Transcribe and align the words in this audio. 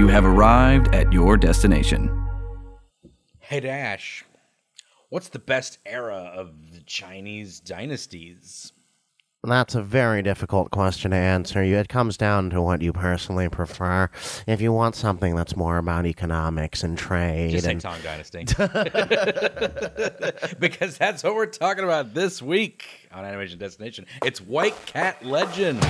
You 0.00 0.08
have 0.08 0.24
arrived 0.24 0.94
at 0.94 1.12
your 1.12 1.36
destination. 1.36 2.08
Hey 3.38 3.60
Dash, 3.60 4.24
what's 5.10 5.28
the 5.28 5.38
best 5.38 5.76
era 5.84 6.32
of 6.34 6.72
the 6.72 6.80
Chinese 6.80 7.60
dynasties? 7.60 8.72
That's 9.44 9.74
a 9.74 9.82
very 9.82 10.22
difficult 10.22 10.70
question 10.70 11.10
to 11.10 11.18
answer. 11.18 11.62
You- 11.62 11.76
It 11.76 11.90
comes 11.90 12.16
down 12.16 12.48
to 12.48 12.62
what 12.62 12.80
you 12.80 12.94
personally 12.94 13.50
prefer. 13.50 14.08
If 14.46 14.62
you 14.62 14.72
want 14.72 14.94
something 14.96 15.34
that's 15.36 15.54
more 15.54 15.76
about 15.76 16.06
economics 16.06 16.82
and 16.82 16.96
trade, 16.96 17.50
Just 17.50 17.66
say 17.66 17.74
Tang 17.74 18.00
Dynasty. 18.00 18.46
because 20.58 20.96
that's 20.96 21.22
what 21.22 21.34
we're 21.34 21.44
talking 21.44 21.84
about 21.84 22.14
this 22.14 22.40
week 22.40 22.86
on 23.12 23.26
Animation 23.26 23.58
Destination. 23.58 24.06
It's 24.24 24.40
White 24.40 24.76
Cat 24.86 25.22
Legend. 25.26 25.84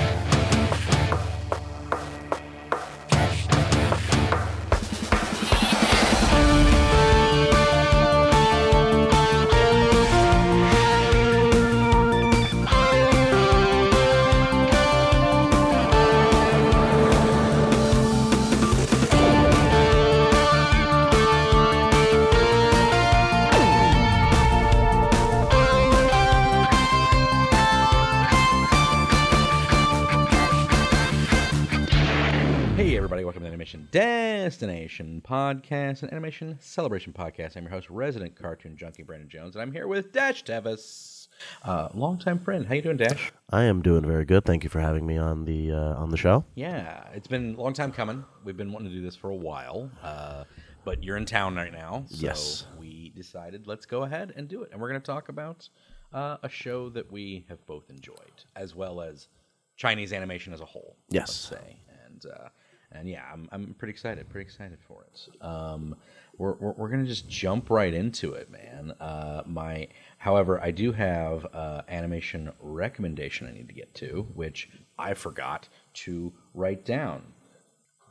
Destination 34.90 35.22
Podcast, 35.24 36.02
an 36.02 36.10
animation 36.10 36.58
celebration 36.60 37.12
podcast. 37.12 37.56
I'm 37.56 37.62
your 37.62 37.70
host, 37.70 37.88
resident 37.90 38.34
cartoon 38.34 38.76
junkie 38.76 39.04
Brandon 39.04 39.28
Jones, 39.28 39.54
and 39.54 39.62
I'm 39.62 39.70
here 39.70 39.86
with 39.86 40.12
Dash 40.12 40.42
Tevis, 40.42 41.28
uh, 41.62 41.90
longtime 41.94 42.40
friend. 42.40 42.66
How 42.66 42.74
you 42.74 42.82
doing, 42.82 42.96
Dash? 42.96 43.30
I 43.50 43.62
am 43.64 43.82
doing 43.82 44.04
very 44.04 44.24
good. 44.24 44.44
Thank 44.44 44.64
you 44.64 44.68
for 44.68 44.80
having 44.80 45.06
me 45.06 45.16
on 45.16 45.44
the 45.44 45.70
uh, 45.70 45.94
on 45.94 46.10
the 46.10 46.16
show. 46.16 46.44
Yeah, 46.56 47.04
it's 47.14 47.28
been 47.28 47.54
a 47.54 47.60
long 47.62 47.72
time 47.72 47.92
coming. 47.92 48.24
We've 48.42 48.56
been 48.56 48.72
wanting 48.72 48.88
to 48.88 48.94
do 48.96 49.00
this 49.00 49.14
for 49.14 49.30
a 49.30 49.34
while, 49.36 49.88
uh, 50.02 50.42
but 50.84 51.04
you're 51.04 51.16
in 51.16 51.24
town 51.24 51.54
right 51.54 51.72
now, 51.72 52.04
so 52.08 52.16
Yes. 52.26 52.66
we 52.76 53.10
decided 53.14 53.68
let's 53.68 53.86
go 53.86 54.02
ahead 54.02 54.32
and 54.34 54.48
do 54.48 54.62
it. 54.64 54.70
And 54.72 54.80
we're 54.80 54.88
going 54.88 55.00
to 55.00 55.06
talk 55.06 55.28
about 55.28 55.68
uh, 56.12 56.38
a 56.42 56.48
show 56.48 56.88
that 56.90 57.12
we 57.12 57.44
have 57.48 57.64
both 57.66 57.90
enjoyed, 57.90 58.42
as 58.56 58.74
well 58.74 59.00
as 59.00 59.28
Chinese 59.76 60.12
animation 60.12 60.52
as 60.52 60.60
a 60.60 60.66
whole. 60.66 60.96
Yes. 61.10 61.28
let's 61.52 61.62
say, 61.62 61.76
and 62.06 62.26
uh, 62.26 62.48
and 62.92 63.08
yeah, 63.08 63.24
I'm 63.32 63.48
I'm 63.52 63.74
pretty 63.78 63.92
excited, 63.92 64.28
pretty 64.28 64.46
excited 64.46 64.78
for 64.86 65.04
it. 65.04 65.44
Um, 65.44 65.96
we're 66.38 66.54
we're, 66.54 66.72
we're 66.72 66.88
going 66.88 67.02
to 67.02 67.08
just 67.08 67.28
jump 67.28 67.70
right 67.70 67.92
into 67.92 68.32
it, 68.34 68.50
man. 68.50 68.92
Uh, 69.00 69.42
my, 69.46 69.88
however, 70.18 70.60
I 70.62 70.70
do 70.70 70.92
have 70.92 71.46
uh, 71.52 71.82
animation 71.88 72.50
recommendation 72.60 73.46
I 73.46 73.52
need 73.52 73.68
to 73.68 73.74
get 73.74 73.94
to, 73.96 74.26
which 74.34 74.70
I 74.98 75.14
forgot 75.14 75.68
to 75.94 76.32
write 76.54 76.84
down. 76.84 77.22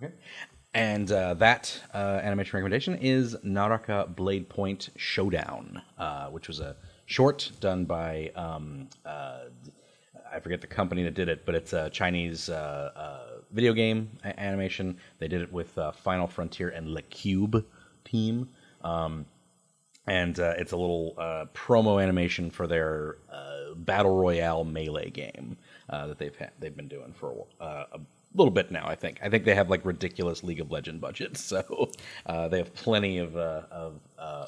Okay. 0.01 0.13
And 0.73 1.11
uh, 1.11 1.33
that 1.35 1.81
uh, 1.93 2.19
animation 2.21 2.57
recommendation 2.57 2.95
is 2.95 3.35
Naraka 3.43 4.07
Blade 4.15 4.49
Point 4.49 4.89
Showdown, 4.95 5.81
uh, 5.97 6.27
which 6.27 6.47
was 6.47 6.59
a 6.59 6.75
short 7.07 7.51
done 7.59 7.85
by 7.85 8.31
um, 8.35 8.87
uh, 9.03 9.45
I 10.31 10.39
forget 10.39 10.61
the 10.61 10.67
company 10.67 11.03
that 11.03 11.13
did 11.15 11.27
it, 11.27 11.45
but 11.45 11.55
it's 11.55 11.73
a 11.73 11.89
Chinese 11.89 12.49
uh, 12.49 12.91
uh, 12.95 13.38
video 13.51 13.73
game 13.73 14.09
animation. 14.23 14.97
They 15.19 15.27
did 15.27 15.41
it 15.41 15.51
with 15.51 15.77
uh, 15.77 15.91
Final 15.91 16.27
Frontier 16.27 16.69
and 16.69 16.89
Le 16.89 17.01
Cube 17.01 17.65
team. 18.05 18.49
Um, 18.81 19.25
and 20.07 20.39
uh, 20.39 20.53
it's 20.57 20.71
a 20.71 20.77
little 20.77 21.13
uh, 21.17 21.45
promo 21.53 22.01
animation 22.01 22.49
for 22.49 22.67
their 22.67 23.17
uh, 23.31 23.75
battle 23.75 24.15
royale 24.15 24.63
melee 24.63 25.09
game 25.11 25.57
uh, 25.89 26.07
that 26.07 26.17
they've 26.17 26.35
they've 26.59 26.75
been 26.75 26.87
doing 26.87 27.13
for 27.13 27.45
a, 27.59 27.65
a 27.65 27.99
little 28.33 28.51
bit 28.51 28.71
now. 28.71 28.87
I 28.87 28.95
think 28.95 29.19
I 29.21 29.29
think 29.29 29.45
they 29.45 29.53
have 29.53 29.69
like 29.69 29.85
ridiculous 29.85 30.43
League 30.43 30.61
of 30.61 30.71
Legend 30.71 30.99
budgets, 30.99 31.41
so 31.43 31.91
they 32.49 32.57
have 32.57 32.73
plenty 32.73 33.19
of, 33.19 33.35
of 33.35 33.99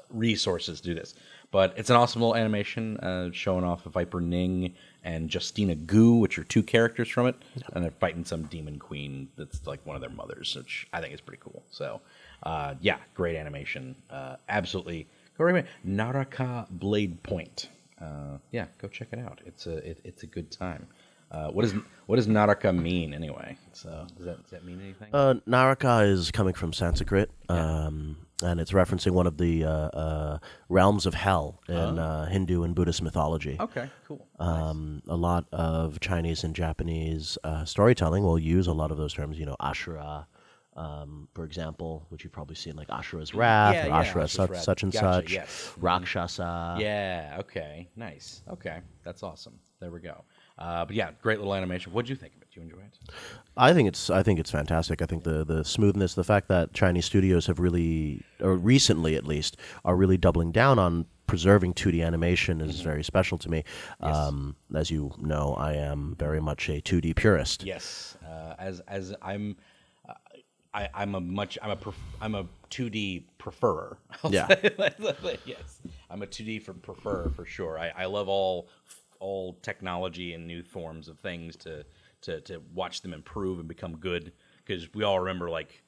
resources 0.10 0.82
to 0.82 0.88
do 0.88 0.96
this. 0.96 1.14
But 1.52 1.74
it's 1.78 1.90
an 1.90 1.96
awesome 1.96 2.22
little 2.22 2.36
animation 2.36 3.32
showing 3.34 3.64
off 3.64 3.86
a 3.86 3.90
Viper 3.90 4.22
Ning 4.22 4.74
and 5.04 5.34
Justina 5.34 5.76
Gu, 5.76 6.16
which 6.16 6.38
are 6.38 6.44
two 6.44 6.64
characters 6.64 7.10
from 7.10 7.28
it, 7.28 7.36
and 7.74 7.84
they're 7.84 7.92
fighting 7.92 8.24
some 8.26 8.44
demon 8.44 8.78
queen 8.80 9.30
that's 9.36 9.66
like 9.66 9.86
one 9.86 9.96
of 9.96 10.02
their 10.02 10.12
mothers, 10.12 10.56
which 10.56 10.88
I 10.94 11.02
think 11.02 11.14
is 11.14 11.22
pretty 11.22 11.42
cool. 11.44 11.64
So, 11.72 12.02
uh, 12.44 12.76
yeah, 12.82 12.98
great 13.14 13.36
animation. 13.36 13.96
Uh, 14.10 14.36
absolutely, 14.50 15.08
go 15.38 15.46
recommend 15.46 15.68
Naraka 15.84 16.68
Blade 16.70 17.22
Point. 17.24 17.70
Uh, 18.00 18.38
yeah, 18.52 18.66
go 18.80 18.88
check 18.88 19.10
it 19.12 19.20
out. 19.20 19.42
It's 19.46 19.68
a 19.68 19.78
it, 19.78 20.00
it's 20.04 20.24
a 20.24 20.28
good 20.28 20.52
time. 20.52 20.88
Uh, 21.32 21.50
what 21.50 21.64
does 21.64 21.74
what 22.08 22.18
does 22.18 22.28
Naraka 22.28 22.74
mean 22.74 23.14
anyway? 23.14 23.58
So 23.74 24.06
does 24.18 24.26
that 24.26 24.42
does 24.42 24.52
that 24.52 24.66
mean 24.66 24.82
anything? 24.82 25.08
Uh, 25.14 25.36
Naraka 25.46 26.00
is 26.02 26.30
coming 26.32 26.54
from 26.54 26.74
Sanskrit, 26.74 27.32
um, 27.48 28.18
and 28.42 28.60
it's 28.60 28.72
referencing 28.72 29.12
one 29.12 29.28
of 29.28 29.38
the 29.38 29.64
uh, 29.64 29.70
uh, 29.70 30.38
realms 30.70 31.06
of 31.06 31.14
hell 31.14 31.62
in 31.68 31.76
uh, 32.00 32.26
Hindu 32.26 32.64
and 32.64 32.74
Buddhist 32.76 33.02
mythology. 33.02 33.58
okay, 33.60 33.90
cool. 34.08 34.28
Um, 34.40 35.02
a 35.08 35.16
lot 35.16 35.46
of 35.52 36.00
Chinese 36.00 36.44
and 36.44 36.56
Japanese 36.56 37.38
uh, 37.44 37.66
storytelling 37.66 38.24
will 38.24 38.40
use 38.40 38.68
a 38.68 38.74
lot 38.74 38.92
of 38.92 38.98
those 38.98 39.14
terms. 39.14 39.38
You 39.40 39.46
know, 39.46 39.56
Ashura, 39.62 40.26
um, 40.76 41.28
for 41.34 41.44
example, 41.44 42.06
which 42.10 42.24
you've 42.24 42.34
probably 42.34 42.56
seen, 42.56 42.76
like 42.76 42.88
Ashura's 42.88 43.34
Wrath 43.34 43.74
Yeah, 43.76 43.86
or 43.86 43.88
yeah, 43.90 44.04
Ashura 44.04 44.24
Ashura's 44.24 44.32
such, 44.32 44.50
Wrath. 44.52 44.64
such 44.64 44.84
and 44.84 44.92
Gotcha, 44.94 45.06
such. 45.16 45.34
yes. 45.34 45.74
Mhm. 45.78 45.84
Rakshasa. 45.84 46.78
yeah. 46.80 47.38
Okay. 47.40 47.90
Nice. 47.96 48.42
Okay. 48.50 48.80
That's 49.04 49.24
awesome. 49.24 49.60
There 49.80 49.92
we 49.92 50.00
go. 50.00 50.24
Uh, 50.58 50.86
but 50.86 50.96
yeah, 50.96 51.12
great 51.22 51.40
little 51.40 51.56
animation. 51.56 51.92
What'd 51.92 52.10
you 52.10 52.16
think? 52.16 52.34
Do 52.54 52.60
you 52.60 52.66
enjoy 52.66 52.80
it? 52.80 52.98
I 53.56 53.74
think 53.74 53.88
it's 53.88 54.10
I 54.10 54.24
think 54.24 54.38
it's 54.38 54.52
fantastic. 54.52 55.02
I 55.02 55.06
think 55.06 55.24
the 55.24 55.46
the 55.46 55.64
smoothness, 55.64 56.16
the 56.16 56.24
fact 56.24 56.50
that 56.50 56.74
Chinese 56.74 57.06
studios 57.06 57.48
have 57.48 57.60
really, 57.60 58.24
or 58.42 58.56
recently 58.56 59.16
at 59.16 59.26
least, 59.26 59.56
are 59.86 59.96
really 59.96 60.18
doubling 60.18 60.52
down 60.52 60.78
on 60.78 61.06
preserving 61.28 61.74
2D 61.74 62.06
animation 62.06 62.60
is 62.60 62.82
very 62.82 63.06
special 63.06 63.38
to 63.38 63.50
me. 63.50 63.64
Um, 64.02 64.58
as 64.76 64.92
you 64.92 65.14
know, 65.18 65.56
I 65.58 65.76
am 65.76 66.18
very 66.20 66.42
much 66.42 66.68
a 66.68 66.82
2D 66.82 67.16
purist. 67.16 67.64
Yes, 67.64 68.18
uh, 68.28 68.56
as 68.60 68.82
as 68.82 69.16
I'm, 69.22 69.56
uh, 70.10 70.14
I, 70.74 70.90
I'm 70.94 71.16
a 71.16 71.22
much 71.22 71.58
I'm 71.62 71.72
a 71.72 71.78
pref- 71.78 71.96
I'm 72.20 72.36
a 72.36 72.48
2D 72.70 73.24
preferer. 73.38 73.98
I'll 74.26 74.34
yeah. 74.34 74.48
yes, 75.46 75.80
I'm 76.10 76.22
a 76.22 76.28
2D 76.28 76.64
for 76.64 76.74
preferer 76.74 77.32
for 77.34 77.46
sure. 77.46 77.80
I, 77.80 77.94
I 77.96 78.06
love 78.08 78.28
all 78.28 78.68
all 79.22 79.54
technology 79.62 80.34
and 80.34 80.46
new 80.46 80.64
forms 80.64 81.08
of 81.08 81.18
things 81.20 81.56
to 81.56 81.86
to 82.22 82.42
to 82.42 82.62
watch 82.74 83.02
them 83.02 83.14
improve 83.14 83.60
and 83.60 83.68
become 83.68 83.98
good 83.98 84.32
because 84.66 84.94
we 84.94 85.04
all 85.04 85.20
remember 85.20 85.50
like 85.50 85.84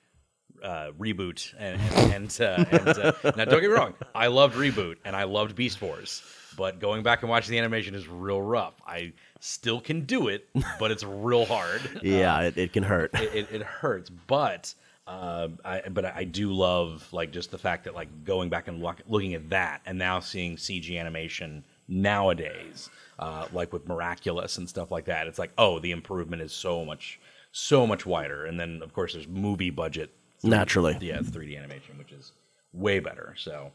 uh, 0.63 0.91
reboot 0.99 1.53
and 1.57 1.79
and, 1.81 2.13
and, 2.13 2.41
uh, 2.41 2.65
and 2.71 2.87
uh, 2.89 3.13
now 3.35 3.45
don't 3.45 3.61
get 3.61 3.69
me 3.69 3.75
wrong, 3.75 3.93
I 4.15 4.27
loved 4.27 4.55
reboot 4.55 4.97
and 5.05 5.15
I 5.15 5.23
loved 5.23 5.55
Beast 5.55 5.81
Wars, 5.81 6.21
but 6.57 6.79
going 6.79 7.03
back 7.03 7.21
and 7.21 7.29
watching 7.29 7.51
the 7.51 7.59
animation 7.59 7.95
is 7.95 8.07
real 8.07 8.41
rough. 8.41 8.75
I 8.85 9.13
still 9.39 9.81
can 9.81 10.01
do 10.05 10.27
it, 10.29 10.47
but 10.79 10.91
it's 10.91 11.03
real 11.03 11.45
hard. 11.45 11.81
Yeah, 12.03 12.41
it, 12.41 12.57
it 12.57 12.73
can 12.73 12.83
hurt. 12.83 13.11
it, 13.15 13.33
it, 13.33 13.47
it 13.51 13.63
hurts, 13.63 14.09
but 14.09 14.73
uh, 15.07 15.49
I 15.65 15.81
but 15.89 16.05
I 16.05 16.23
do 16.23 16.53
love 16.53 17.07
like 17.11 17.31
just 17.31 17.51
the 17.51 17.57
fact 17.57 17.83
that 17.85 17.93
like 17.93 18.23
going 18.23 18.49
back 18.49 18.67
and 18.67 18.81
look, 18.81 19.01
looking 19.07 19.33
at 19.33 19.49
that 19.49 19.81
and 19.85 19.97
now 19.97 20.19
seeing 20.19 20.55
CG 20.55 20.97
animation 20.97 21.65
nowadays, 21.87 22.89
uh, 23.19 23.47
like 23.53 23.73
with 23.73 23.87
Miraculous 23.87 24.57
and 24.57 24.67
stuff 24.67 24.91
like 24.91 25.05
that. 25.05 25.27
It's 25.27 25.39
like 25.39 25.51
oh, 25.57 25.79
the 25.79 25.91
improvement 25.91 26.41
is 26.41 26.53
so 26.53 26.85
much 26.85 27.19
so 27.51 27.85
much 27.85 28.05
wider, 28.05 28.45
and 28.45 28.59
then 28.59 28.81
of 28.81 28.93
course 28.93 29.13
there's 29.13 29.27
movie 29.27 29.69
budget 29.69 30.11
3D 30.43 30.49
Naturally. 30.49 30.97
yeah, 31.01 31.19
3D 31.19 31.57
animation, 31.57 31.97
which 31.97 32.11
is 32.11 32.31
way 32.73 32.99
better. 32.99 33.35
So, 33.37 33.71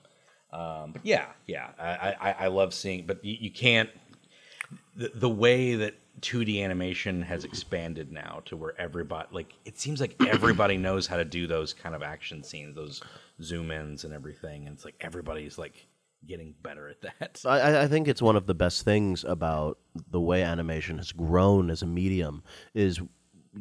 um, 0.53 0.93
but 0.93 1.05
yeah, 1.05 1.27
yeah, 1.47 1.69
I, 1.79 2.15
I, 2.21 2.33
I 2.33 2.47
love 2.49 2.75
seeing, 2.75 3.07
but 3.07 3.25
you, 3.25 3.37
you 3.41 3.51
can't 3.51 3.89
the, 4.97 5.11
the 5.15 5.29
way 5.29 5.77
that 5.77 5.95
2D 6.21 6.63
animation 6.63 7.23
has 7.23 7.45
expanded 7.45 8.11
now 8.11 8.43
to 8.47 8.57
where 8.57 8.79
everybody 8.81 9.29
like 9.31 9.55
it 9.65 9.79
seems 9.79 10.01
like 10.01 10.17
everybody 10.27 10.77
knows 10.77 11.07
how 11.07 11.17
to 11.17 11.25
do 11.25 11.47
those 11.47 11.73
kind 11.73 11.95
of 11.95 12.03
action 12.03 12.43
scenes, 12.43 12.75
those 12.75 13.01
zoom 13.41 13.71
ins 13.71 14.05
and 14.05 14.13
everything, 14.13 14.67
and 14.67 14.75
it's 14.75 14.85
like 14.85 14.97
everybody's 15.01 15.59
like 15.59 15.87
getting 16.27 16.55
better 16.63 16.89
at 16.89 17.01
that. 17.03 17.41
I- 17.45 17.83
I, 17.85 17.87
think 17.89 18.09
it's 18.09 18.21
one 18.23 18.37
of 18.37 18.47
the 18.47 18.55
best 18.55 18.85
things 18.85 19.25
about 19.25 19.79
the 20.11 20.21
way 20.21 20.43
animation 20.43 20.99
has 20.99 21.13
grown 21.13 21.71
as 21.71 21.83
a 21.83 21.87
medium 21.87 22.43
is 22.75 22.99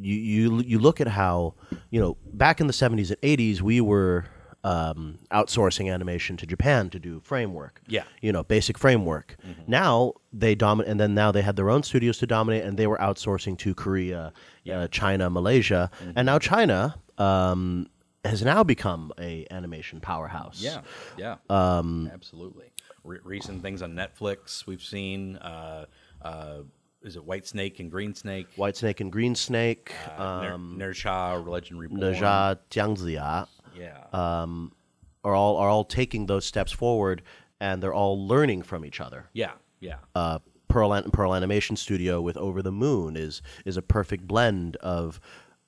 you 0.00 0.14
you 0.14 0.60
you 0.60 0.78
look 0.78 1.00
at 1.00 1.08
how 1.08 1.54
you 1.90 1.98
know 2.00 2.16
back 2.34 2.60
in 2.60 2.66
the 2.66 2.72
70s 2.72 3.10
and 3.10 3.20
80s 3.22 3.60
we 3.62 3.80
were 3.80 4.26
um, 4.64 5.18
outsourcing 5.30 5.92
animation 5.92 6.36
to 6.36 6.46
Japan 6.46 6.90
to 6.90 6.98
do 6.98 7.20
framework. 7.20 7.80
Yeah. 7.86 8.02
you 8.20 8.32
know, 8.32 8.42
basic 8.42 8.76
framework. 8.76 9.36
Now 9.66 10.14
they 10.32 10.54
dominate, 10.56 10.90
and 10.90 11.00
then 11.00 11.14
now 11.14 11.30
they 11.32 11.42
had 11.42 11.56
their 11.56 11.70
own 11.70 11.82
studios 11.84 12.18
to 12.18 12.26
dominate, 12.26 12.64
and 12.64 12.76
they 12.76 12.86
were 12.86 12.98
outsourcing 12.98 13.56
to 13.58 13.74
Korea, 13.74 14.32
uh, 14.70 14.88
China, 14.88 15.30
Malaysia, 15.30 15.90
and 16.16 16.26
now 16.26 16.38
China 16.38 16.96
um, 17.18 17.86
has 18.28 18.42
now 18.44 18.62
become 18.62 19.12
a 19.18 19.46
animation 19.50 20.00
powerhouse. 20.00 20.60
Yeah, 20.60 20.82
yeah, 21.16 21.36
um, 21.50 22.10
absolutely. 22.12 22.72
Re- 23.04 23.18
recent 23.24 23.62
things 23.62 23.82
on 23.82 23.94
Netflix 23.94 24.66
we've 24.66 24.82
seen. 24.82 25.36
Uh, 25.36 25.86
uh, 26.22 26.58
is 27.02 27.16
it 27.16 27.24
White 27.24 27.46
Snake 27.46 27.78
and 27.80 27.90
Green 27.90 28.14
Snake? 28.14 28.46
White 28.56 28.76
Snake 28.76 29.00
and 29.00 29.10
Green 29.12 29.34
Snake, 29.34 29.92
Uh, 30.16 30.40
Ner- 30.42 30.52
um, 30.54 30.76
Nezha, 30.78 31.46
Legend 31.46 31.78
Reborn. 31.80 32.00
Nezha 32.00 32.58
Jiangziya, 32.70 33.46
Yeah, 33.76 34.04
are 34.12 35.34
all 35.34 35.56
are 35.56 35.68
all 35.68 35.84
taking 35.84 36.26
those 36.26 36.44
steps 36.44 36.72
forward, 36.72 37.22
and 37.60 37.82
they're 37.82 37.94
all 37.94 38.26
learning 38.26 38.62
from 38.62 38.84
each 38.84 39.00
other. 39.00 39.28
yeah, 39.32 39.52
yeah. 39.80 39.96
uh, 40.14 40.38
Pearl, 40.68 40.92
An- 40.92 41.10
Pearl 41.12 41.34
Animation 41.34 41.76
Studio 41.76 42.20
with 42.20 42.36
Over 42.36 42.60
the 42.62 42.72
Moon 42.72 43.16
is 43.16 43.40
is 43.64 43.76
a 43.76 43.82
perfect 43.82 44.26
blend 44.26 44.76
of 44.76 45.18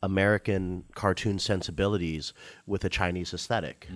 American 0.03 0.85
cartoon 0.95 1.39
sensibilities 1.39 2.33
with 2.67 2.85
a 2.85 2.89
Chinese 2.89 3.35
esthetic 3.35 3.89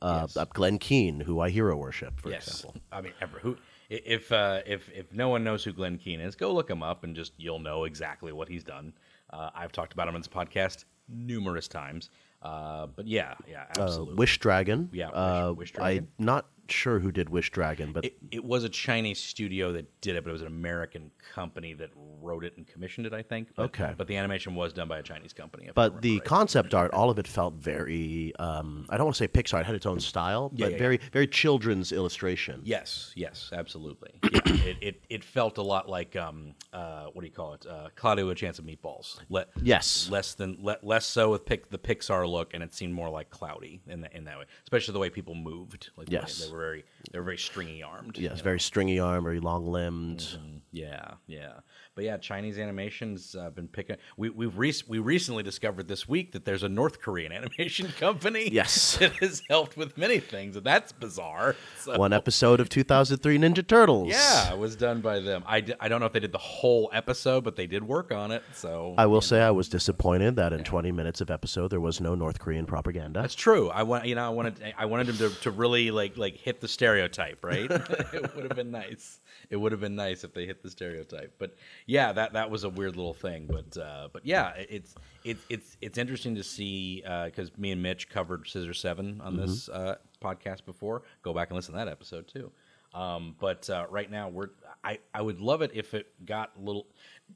Uh, 0.00 0.26
uh, 0.36 0.44
Glenn 0.52 0.78
Keane, 0.78 1.20
who 1.20 1.40
I 1.40 1.50
hero 1.50 1.76
worship, 1.76 2.20
for 2.20 2.30
yes, 2.30 2.48
example. 2.48 2.80
I 2.90 3.00
mean, 3.00 3.12
ever, 3.20 3.38
who? 3.38 3.56
If 3.88 4.32
uh, 4.32 4.62
if 4.66 4.88
if 4.94 5.12
no 5.12 5.28
one 5.28 5.44
knows 5.44 5.62
who 5.64 5.72
Glenn 5.72 5.98
Keane 5.98 6.20
is, 6.20 6.34
go 6.34 6.52
look 6.52 6.68
him 6.70 6.82
up 6.82 7.04
and 7.04 7.14
just 7.14 7.32
you'll 7.36 7.58
know 7.58 7.84
exactly 7.84 8.32
what 8.32 8.48
he's 8.48 8.64
done. 8.64 8.92
Uh, 9.30 9.50
I've 9.54 9.72
talked 9.72 9.92
about 9.92 10.08
him 10.08 10.14
on 10.14 10.20
this 10.20 10.28
podcast 10.28 10.84
numerous 11.08 11.68
times. 11.68 12.10
Uh, 12.42 12.86
but 12.86 13.06
yeah, 13.06 13.34
yeah, 13.48 13.64
Uh, 13.78 13.82
absolutely. 13.82 14.14
Wish 14.16 14.38
Dragon. 14.38 14.88
Yeah, 14.92 15.06
Wish- 15.08 15.14
uh, 15.14 15.54
Wish 15.56 15.72
Dragon. 15.72 16.08
I'm 16.18 16.24
not 16.24 16.46
sure 16.68 16.98
who 17.00 17.12
did 17.12 17.28
Wish 17.28 17.50
Dragon, 17.50 17.92
but 17.92 18.04
It, 18.04 18.16
it 18.30 18.44
was 18.44 18.64
a 18.64 18.68
Chinese 18.68 19.18
studio 19.18 19.72
that 19.72 20.00
did 20.00 20.16
it, 20.16 20.24
but 20.24 20.30
it 20.30 20.32
was 20.32 20.42
an 20.42 20.46
American 20.48 21.10
company 21.34 21.74
that 21.74 21.90
wrote 22.20 22.44
it 22.44 22.56
and 22.56 22.66
commissioned 22.66 23.06
it, 23.06 23.12
I 23.12 23.22
think. 23.22 23.48
But, 23.54 23.64
Okay. 23.64 23.94
But 23.96 24.06
the 24.06 24.16
animation 24.16 24.54
was 24.54 24.72
done 24.72 24.88
by 24.88 24.98
a 24.98 25.02
Chinese 25.02 25.32
company. 25.32 25.70
but 25.74 26.02
the 26.02 26.18
right. 26.18 26.24
concept 26.24 26.74
art, 26.74 26.90
all 26.92 27.10
of 27.10 27.18
it 27.18 27.26
felt 27.26 27.54
very. 27.54 28.32
Um, 28.38 28.86
I 28.88 28.96
don't 28.96 29.06
want 29.06 29.16
to 29.16 29.24
say 29.24 29.28
Pixar; 29.28 29.60
it 29.60 29.66
had 29.66 29.74
its 29.74 29.86
own 29.86 30.00
style, 30.00 30.50
Yeah, 30.54 30.66
but 30.66 30.72
yeah, 30.72 30.78
very 30.78 31.00
very 31.12 31.26
children's 31.26 31.92
illustration. 31.92 32.60
Yes, 32.64 33.12
yes, 33.16 33.50
absolutely. 33.52 34.10
Yeah, 34.52 34.64
it, 34.64 34.76
it, 34.80 35.02
it 35.08 35.24
felt 35.24 35.56
a 35.58 35.62
lot 35.62 35.88
like 35.88 36.14
um, 36.16 36.54
uh, 36.72 37.06
what 37.12 37.22
do 37.22 37.26
you 37.26 37.32
call 37.32 37.54
it? 37.54 37.64
Uh, 37.66 37.88
Cloudy 37.96 38.22
with 38.22 38.32
a 38.32 38.34
Chance 38.34 38.58
of 38.58 38.64
Meatballs. 38.64 39.18
Le- 39.28 39.46
Yes. 39.62 40.08
less 40.10 40.34
than 40.34 40.58
le- 40.60 40.78
less 40.82 41.06
so 41.06 41.30
with 41.30 41.44
pic- 41.46 41.70
the 41.70 41.78
Pixar 41.78 42.28
look, 42.28 42.52
and 42.54 42.62
it 42.62 42.74
seemed 42.74 42.92
more 42.92 43.08
like 43.08 43.30
cloudy 43.30 43.80
in 43.86 44.02
that 44.02 44.12
in 44.14 44.24
that 44.24 44.38
way, 44.38 44.44
especially 44.64 44.92
the 44.92 44.98
way 44.98 45.10
people 45.10 45.34
moved. 45.34 45.90
Like 45.96 46.08
the 46.08 46.16
way 46.16 46.20
Yes. 46.22 46.44
they 46.46 46.51
were 46.52 46.58
very 46.58 46.84
they 47.10 47.18
were 47.18 47.24
very 47.24 47.38
stringy 47.38 47.82
armed. 47.82 48.18
Yes, 48.18 48.40
very 48.40 48.60
stringy 48.60 48.98
arm, 48.98 49.24
very 49.24 49.40
long 49.40 49.66
limbed. 49.66 50.18
Mm-hmm. 50.18 50.58
Yeah, 50.70 51.14
yeah, 51.26 51.60
but 51.94 52.04
yeah, 52.04 52.16
Chinese 52.16 52.58
animation's 52.58 53.34
uh, 53.34 53.50
been 53.50 53.68
picking. 53.68 53.96
We 54.16 54.30
we've 54.30 54.56
rec- 54.56 54.88
we 54.88 54.98
recently 54.98 55.42
discovered 55.42 55.88
this 55.88 56.08
week 56.08 56.32
that 56.32 56.44
there's 56.44 56.62
a 56.62 56.68
North 56.68 57.00
Korean 57.00 57.32
animation 57.38 57.88
company. 57.98 58.48
Yes. 58.50 58.96
that 58.98 59.12
has 59.14 59.42
helped 59.48 59.76
with 59.76 59.96
many 59.98 60.18
things, 60.20 60.56
and 60.56 60.64
that's 60.64 60.92
bizarre. 60.92 61.56
So, 61.78 61.98
One 61.98 62.12
episode 62.12 62.60
of 62.60 62.68
2003 62.68 63.38
Ninja 63.38 63.66
Turtles. 63.66 64.08
yeah, 64.08 64.52
it 64.52 64.58
was 64.58 64.76
done 64.76 65.00
by 65.00 65.20
them. 65.20 65.42
I, 65.46 65.60
d- 65.60 65.74
I 65.80 65.88
don't 65.88 66.00
know 66.00 66.06
if 66.06 66.12
they 66.12 66.20
did 66.20 66.32
the 66.32 66.38
whole 66.38 66.90
episode, 66.92 67.44
but 67.44 67.56
they 67.56 67.66
did 67.66 67.82
work 67.82 68.12
on 68.12 68.30
it. 68.30 68.42
So 68.54 68.94
I 68.96 69.06
will 69.06 69.20
say 69.20 69.40
I 69.42 69.50
was 69.50 69.68
disappointed 69.68 70.36
that 70.36 70.52
in 70.52 70.64
20 70.64 70.92
minutes 70.92 71.20
of 71.20 71.30
episode 71.30 71.68
there 71.68 71.80
was 71.80 72.00
no 72.00 72.14
North 72.14 72.38
Korean 72.38 72.66
propaganda. 72.66 73.20
That's 73.20 73.34
true. 73.34 73.68
I 73.70 73.82
want 73.82 74.06
you 74.06 74.14
know 74.14 74.24
I 74.24 74.30
wanted 74.30 74.74
I 74.78 74.84
wanted 74.86 75.08
him 75.08 75.16
to, 75.18 75.40
to 75.42 75.50
really 75.50 75.90
like 75.90 76.16
like 76.16 76.36
hit 76.36 76.60
the 76.60 76.68
stereotype, 76.68 77.44
right? 77.44 77.70
it 77.70 78.34
would 78.34 78.44
have 78.44 78.56
been 78.56 78.70
nice. 78.70 79.20
It 79.50 79.56
would 79.56 79.72
have 79.72 79.80
been 79.80 79.96
nice 79.96 80.24
if 80.24 80.32
they 80.32 80.46
hit 80.46 80.62
the 80.62 80.70
stereotype. 80.70 81.34
But 81.38 81.56
yeah, 81.86 82.12
that 82.12 82.32
that 82.34 82.50
was 82.50 82.64
a 82.64 82.68
weird 82.68 82.96
little 82.96 83.14
thing. 83.14 83.48
But 83.48 83.80
uh, 83.80 84.08
but 84.12 84.24
yeah, 84.24 84.52
it's 84.56 84.94
it's 85.24 85.44
it's 85.48 85.76
it's 85.80 85.98
interesting 85.98 86.34
to 86.36 86.44
see 86.44 87.02
because 87.02 87.56
me 87.58 87.72
and 87.72 87.82
Mitch 87.82 88.08
covered 88.08 88.46
Scissor 88.46 88.74
Seven 88.74 89.20
on 89.22 89.36
this 89.36 89.68
uh, 89.68 89.96
podcast 90.22 90.64
before. 90.64 91.02
Go 91.22 91.32
back 91.32 91.50
and 91.50 91.56
listen 91.56 91.72
to 91.74 91.78
that 91.78 91.88
episode 91.88 92.28
too. 92.28 92.52
Um, 92.94 93.36
but 93.40 93.68
uh, 93.70 93.86
right 93.90 94.10
now 94.10 94.28
we're 94.28 94.50
I, 94.84 94.98
I 95.14 95.22
would 95.22 95.40
love 95.40 95.62
it 95.62 95.70
if 95.74 95.94
it 95.94 96.12
got 96.26 96.52
little 96.62 96.86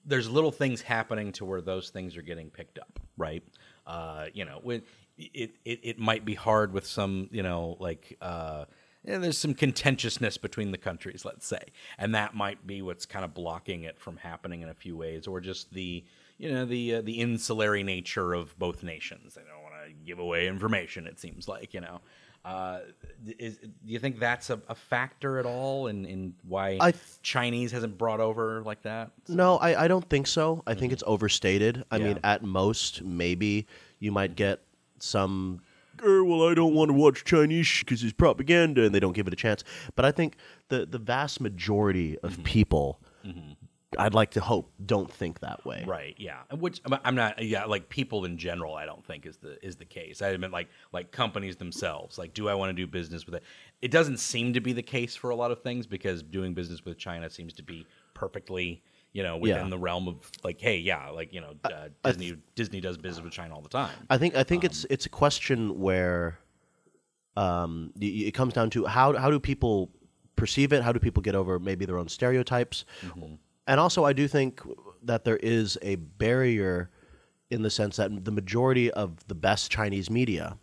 there's 0.05 0.29
little 0.29 0.53
things 0.53 0.83
happening 0.83 1.33
to 1.33 1.45
where 1.47 1.63
those 1.63 1.89
things 1.89 2.17
are 2.17 2.23
getting 2.23 2.51
picked 2.51 2.79
up 2.79 3.01
right 3.17 3.43
uh, 3.87 4.27
you 4.35 4.45
know 4.45 4.61
when 4.63 4.83
it, 5.17 5.53
it 5.65 5.81
it 5.83 5.99
might 5.99 6.27
be 6.27 6.35
hard 6.35 6.75
with 6.75 6.87
some 6.87 7.29
you 7.33 7.43
know 7.43 7.79
like 7.81 8.19
yeah, 9.07 9.19
there's 9.19 9.39
some 9.39 9.55
contentiousness 9.55 10.37
between 10.37 10.73
the 10.73 10.79
countries 10.79 11.25
let's 11.25 11.47
say 11.47 11.63
and 11.99 12.15
that 12.15 12.35
might 12.35 12.67
be 12.67 12.83
what's 12.83 13.07
kind 13.07 13.25
of 13.25 13.33
blocking 13.35 13.83
it 13.85 13.99
from 13.99 14.17
happening 14.17 14.63
in 14.63 14.69
a 14.69 14.75
few 14.75 14.97
ways 14.97 15.27
or 15.27 15.41
just 15.41 15.73
the 15.73 16.05
you 16.39 16.51
know 16.51 16.65
the 16.65 16.97
uh, 16.97 17.03
the 17.03 17.21
insulary 17.21 17.85
nature 17.85 18.35
of 18.35 18.59
both 18.59 18.83
nations 18.83 19.35
they 19.35 19.43
don't 19.43 19.63
want 19.63 19.75
to 19.87 19.93
give 20.05 20.19
away 20.19 20.49
information 20.49 21.07
it 21.07 21.19
seems 21.19 21.49
like 21.49 21.73
you 21.73 21.81
know 21.81 22.01
uh, 22.45 22.79
is, 23.41 23.57
do 23.57 23.69
you 23.85 23.99
think 23.99 24.21
that's 24.21 24.51
a, 24.51 24.61
a 24.69 24.75
factor 24.77 25.41
at 25.41 25.47
all 25.47 25.89
in, 25.89 26.05
in 26.05 26.33
why 26.47 26.79
th- 26.79 26.95
Chinese 27.23 27.73
hasn't 27.73 27.99
brought 27.99 28.21
over 28.21 28.63
like 28.63 28.83
that? 28.83 29.11
No, 29.27 29.57
I, 29.57 29.87
I 29.87 29.89
don't 29.89 30.09
think 30.09 30.29
so. 30.29 30.63
I 30.65 30.75
think 30.75 30.93
it's 30.93 31.03
overstated. 31.09 31.83
I 31.91 31.99
mean, 31.99 32.07
Mm-hmm. 32.19 32.25
At 32.25 32.45
most, 32.45 33.03
maybe 33.03 33.67
you 33.99 34.13
might 34.13 34.37
get 34.37 34.61
some. 35.01 35.61
"Er, 36.03 36.25
well, 36.25 36.49
I 36.49 36.55
don't 36.55 36.75
want 36.75 36.89
to 36.91 36.93
watch 36.95 37.25
Chinese 37.25 37.81
because 37.81 38.03
it's 38.05 38.13
propaganda, 38.13 38.85
and 38.85 38.95
they 38.95 39.01
don't 39.01 39.13
give 39.15 39.27
it 39.27 39.33
a 39.33 39.37
chance. 39.37 39.65
But 39.95 40.05
I 40.05 40.13
think 40.13 40.37
the 40.69 40.87
the 40.87 40.99
vast 40.99 41.41
majority 41.41 42.19
of 42.21 42.33
Mm-hmm. 42.35 42.43
people, 42.43 43.01
I'd 43.99 44.15
like 44.15 44.33
to 44.33 44.41
hope, 44.41 44.71
don't 44.85 45.11
think 45.11 45.41
that 45.41 45.65
way. 45.65 45.85
Right. 45.87 46.15
Yeah. 46.19 46.41
Which 46.59 46.81
I'm- 46.91 47.01
I'm 47.05 47.15
not. 47.15 47.43
Yeah. 47.43 47.65
Like 47.65 47.89
people 47.89 48.25
in 48.27 48.37
general, 48.37 48.75
I 48.75 48.85
don't 48.85 49.05
think 49.07 49.25
is 49.27 49.39
the 49.39 49.65
is 49.65 49.77
the 49.77 49.85
case. 49.87 50.21
I 50.21 50.37
meant 50.37 50.53
like 50.53 50.69
like 50.93 51.13
companies 51.13 51.57
themselves. 51.57 52.19
Like, 52.19 52.35
do 52.35 52.49
I 52.49 52.55
want 52.55 52.71
to 52.71 52.75
do 52.75 52.87
business 52.87 53.25
with 53.25 53.37
it? 53.37 53.43
It 53.81 53.91
doesn't 53.91 54.19
seem 54.19 54.53
to 54.55 54.61
be 54.61 54.73
the 54.73 54.83
case 54.83 55.17
for 55.17 55.31
a 55.31 55.37
lot 55.37 55.51
of 55.51 55.63
things 55.63 55.87
because 55.87 56.23
doing 56.23 56.53
business 56.53 56.85
with 56.85 56.99
China 56.99 57.31
seems 57.31 57.53
to 57.55 57.63
be 57.63 57.87
perfectly. 58.15 58.83
You 59.17 59.23
know, 59.23 59.37
within 59.39 59.65
Yeah. 59.65 59.69
the 59.71 59.79
realm 59.79 60.09
of 60.09 60.17
like, 60.45 60.61
hey, 60.61 60.77
yeah, 60.77 61.09
like 61.09 61.33
you 61.33 61.41
know, 61.41 61.55
uh, 61.65 61.89
I 62.05 62.11
Disney 62.11 62.37
Disney 62.55 62.81
does 62.83 62.97
business 62.99 63.25
with 63.25 63.33
China 63.33 63.55
all 63.55 63.63
the 63.63 63.77
time. 63.83 63.97
I 64.11 64.19
think 64.19 64.37
I 64.37 64.45
think 64.51 64.63
Um, 64.63 64.67
it's 64.69 64.85
it's 64.91 65.07
a 65.07 65.09
question 65.25 65.59
where 65.81 66.39
um, 67.35 67.93
it 68.01 68.35
comes 68.35 68.53
down 68.53 68.69
to 68.71 68.85
how 68.85 69.17
how 69.17 69.31
do 69.31 69.41
people 69.41 69.91
perceive 70.37 70.71
it? 70.75 70.83
How 70.83 70.93
do 70.93 70.99
people 71.01 71.23
get 71.23 71.35
over 71.35 71.59
maybe 71.59 71.87
their 71.87 71.97
own 71.99 72.09
stereotypes? 72.09 72.85
And 73.67 73.81
also, 73.81 74.05
I 74.05 74.13
do 74.13 74.29
think 74.29 74.61
that 75.03 75.25
there 75.25 75.39
is 75.39 75.79
a 75.81 75.97
barrier 75.97 76.91
in 77.51 77.63
the 77.63 77.71
sense 77.71 77.97
that 77.97 78.25
the 78.25 78.33
majority 78.33 78.91
of 78.91 79.27
the 79.29 79.35
best 79.35 79.71
Chinese 79.71 80.11
media 80.11 80.59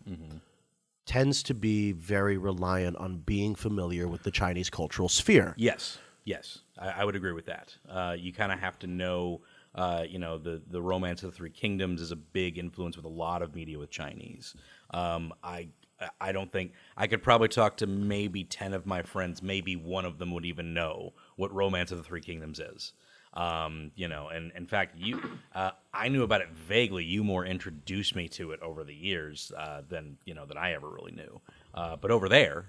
tends 1.06 1.42
to 1.42 1.54
be 1.54 1.92
very 1.92 2.36
reliant 2.38 2.96
on 2.98 3.18
being 3.18 3.54
familiar 3.56 4.06
with 4.08 4.22
the 4.22 4.30
Chinese 4.30 4.70
cultural 4.70 5.08
sphere. 5.08 5.54
Yes, 5.56 5.98
yes, 6.24 6.58
I, 6.78 6.88
I 6.88 7.04
would 7.04 7.16
agree 7.16 7.32
with 7.32 7.46
that. 7.46 7.74
Uh, 7.88 8.16
you 8.18 8.32
kind 8.32 8.52
of 8.52 8.58
have 8.58 8.78
to 8.80 8.86
know, 8.86 9.42
uh, 9.74 10.04
you 10.08 10.18
know, 10.18 10.38
the 10.38 10.62
the 10.70 10.82
Romance 10.82 11.22
of 11.22 11.30
the 11.30 11.36
Three 11.36 11.50
Kingdoms 11.50 12.00
is 12.00 12.10
a 12.10 12.16
big 12.16 12.58
influence 12.58 12.96
with 12.96 13.04
a 13.04 13.10
lot 13.10 13.42
of 13.42 13.54
media 13.54 13.78
with 13.78 13.90
Chinese. 13.90 14.54
Um, 14.90 15.32
I 15.42 15.68
I 16.20 16.32
don't 16.32 16.50
think 16.52 16.72
I 16.96 17.06
could 17.06 17.22
probably 17.22 17.48
talk 17.48 17.76
to 17.78 17.86
maybe 17.86 18.44
ten 18.44 18.72
of 18.72 18.86
my 18.86 19.02
friends. 19.02 19.42
Maybe 19.42 19.76
one 19.76 20.04
of 20.04 20.18
them 20.18 20.32
would 20.32 20.44
even 20.44 20.74
know 20.74 21.12
what 21.36 21.52
Romance 21.54 21.92
of 21.92 21.98
the 21.98 22.04
Three 22.04 22.20
Kingdoms 22.20 22.58
is. 22.58 22.92
Um, 23.34 23.90
you 23.96 24.06
know, 24.06 24.28
and 24.28 24.52
in 24.54 24.66
fact, 24.66 24.96
you, 24.96 25.20
uh, 25.56 25.72
I 25.92 26.08
knew 26.08 26.22
about 26.22 26.40
it 26.40 26.50
vaguely. 26.52 27.02
You 27.02 27.24
more 27.24 27.44
introduced 27.44 28.14
me 28.14 28.28
to 28.28 28.52
it 28.52 28.60
over 28.62 28.84
the 28.84 28.94
years 28.94 29.50
uh, 29.58 29.82
than 29.88 30.18
you 30.24 30.34
know 30.34 30.46
than 30.46 30.56
I 30.56 30.72
ever 30.74 30.88
really 30.88 31.12
knew. 31.12 31.40
Uh, 31.74 31.96
but 31.96 32.12
over 32.12 32.28
there, 32.28 32.66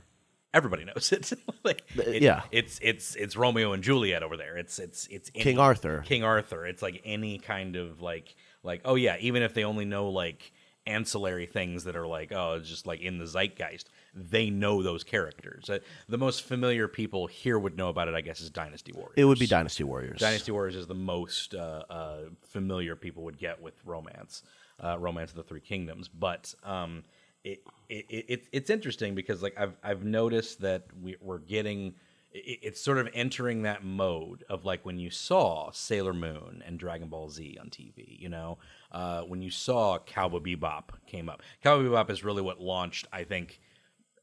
everybody 0.55 0.85
knows 0.85 1.11
it. 1.11 1.31
like, 1.63 1.83
it- 1.95 2.21
yeah. 2.23 2.43
it's 2.51 2.79
it's 2.81 3.15
it's 3.15 3.35
Romeo 3.35 3.73
and 3.73 3.83
Juliet 3.83 4.23
over 4.23 4.37
there. 4.37 4.57
It's 4.57 4.79
it's 4.79 5.05
it's 5.11 5.29
any- 5.35 5.43
King 5.43 5.59
Arthur. 5.59 6.01
King 6.05 6.23
Arthur. 6.23 6.65
It's 6.65 6.81
like 6.81 7.01
any 7.05 7.37
kind 7.37 7.75
of 7.75 8.01
like 8.01 8.35
like 8.63 8.81
oh 8.85 8.95
yeah, 8.95 9.17
even 9.19 9.43
if 9.43 9.53
they 9.53 9.63
only 9.65 9.85
know 9.85 10.09
like 10.09 10.51
ancillary 10.87 11.47
things 11.47 11.85
that 11.85 11.95
are 11.95 12.05
like 12.05 12.31
oh 12.31 12.53
it's 12.53 12.69
just 12.69 12.85
like 12.85 13.01
in 13.01 13.17
the 13.17 13.25
zeitgeist, 13.25 13.89
they 14.13 14.49
know 14.49 14.81
those 14.83 15.03
characters. 15.03 15.69
Uh, 15.69 15.79
the 16.07 16.17
most 16.17 16.43
familiar 16.43 16.87
people 16.87 17.27
here 17.27 17.57
would 17.59 17.75
know 17.75 17.89
about 17.89 18.07
it, 18.07 18.13
I 18.15 18.21
guess, 18.21 18.39
is 18.39 18.49
Dynasty 18.49 18.91
Warriors. 18.93 19.13
It 19.17 19.25
would 19.25 19.39
be 19.39 19.47
Dynasty 19.47 19.83
Warriors. 19.83 20.19
Dynasty 20.19 20.51
Warriors 20.51 20.75
is 20.75 20.87
the 20.87 20.93
most 20.95 21.53
uh, 21.55 21.83
uh, 21.89 22.17
familiar 22.47 22.95
people 22.95 23.23
would 23.23 23.37
get 23.37 23.61
with 23.61 23.73
romance, 23.83 24.43
uh, 24.81 24.97
romance 24.99 25.31
of 25.31 25.37
the 25.37 25.43
Three 25.43 25.59
Kingdoms. 25.59 26.07
But 26.07 26.53
um, 26.63 27.03
it, 27.45 27.63
it, 27.89 28.25
it 28.27 28.47
it's 28.51 28.69
interesting 28.69 29.15
because 29.15 29.41
like 29.41 29.55
I've 29.57 29.77
I've 29.83 30.03
noticed 30.03 30.61
that 30.61 30.83
we, 31.01 31.15
we're 31.21 31.37
getting 31.39 31.93
it, 32.33 32.59
it's 32.63 32.81
sort 32.81 32.97
of 32.97 33.07
entering 33.13 33.61
that 33.61 33.83
mode 33.85 34.43
of 34.49 34.65
like 34.65 34.85
when 34.85 34.97
you 34.99 35.09
saw 35.09 35.71
Sailor 35.71 36.13
Moon 36.13 36.63
and 36.65 36.77
Dragon 36.79 37.07
Ball 37.07 37.29
Z 37.29 37.57
on 37.61 37.69
TV, 37.69 38.19
you 38.19 38.29
know, 38.29 38.57
uh, 38.91 39.21
when 39.21 39.41
you 39.41 39.51
saw 39.51 39.99
Cowboy 39.99 40.39
Bebop 40.39 40.89
came 41.07 41.29
up. 41.29 41.41
Cowboy 41.63 41.83
Bebop 41.89 42.09
is 42.09 42.23
really 42.23 42.41
what 42.41 42.59
launched, 42.59 43.07
I 43.13 43.23
think, 43.23 43.59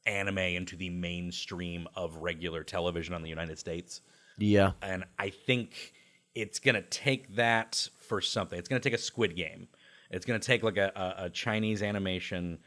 anime 0.05 0.39
into 0.39 0.77
the 0.77 0.91
mainstream 0.91 1.87
of 1.95 2.17
regular 2.17 2.65
television 2.65 3.15
on 3.15 3.23
the 3.23 3.29
United 3.29 3.57
States 3.59 4.01
Yeah. 4.37 4.73
and 4.83 5.05
I 5.19 5.31
think 5.31 5.93
it's 6.35 6.59
gonna 6.59 6.83
take 6.83 7.37
that 7.37 7.89
for 8.01 8.21
something. 8.21 8.59
It's 8.59 8.69
gonna 8.69 8.81
take 8.81 8.95
a 8.95 8.99
Squid 8.99 9.37
Game. 9.37 9.69
It's 10.11 10.27
gonna 10.27 10.41
take 10.41 10.63
like 10.65 10.77
a, 10.77 10.91
a, 10.97 11.25
a 11.27 11.31
Chinese 11.31 11.83
animation 11.83 12.59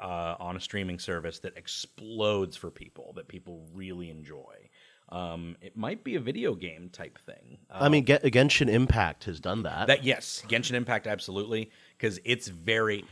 uh, 0.00 0.36
on 0.38 0.56
a 0.56 0.60
streaming 0.60 0.98
service 0.98 1.38
that 1.40 1.56
explodes 1.56 2.56
for 2.56 2.70
people 2.70 3.12
that 3.16 3.28
people 3.28 3.66
really 3.74 4.10
enjoy. 4.10 4.68
Um, 5.10 5.56
it 5.60 5.76
might 5.76 6.02
be 6.02 6.14
a 6.16 6.20
video 6.20 6.54
game 6.54 6.88
type 6.90 7.18
thing. 7.26 7.58
Uh, 7.70 7.78
I 7.82 7.88
mean, 7.88 8.04
Gen- 8.04 8.20
Genshin 8.22 8.68
Impact 8.70 9.24
has 9.24 9.38
done 9.38 9.62
that. 9.64 9.86
that 9.88 10.02
yes, 10.04 10.42
Genshin 10.48 10.72
Impact 10.72 11.06
absolutely 11.06 11.70
because 11.96 12.18
it's 12.24 12.48
very 12.48 13.04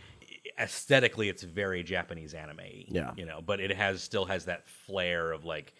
aesthetically 0.59 1.29
it's 1.29 1.43
very 1.43 1.83
Japanese 1.83 2.35
anime. 2.35 2.61
Yeah. 2.89 3.13
you 3.17 3.27
know, 3.27 3.41
but 3.45 3.61
it 3.61 3.75
has 3.77 4.03
still 4.03 4.25
has 4.25 4.47
that 4.47 4.67
flair 4.69 5.33
of 5.33 5.45
like 5.45 5.75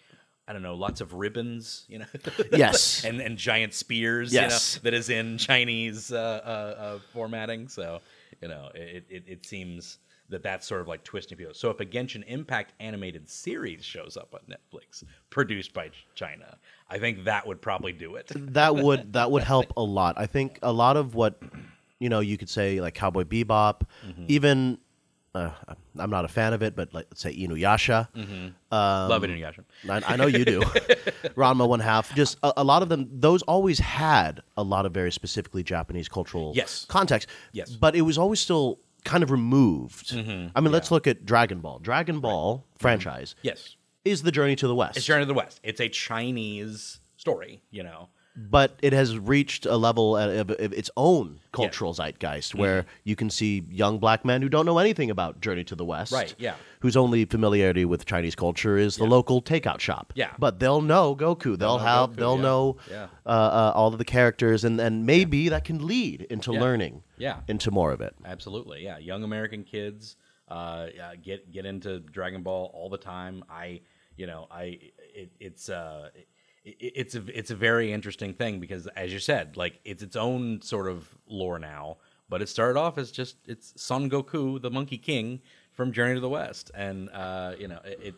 I 0.47 0.51
don't 0.51 0.61
know, 0.61 0.75
lots 0.75 0.99
of 0.99 1.13
ribbons, 1.13 1.85
you 1.87 1.99
know. 1.99 2.05
Yes. 2.51 3.05
and 3.05 3.19
and 3.21 3.37
giant 3.37 3.73
spears, 3.73 4.33
Yes. 4.33 4.75
you 4.75 4.79
know, 4.79 4.83
that 4.83 4.93
is 4.93 5.09
in 5.09 5.37
Chinese 5.37 6.11
uh, 6.11 6.17
uh, 6.17 6.81
uh, 6.81 6.99
formatting. 7.13 7.67
So 7.69 8.01
you 8.41 8.47
know, 8.49 8.69
it, 8.75 9.05
it 9.09 9.23
it 9.27 9.45
seems 9.45 9.99
that 10.33 10.43
that's 10.43 10.67
sort 10.67 10.81
of 10.81 10.87
like 10.87 11.03
twisting 11.03 11.37
people. 11.37 11.53
So 11.53 11.69
if 11.69 11.79
a 11.79 11.85
Genshin 11.85 12.23
Impact 12.27 12.73
animated 12.79 13.29
series 13.29 13.83
shows 13.83 14.17
up 14.17 14.33
on 14.35 14.41
Netflix, 14.53 15.03
produced 15.29 15.73
by 15.73 15.89
China, 16.15 16.57
I 16.89 16.99
think 16.99 17.23
that 17.23 17.47
would 17.47 17.61
probably 17.61 17.93
do 17.93 18.15
it. 18.15 18.31
that 18.35 18.75
would 18.85 19.13
that 19.13 19.31
would 19.31 19.43
help 19.43 19.71
a 19.77 19.81
lot. 19.83 20.15
I 20.17 20.25
think 20.27 20.59
a 20.61 20.73
lot 20.73 20.97
of 20.97 21.15
what 21.15 21.41
you 21.99 22.09
know 22.09 22.19
you 22.19 22.37
could 22.37 22.49
say 22.49 22.81
like 22.81 22.93
Cowboy 22.93 23.23
Bebop, 23.23 23.81
Mm-hmm. 24.05 24.25
even 24.27 24.77
uh, 25.35 25.49
I'm 25.97 26.11
not 26.11 26.25
a 26.25 26.27
fan 26.27 26.53
of 26.53 26.61
it, 26.61 26.75
but 26.75 26.93
like 26.93 27.07
let's 27.09 27.21
say 27.21 27.33
Inuyasha. 27.35 28.07
Mm-hmm. 28.13 28.45
Um, 28.71 29.09
Love 29.09 29.23
Inuyasha. 29.23 29.63
I, 29.89 30.13
I 30.13 30.15
know 30.15 30.27
you 30.27 30.45
do. 30.45 30.59
Ranma 31.35 31.67
one 31.67 31.79
half. 31.79 32.13
Just 32.15 32.37
a, 32.43 32.53
a 32.57 32.63
lot 32.63 32.83
of 32.83 32.89
them. 32.89 33.09
Those 33.11 33.41
always 33.43 33.79
had 33.79 34.41
a 34.57 34.63
lot 34.63 34.85
of 34.85 34.93
very 34.93 35.11
specifically 35.11 35.63
Japanese 35.63 36.07
cultural 36.07 36.51
Yes. 36.55 36.85
context. 36.87 37.29
Yes. 37.51 37.71
but 37.71 37.95
it 37.95 38.01
was 38.01 38.17
always 38.19 38.39
still 38.39 38.77
kind 39.03 39.23
of 39.23 39.31
removed. 39.31 40.11
Mm-hmm. 40.11 40.49
I 40.55 40.61
mean, 40.61 40.71
let's 40.71 40.91
look 40.91 41.07
at 41.07 41.25
Dragon 41.25 41.59
Ball. 41.59 41.79
Dragon 41.79 42.19
Ball 42.19 42.57
mm-hmm. 42.57 42.77
franchise 42.77 43.35
Yes. 43.41 43.75
is 44.05 44.23
the 44.23 44.31
journey 44.31 44.55
to 44.57 44.67
the 44.67 44.75
west. 44.75 44.97
It's 44.97 45.05
Journey 45.05 45.23
to 45.23 45.27
the 45.27 45.33
West. 45.33 45.59
It's 45.63 45.79
a 45.81 45.89
Chinese 45.89 46.99
story, 47.17 47.61
you 47.71 47.83
know. 47.83 48.09
But 48.35 48.77
it 48.81 48.93
has 48.93 49.17
reached 49.17 49.65
a 49.65 49.77
level 49.77 50.17
of, 50.17 50.49
of 50.49 50.73
its 50.73 50.89
own 50.97 51.39
cultural 51.51 51.93
zeitgeist 51.93 52.55
where 52.55 52.81
Mm-hmm. 52.81 52.89
you 53.03 53.15
can 53.15 53.29
see 53.29 53.63
young 53.69 53.99
black 53.99 54.25
men 54.25 54.41
who 54.41 54.49
don't 54.49 54.65
know 54.65 54.79
anything 54.79 55.11
about 55.11 55.39
Journey 55.39 55.63
to 55.65 55.75
the 55.75 55.85
West, 55.85 56.11
Right, 56.11 56.33
yeah. 56.39 56.55
whose 56.79 56.97
only 56.97 57.25
familiarity 57.25 57.85
with 57.85 58.05
Chinese 58.05 58.33
culture 58.35 58.75
is 58.77 58.95
the 58.97 59.05
local 59.05 59.41
takeout 59.41 59.79
shop, 59.79 60.13
Yeah. 60.15 60.31
But 60.39 60.59
they'll 60.59 60.81
know 60.81 61.15
Goku, 61.15 61.57
they'll, 61.57 61.77
know 61.77 61.85
have, 61.85 62.09
Goku, 62.11 62.15
they'll 62.15 62.35
yeah, 62.37 62.41
know 62.41 62.77
yeah. 62.89 63.07
Uh, 63.25 63.29
uh, 63.29 63.71
all 63.75 63.89
of 63.93 63.99
the 63.99 64.05
characters, 64.05 64.63
and 64.63 64.79
and 64.79 65.05
maybe 65.05 65.49
that 65.49 65.63
can 65.63 65.85
lead 65.85 66.21
into 66.29 66.53
Yeah. 66.53 66.61
learning, 66.61 67.03
Yeah. 67.17 67.41
into 67.47 67.69
more 67.69 67.91
of 67.91 68.01
it. 68.01 68.15
Absolutely, 68.25 68.83
yeah. 68.83 68.97
Young 68.97 69.23
American 69.23 69.63
kids 69.63 70.15
uh, 70.49 70.87
yeah, 70.95 71.15
get 71.15 71.51
get 71.51 71.65
into 71.65 71.99
Dragon 71.99 72.41
Ball 72.43 72.71
all 72.73 72.89
the 72.89 72.97
time. 72.97 73.43
I, 73.49 73.81
you 74.17 74.25
know, 74.27 74.47
I 74.51 74.79
it, 75.15 75.31
it's 75.39 75.69
uh, 75.69 76.09
it's 76.65 77.15
a 77.15 77.23
it's 77.37 77.51
a 77.51 77.55
very 77.55 77.91
interesting 77.91 78.33
thing 78.33 78.59
because, 78.59 78.87
as 78.87 79.11
you 79.11 79.19
said, 79.19 79.57
like 79.57 79.79
it's 79.85 80.01
its 80.03 80.15
own 80.15 80.61
sort 80.61 80.87
of 80.87 81.07
lore 81.27 81.59
now. 81.59 81.97
But 82.29 82.41
it 82.41 82.49
started 82.49 82.79
off 82.79 82.97
as 82.97 83.11
just 83.11 83.35
it's 83.47 83.73
Son 83.81 84.09
Goku, 84.09 84.61
the 84.61 84.71
Monkey 84.71 84.97
King 84.97 85.41
from 85.73 85.91
Journey 85.91 86.15
to 86.15 86.19
the 86.21 86.29
West, 86.29 86.71
and 86.73 87.09
uh, 87.11 87.53
you 87.59 87.67
know 87.67 87.79
it. 87.83 87.99
it 88.03 88.15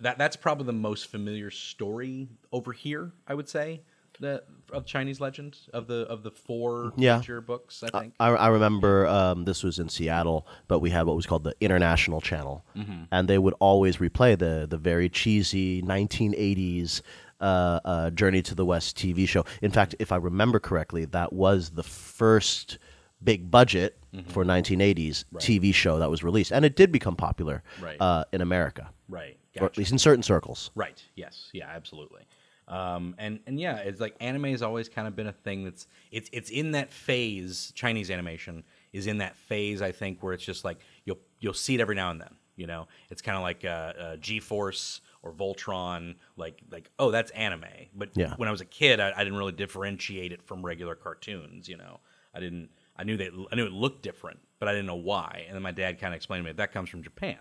that 0.00 0.18
that's 0.18 0.36
probably 0.36 0.66
the 0.66 0.72
most 0.72 1.06
familiar 1.06 1.50
story 1.50 2.28
over 2.52 2.72
here, 2.72 3.12
I 3.26 3.34
would 3.34 3.48
say, 3.48 3.80
the 4.20 4.42
of 4.72 4.84
Chinese 4.84 5.18
legend 5.20 5.56
of 5.72 5.86
the 5.86 6.00
of 6.08 6.22
the 6.24 6.30
four 6.32 6.92
Yeah. 6.96 7.18
major 7.18 7.40
books. 7.40 7.82
I 7.82 7.88
think. 8.00 8.12
I, 8.20 8.28
I 8.30 8.48
remember 8.48 9.06
um, 9.06 9.44
this 9.44 9.62
was 9.62 9.78
in 9.78 9.88
Seattle, 9.88 10.46
but 10.66 10.80
we 10.80 10.90
had 10.90 11.06
what 11.06 11.16
was 11.16 11.26
called 11.26 11.44
the 11.44 11.54
International 11.60 12.20
Channel, 12.20 12.64
Mm-hmm. 12.76 13.04
and 13.12 13.28
they 13.28 13.38
would 13.38 13.54
always 13.60 13.96
replay 13.96 14.36
the 14.38 14.66
the 14.68 14.76
very 14.76 15.08
cheesy 15.08 15.80
1980s 15.82 17.00
uh, 17.40 17.80
uh, 17.84 18.10
Journey 18.10 18.42
to 18.42 18.54
the 18.54 18.64
West 18.64 18.96
TV 18.96 19.26
show. 19.28 19.44
In 19.62 19.70
fact, 19.70 19.94
if 19.98 20.12
I 20.12 20.16
remember 20.16 20.58
correctly, 20.58 21.04
that 21.06 21.32
was 21.32 21.70
the 21.70 21.82
first 21.82 22.78
big 23.22 23.50
budget 23.50 23.94
Mm-hmm. 24.14 24.30
for 24.30 24.42
1980s 24.42 25.26
TV 25.34 25.74
show 25.74 25.98
that 25.98 26.08
was 26.08 26.24
released, 26.24 26.50
and 26.50 26.64
it 26.64 26.76
did 26.76 26.90
become 26.90 27.14
popular 27.14 27.62
Right. 27.78 28.00
uh, 28.00 28.24
in 28.32 28.40
America, 28.40 28.88
Right. 29.06 29.36
or 29.60 29.66
at 29.66 29.76
least 29.76 29.92
in 29.92 29.98
certain 29.98 30.22
circles. 30.22 30.70
Right. 30.74 30.98
Yes. 31.14 31.50
Yeah. 31.52 31.66
Absolutely. 31.68 32.22
Um, 32.68 33.14
and 33.18 33.38
and 33.46 33.60
yeah, 33.60 33.76
it's 33.80 34.00
like 34.00 34.16
anime 34.20 34.44
has 34.44 34.62
always 34.62 34.88
kind 34.88 35.06
of 35.06 35.14
been 35.14 35.26
a 35.26 35.32
thing 35.32 35.62
that's 35.64 35.86
it's 36.10 36.30
it's 36.32 36.48
in 36.48 36.70
that 36.72 36.90
phase. 36.90 37.70
Chinese 37.74 38.10
animation 38.10 38.64
is 38.94 39.06
in 39.06 39.18
that 39.18 39.36
phase. 39.36 39.82
I 39.82 39.92
think 39.92 40.22
where 40.22 40.32
it's 40.32 40.42
just 40.44 40.64
like 40.64 40.78
you'll 41.04 41.18
you'll 41.40 41.52
see 41.52 41.74
it 41.74 41.80
every 41.82 41.94
now 41.96 42.10
and 42.10 42.18
then. 42.18 42.34
You 42.56 42.66
know, 42.66 42.88
it's 43.10 43.20
kind 43.20 43.36
of 43.36 43.42
like 43.42 43.62
uh, 43.66 43.68
uh, 43.68 44.16
G-force 44.16 45.02
or 45.22 45.32
Voltron. 45.32 46.16
Like 46.36 46.60
like 46.70 46.90
oh, 46.98 47.10
that's 47.10 47.30
anime. 47.32 47.64
But 47.94 48.10
Yeah. 48.14 48.34
when 48.36 48.48
I 48.48 48.52
was 48.52 48.60
a 48.60 48.66
kid, 48.66 49.00
I, 49.00 49.12
I 49.14 49.24
didn't 49.24 49.38
really 49.38 49.52
differentiate 49.52 50.32
it 50.32 50.42
from 50.42 50.64
regular 50.64 50.94
cartoons. 50.94 51.68
You 51.68 51.76
know, 51.76 52.00
I 52.34 52.40
didn't. 52.40 52.70
I 52.96 53.04
knew 53.04 53.16
that 53.16 53.30
I 53.52 53.54
knew 53.54 53.66
it 53.66 53.72
looked 53.72 54.02
different, 54.02 54.40
but 54.58 54.68
I 54.68 54.72
didn't 54.72 54.86
know 54.86 54.96
why. 54.96 55.44
And 55.46 55.54
then 55.54 55.62
my 55.62 55.72
dad 55.72 56.00
kind 56.00 56.12
of 56.12 56.16
explained 56.16 56.44
to 56.44 56.50
me 56.50 56.56
that 56.56 56.72
comes 56.72 56.88
from 56.90 57.02
Japan. 57.02 57.38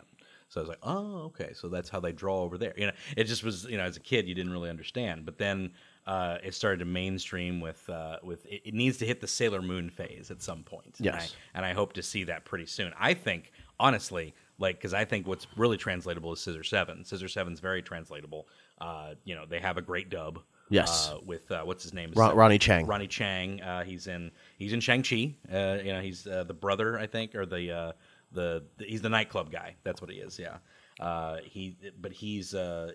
So 0.50 0.62
I 0.62 0.64
was 0.64 0.70
like, 0.70 0.80
oh, 0.84 1.24
okay. 1.26 1.52
So 1.54 1.68
that's 1.68 1.90
how 1.90 2.00
they 2.00 2.14
draw 2.14 2.40
over 2.42 2.58
there. 2.58 2.74
You 2.78 2.86
know, 2.88 2.94
it 3.18 3.26
just 3.26 3.44
was, 3.44 3.66
you 3.66 3.76
know, 3.76 3.84
as 3.84 3.98
a 3.98 4.00
kid, 4.00 4.30
you 4.30 4.34
didn't 4.34 4.54
really 4.54 4.70
understand. 4.70 5.26
But 5.26 5.38
then 5.38 5.72
uh, 6.06 6.38
it 6.42 6.54
started 6.54 6.80
to 6.80 6.86
mainstream 6.86 7.60
with, 7.60 7.90
uh, 7.90 8.20
with 8.24 8.46
it, 8.46 8.62
it 8.64 8.74
needs 8.74 8.96
to 9.00 9.06
hit 9.06 9.20
the 9.20 9.28
Sailor 9.28 9.62
Moon 9.62 9.90
phase 9.90 10.32
at 10.32 10.42
some 10.42 10.64
point. 10.64 10.96
And 11.00 11.06
Yes. 11.06 11.36
I, 11.54 11.58
and 11.58 11.66
I 11.66 11.74
hope 11.74 11.92
to 11.94 12.02
see 12.02 12.24
that 12.26 12.46
pretty 12.46 12.66
soon. 12.66 12.94
I 12.98 13.14
think, 13.14 13.52
honestly, 13.78 14.34
like, 14.60 14.76
because 14.78 14.94
I 14.94 15.06
think 15.06 15.28
what's 15.28 15.48
really 15.56 15.78
translatable 15.78 16.34
is 16.34 16.40
Scissor 16.42 16.64
Seven. 16.64 17.04
Scissor 17.06 17.28
Seven's 17.28 17.60
very 17.60 17.82
translatable. 17.82 18.48
Uh, 18.80 19.14
you 19.24 19.36
know, 19.36 19.46
they 19.46 19.60
have 19.60 19.78
a 19.78 19.82
great 19.82 20.10
dub. 20.10 20.40
Yes. 20.70 21.10
Uh, 21.10 21.20
with 21.26 21.50
uh, 21.52 21.62
what's 21.64 21.84
his 21.84 21.94
name? 21.94 22.12
Ron- 22.16 22.36
Ronny 22.36 22.60
Chieng. 22.60 22.88
Ronny 22.88 23.08
Chieng. 23.08 23.66
Uh, 23.66 23.84
he's 23.84 24.08
in. 24.08 24.32
He's 24.58 24.74
in 24.74 24.82
Shang 24.82 25.02
Chi. 25.02 25.34
Uh, 25.52 25.78
you 25.84 25.94
know, 25.94 26.02
he's 26.02 26.28
uh, 26.28 26.44
the 26.44 26.54
brother, 26.54 27.00
I 27.00 27.08
think, 27.08 27.36
or 27.36 27.46
the 27.46 27.72
uh, 27.72 27.92
the, 28.34 28.66
the 28.78 28.86
he's 28.86 29.02
the 29.02 29.10
nightclub 29.10 29.50
guy. 29.52 29.76
That's 29.84 30.02
what 30.02 30.10
he 30.12 30.18
is. 30.18 30.38
Yeah. 30.38 30.58
Uh, 31.00 31.38
he, 31.44 31.78
but 32.02 32.12
he's 32.12 32.54
uh, 32.54 32.92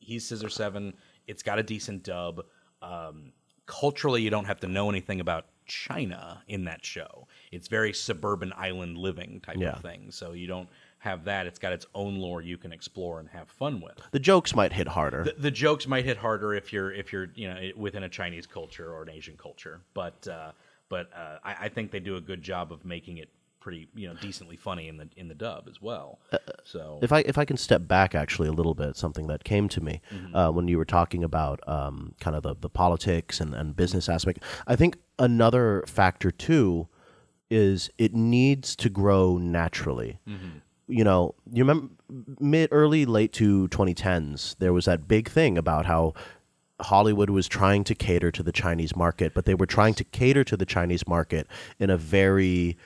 he's 0.00 0.26
Scissor 0.26 0.48
Seven. 0.48 0.94
It's 1.28 1.42
got 1.44 1.58
a 1.60 1.62
decent 1.62 2.02
dub. 2.02 2.44
Um, 2.80 3.32
culturally, 3.66 4.22
you 4.22 4.30
don't 4.30 4.46
have 4.46 4.58
to 4.60 4.66
know 4.66 4.90
anything 4.90 5.20
about 5.20 5.46
China 5.66 6.42
in 6.48 6.64
that 6.64 6.84
show. 6.84 7.28
It's 7.52 7.68
very 7.68 7.92
suburban 7.92 8.52
island 8.56 8.98
living 8.98 9.40
type 9.40 9.56
Yeah. 9.58 9.74
of 9.74 9.82
thing. 9.82 10.10
So 10.10 10.32
you 10.32 10.48
don't 10.48 10.68
have 11.02 11.24
that. 11.24 11.46
It's 11.46 11.58
got 11.58 11.72
its 11.72 11.86
own 11.94 12.16
lore 12.18 12.40
you 12.42 12.56
can 12.56 12.72
explore 12.72 13.18
and 13.20 13.28
have 13.30 13.48
fun 13.48 13.80
with 13.80 13.98
The 14.12 14.20
jokes 14.20 14.54
might 14.54 14.72
hit 14.72 14.88
harder. 14.88 15.24
the, 15.24 15.34
the 15.38 15.50
jokes 15.50 15.86
might 15.86 16.04
hit 16.04 16.16
harder 16.16 16.54
if 16.54 16.72
you're 16.72 16.92
if 16.92 17.12
you're 17.12 17.28
you 17.34 17.48
know 17.48 17.58
within 17.76 18.02
a 18.04 18.08
Chinese 18.08 18.46
culture 18.46 18.88
or 18.94 19.02
an 19.02 19.10
Asian 19.10 19.36
culture, 19.36 19.80
but 19.94 20.26
uh, 20.28 20.52
but 20.88 21.10
uh, 21.14 21.38
I, 21.44 21.56
I 21.62 21.68
think 21.68 21.90
they 21.90 22.00
do 22.00 22.16
a 22.16 22.20
good 22.20 22.42
job 22.42 22.72
of 22.72 22.84
making 22.84 23.18
it 23.18 23.28
pretty 23.58 23.86
you 23.94 24.08
know 24.08 24.14
decently 24.20 24.56
funny 24.56 24.86
in 24.88 24.96
the 24.96 25.08
in 25.16 25.26
the 25.28 25.34
dub 25.34 25.68
as 25.68 25.80
well. 25.82 26.18
So 26.64 26.98
if 27.02 27.12
I 27.12 27.20
if 27.20 27.36
I 27.38 27.44
can 27.44 27.56
step 27.56 27.86
back 27.88 28.14
actually 28.14 28.48
a 28.48 28.52
little 28.52 28.74
bit, 28.74 28.96
something 28.96 29.26
that 29.28 29.42
came 29.44 29.68
to 29.70 29.80
me 29.80 30.00
Mm-hmm. 30.12 30.34
uh, 30.36 30.50
when 30.52 30.68
you 30.68 30.78
were 30.78 30.84
talking 30.84 31.22
about 31.24 31.60
um, 31.68 32.14
kind 32.20 32.36
of 32.36 32.42
the, 32.44 32.54
the 32.60 32.68
politics 32.70 33.40
and, 33.40 33.54
and 33.54 33.74
business 33.76 34.08
aspect, 34.08 34.38
I 34.66 34.76
think 34.76 34.98
another 35.18 35.84
factor 35.86 36.30
too 36.30 36.86
is 37.50 37.90
it 37.98 38.14
needs 38.14 38.74
to 38.76 38.88
grow 38.88 39.36
naturally. 39.38 40.18
Mm-hmm. 40.28 40.58
You 40.92 41.04
know, 41.04 41.34
you 41.50 41.64
remember 41.64 41.88
mid 42.38 42.68
early 42.70 43.06
late 43.06 43.32
to 43.34 43.66
2010s, 43.68 44.56
there 44.58 44.72
was 44.74 44.84
that 44.84 45.08
big 45.08 45.28
thing 45.30 45.56
about 45.56 45.86
how 45.86 46.12
Hollywood 46.80 47.30
was 47.30 47.48
trying 47.48 47.82
to 47.84 47.94
cater 47.94 48.30
to 48.30 48.42
the 48.42 48.52
Chinese 48.52 48.94
market, 48.94 49.32
but 49.34 49.46
they 49.46 49.54
were 49.54 49.66
trying 49.66 49.94
to 49.94 50.04
cater 50.04 50.44
to 50.44 50.56
the 50.56 50.66
Chinese 50.66 51.08
market 51.08 51.46
in 51.78 51.88
a 51.88 51.96
very 51.96 52.76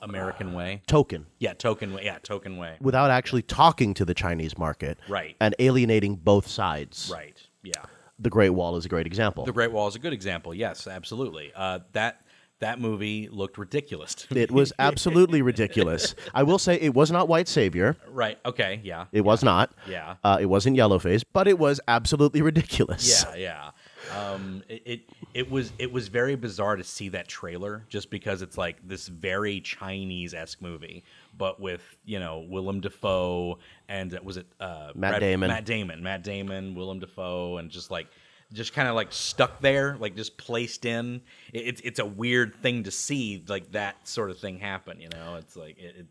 American 0.00 0.52
way, 0.52 0.82
token 0.86 1.26
yeah, 1.38 1.52
token 1.54 1.94
way, 1.94 2.04
yeah, 2.04 2.18
token 2.22 2.56
way, 2.56 2.76
without 2.80 3.10
actually 3.10 3.42
talking 3.42 3.94
to 3.94 4.04
the 4.04 4.14
Chinese 4.14 4.56
market 4.58 4.98
Right. 5.08 5.36
and 5.40 5.54
alienating 5.58 6.16
both 6.16 6.46
sides. 6.46 7.10
right? 7.12 7.36
Yeah, 7.62 7.72
The 8.18 8.30
Great 8.30 8.50
Wall 8.50 8.76
is 8.76 8.84
a 8.84 8.88
great 8.88 9.06
example. 9.06 9.44
The 9.44 9.52
Great 9.52 9.72
Wall 9.72 9.88
is 9.88 9.94
a 9.96 10.00
good 10.00 10.12
example. 10.12 10.54
Yes, 10.54 10.86
absolutely. 10.86 11.52
Uh, 11.54 11.80
that 11.92 12.22
that 12.62 12.80
movie 12.80 13.28
looked 13.28 13.58
ridiculous. 13.58 14.26
it 14.30 14.50
was 14.50 14.72
absolutely 14.78 15.42
ridiculous. 15.42 16.14
I 16.32 16.44
will 16.44 16.58
say 16.58 16.76
it 16.76 16.94
was 16.94 17.10
not 17.10 17.28
White 17.28 17.48
Savior. 17.48 17.96
right. 18.08 18.38
Okay. 18.46 18.80
Yeah. 18.82 19.06
It 19.12 19.22
was 19.22 19.42
not. 19.44 19.72
Yeah. 19.88 20.14
Uh, 20.24 20.38
it 20.40 20.46
wasn't 20.46 20.76
Yellowface, 20.76 21.24
but 21.32 21.48
it 21.48 21.58
was 21.58 21.80
absolutely 21.88 22.40
ridiculous. 22.40 23.24
Yeah, 23.34 23.36
yeah. 23.36 23.70
Um, 24.16 24.62
it, 24.68 24.82
it 24.84 25.00
it 25.34 25.50
was 25.50 25.72
it 25.78 25.92
was 25.92 26.08
very 26.08 26.34
bizarre 26.34 26.76
to 26.76 26.84
see 26.84 27.08
that 27.10 27.28
trailer 27.28 27.84
just 27.88 28.10
because 28.10 28.42
it's 28.42 28.58
like 28.58 28.76
this 28.86 29.08
very 29.08 29.60
Chinese 29.60 30.34
esque 30.34 30.60
movie, 30.60 31.04
but 31.36 31.60
with 31.60 31.82
you 32.04 32.18
know 32.18 32.46
Willem 32.48 32.80
Dafoe 32.80 33.58
and 33.88 34.14
uh, 34.14 34.18
was 34.22 34.36
it 34.36 34.46
uh, 34.60 34.90
Matt 34.94 35.20
Damon. 35.20 35.48
Matt 35.48 35.64
Damon, 35.64 36.02
Matt 36.02 36.24
Damon, 36.24 36.74
Willem 36.74 36.98
Dafoe, 37.00 37.58
and 37.58 37.70
just 37.70 37.90
like 37.90 38.08
just 38.52 38.72
kind 38.72 38.88
of 38.88 38.94
like 38.94 39.12
stuck 39.12 39.60
there, 39.60 39.96
like 39.98 40.16
just 40.16 40.36
placed 40.36 40.84
in. 40.84 41.22
It, 41.52 41.66
it's 41.66 41.80
it's 41.82 41.98
a 41.98 42.06
weird 42.06 42.54
thing 42.62 42.84
to 42.84 42.90
see 42.90 43.44
like 43.48 43.72
that 43.72 44.06
sort 44.06 44.30
of 44.30 44.38
thing 44.38 44.58
happen. 44.58 45.00
You 45.00 45.08
know, 45.08 45.36
it's 45.36 45.56
like 45.56 45.78
it. 45.78 45.96
it 45.98 46.06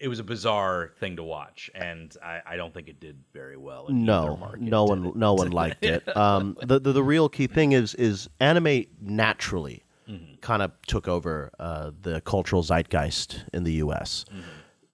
it, 0.00 0.08
was 0.08 0.18
a 0.18 0.24
bizarre 0.24 0.90
thing 0.98 1.14
to 1.14 1.22
watch, 1.22 1.70
and 1.76 2.12
I, 2.20 2.40
I 2.44 2.56
don't 2.56 2.74
think 2.74 2.88
it 2.88 2.98
did 2.98 3.22
very 3.32 3.56
well. 3.56 3.86
In 3.86 4.04
No, 4.04 4.36
market, 4.36 4.62
no 4.62 4.82
one, 4.82 5.12
no 5.14 5.34
one 5.34 5.52
liked 5.52 5.84
it. 5.84 6.02
Um, 6.16 6.56
the, 6.60 6.80
the 6.80 6.90
the 6.90 7.04
real 7.04 7.28
key 7.28 7.46
thing 7.46 7.70
is 7.70 7.94
is 7.94 8.28
anime 8.40 8.86
naturally 9.00 9.84
Mm-hmm. 10.08 10.40
kind 10.40 10.60
of 10.60 10.72
took 10.88 11.06
over 11.06 11.52
uh, 11.60 11.92
the 12.02 12.20
cultural 12.22 12.64
zeitgeist 12.64 13.44
in 13.52 13.62
the 13.62 13.74
U.S. 13.74 14.24
Mm-hmm. 14.28 14.40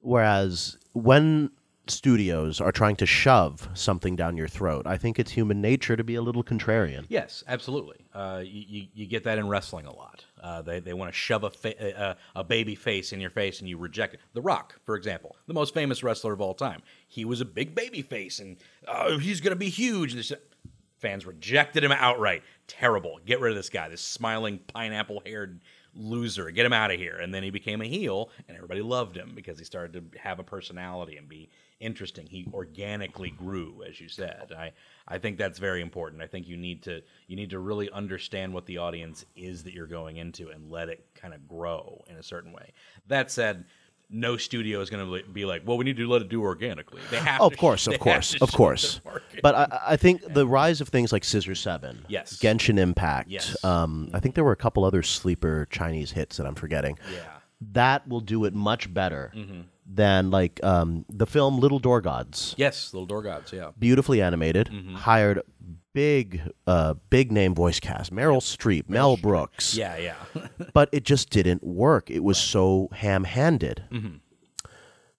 Whereas 0.01 0.77
when 0.93 1.53
studios 1.89 2.61
are 2.61 2.73
trying 2.73 2.97
to 2.97 3.07
shove 3.07 3.69
something 3.75 4.17
down 4.17 4.37
your 4.37 4.49
throat, 4.49 4.87
I 4.87 4.97
think 4.97 5.19
it's 5.19 5.33
human 5.33 5.61
nature 5.61 5.97
to 5.97 6.05
be 6.05 6.15
a 6.15 6.23
little 6.23 6.45
contrarian. 6.45 7.07
Yes, 7.09 7.45
absolutely. 7.47 8.07
Uh, 8.15 8.43
you, 8.45 8.87
you, 8.95 9.07
get 9.07 9.25
that 9.25 9.39
in 9.39 9.49
wrestling 9.49 9.87
a 9.87 9.95
lot. 9.95 10.25
Uh, 10.43 10.63
they 10.63 10.81
they 10.81 10.93
want 10.93 11.13
to 11.13 11.17
shove 11.17 11.45
a, 11.45 11.51
fa- 11.51 11.75
a 11.79 12.17
a 12.41 12.45
baby 12.45 12.75
face 12.75 13.13
in 13.13 13.21
your 13.21 13.31
face 13.31 13.61
and 13.61 13.69
you 13.69 13.79
reject 13.79 14.15
it. 14.15 14.21
The 14.33 14.43
Rock, 14.43 14.79
for 14.85 14.97
example, 14.97 15.37
the 15.47 15.55
most 15.55 15.75
famous 15.75 16.03
wrestler 16.03 16.33
of 16.33 16.41
all 16.41 16.55
time, 16.55 16.83
he 17.07 17.25
was 17.25 17.41
a 17.41 17.45
big 17.45 17.75
baby 17.75 18.03
face 18.03 18.39
and 18.39 18.57
uh, 18.87 19.19
he's 19.19 19.41
going 19.41 19.53
to 19.53 19.57
be 19.57 19.69
huge. 19.69 20.15
And 20.15 20.39
fans 20.99 21.27
rejected 21.27 21.85
him 21.85 21.93
outright. 21.93 22.43
Terrible. 22.67 23.21
Get 23.25 23.41
rid 23.41 23.53
of 23.53 23.57
this 23.57 23.71
guy, 23.71 23.89
this 23.89 24.03
smiling 24.03 24.59
pineapple 24.67 25.23
haired 25.25 25.61
loser. 25.95 26.51
Get 26.51 26.67
him 26.67 26.73
out 26.73 26.91
of 26.91 26.99
here. 26.99 27.17
And 27.17 27.33
then 27.33 27.43
he 27.43 27.51
became 27.51 27.81
a 27.81 27.87
heel, 27.87 28.31
and 28.49 28.57
everybody 28.57 28.83
loved 28.83 29.17
him 29.17 29.33
because 29.35 29.59
he 29.59 29.65
started 29.65 29.93
to 29.95 30.19
have 30.19 30.39
a 30.39 30.45
personality 30.45 31.17
and 31.17 31.29
be 31.29 31.49
interesting. 31.81 32.27
He 32.27 32.47
organically 32.53 33.31
grew, 33.31 33.83
as 33.89 34.01
you 34.01 34.09
said. 34.09 34.53
I, 34.57 34.73
I 35.09 35.19
think 35.19 35.39
that's 35.39 35.59
very 35.59 35.83
important. 35.83 36.23
I 36.23 36.27
think 36.27 36.49
you 36.49 36.57
need 36.57 36.83
to 36.85 37.03
you 37.27 37.37
need 37.37 37.51
to 37.51 37.59
really 37.59 37.91
understand 37.91 38.53
what 38.55 38.67
the 38.67 38.79
audience 38.79 39.25
is 39.37 39.63
that 39.65 39.73
you're 39.75 39.87
going 39.87 40.17
into 40.17 40.49
and 40.51 40.71
let 40.71 40.89
it 40.89 41.05
kind 41.15 41.35
of 41.35 41.47
grow 41.49 42.05
in 42.09 42.17
a 42.17 42.23
certain 42.23 42.53
way. 42.53 42.73
That 43.09 43.31
said. 43.31 43.65
No 44.09 44.37
studio 44.37 44.81
is 44.83 44.89
going 44.89 45.05
to 45.25 45.29
be 45.33 45.45
like, 45.45 45.63
well, 45.67 45.77
we 45.77 45.85
need 45.85 45.97
to 45.97 46.07
let 46.09 46.23
it 46.23 46.29
do 46.29 46.41
organically. 46.41 47.03
They 47.11 47.17
have, 47.17 47.41
Oh, 47.41 47.49
to 47.49 47.55
of 47.55 47.59
course, 47.59 47.81
sh- 47.81 47.89
of 47.89 47.99
course, 47.99 48.35
of 48.41 48.53
course. 48.53 49.01
But 49.43 49.57
I, 49.57 49.81
I 49.85 49.97
think 49.97 50.23
the 50.33 50.47
rise 50.47 50.81
of 50.81 50.87
things 50.91 51.11
like 51.13 51.25
Scissor 51.25 51.57
Seven, 51.57 52.05
Yes. 52.07 52.37
Genshin 52.39 52.79
Impact, 52.79 53.29
Yes. 53.29 53.57
um, 53.65 54.09
I 54.15 54.21
think 54.21 54.37
there 54.37 54.45
were 54.45 54.53
a 54.53 54.57
couple 54.57 54.85
other 54.85 55.03
sleeper 55.03 55.67
Chinese 55.73 56.13
hits 56.13 56.37
that 56.37 56.47
I'm 56.47 56.55
forgetting. 56.55 57.01
yeah, 57.13 57.25
That 57.73 58.07
will 58.07 58.21
do 58.21 58.45
it 58.45 58.55
much 58.55 58.95
better 58.95 59.33
Mm-hmm. 59.35 59.63
Than 59.89 60.31
like 60.31 60.63
um, 60.65 61.05
the 61.09 61.27
film 61.27 61.59
Little 61.61 61.79
Door 61.79 62.01
Gods. 62.03 62.55
yes, 62.59 62.93
little 62.93 63.07
door 63.07 63.23
gods, 63.23 63.53
yeah. 63.53 63.71
Beautifully 63.79 64.21
animated, 64.21 64.69
Mm-hmm. 64.69 64.95
hired 64.97 65.41
big, 65.93 66.43
uh, 66.67 66.95
big 67.09 67.31
name 67.33 67.55
voice 67.55 67.81
cast: 67.81 68.13
Meryl 68.13 68.41
Streep, 68.43 68.89
Mel 68.89 69.17
Brooks. 69.17 69.75
Yeah, 69.77 69.97
yeah. 69.97 70.15
but 70.75 70.89
it 70.93 71.05
just 71.05 71.31
didn't 71.31 71.63
work. 71.65 72.11
It 72.11 72.23
was 72.25 72.37
so 72.39 72.89
ham-handed. 72.93 73.85
Mm-hmm. 73.91 74.17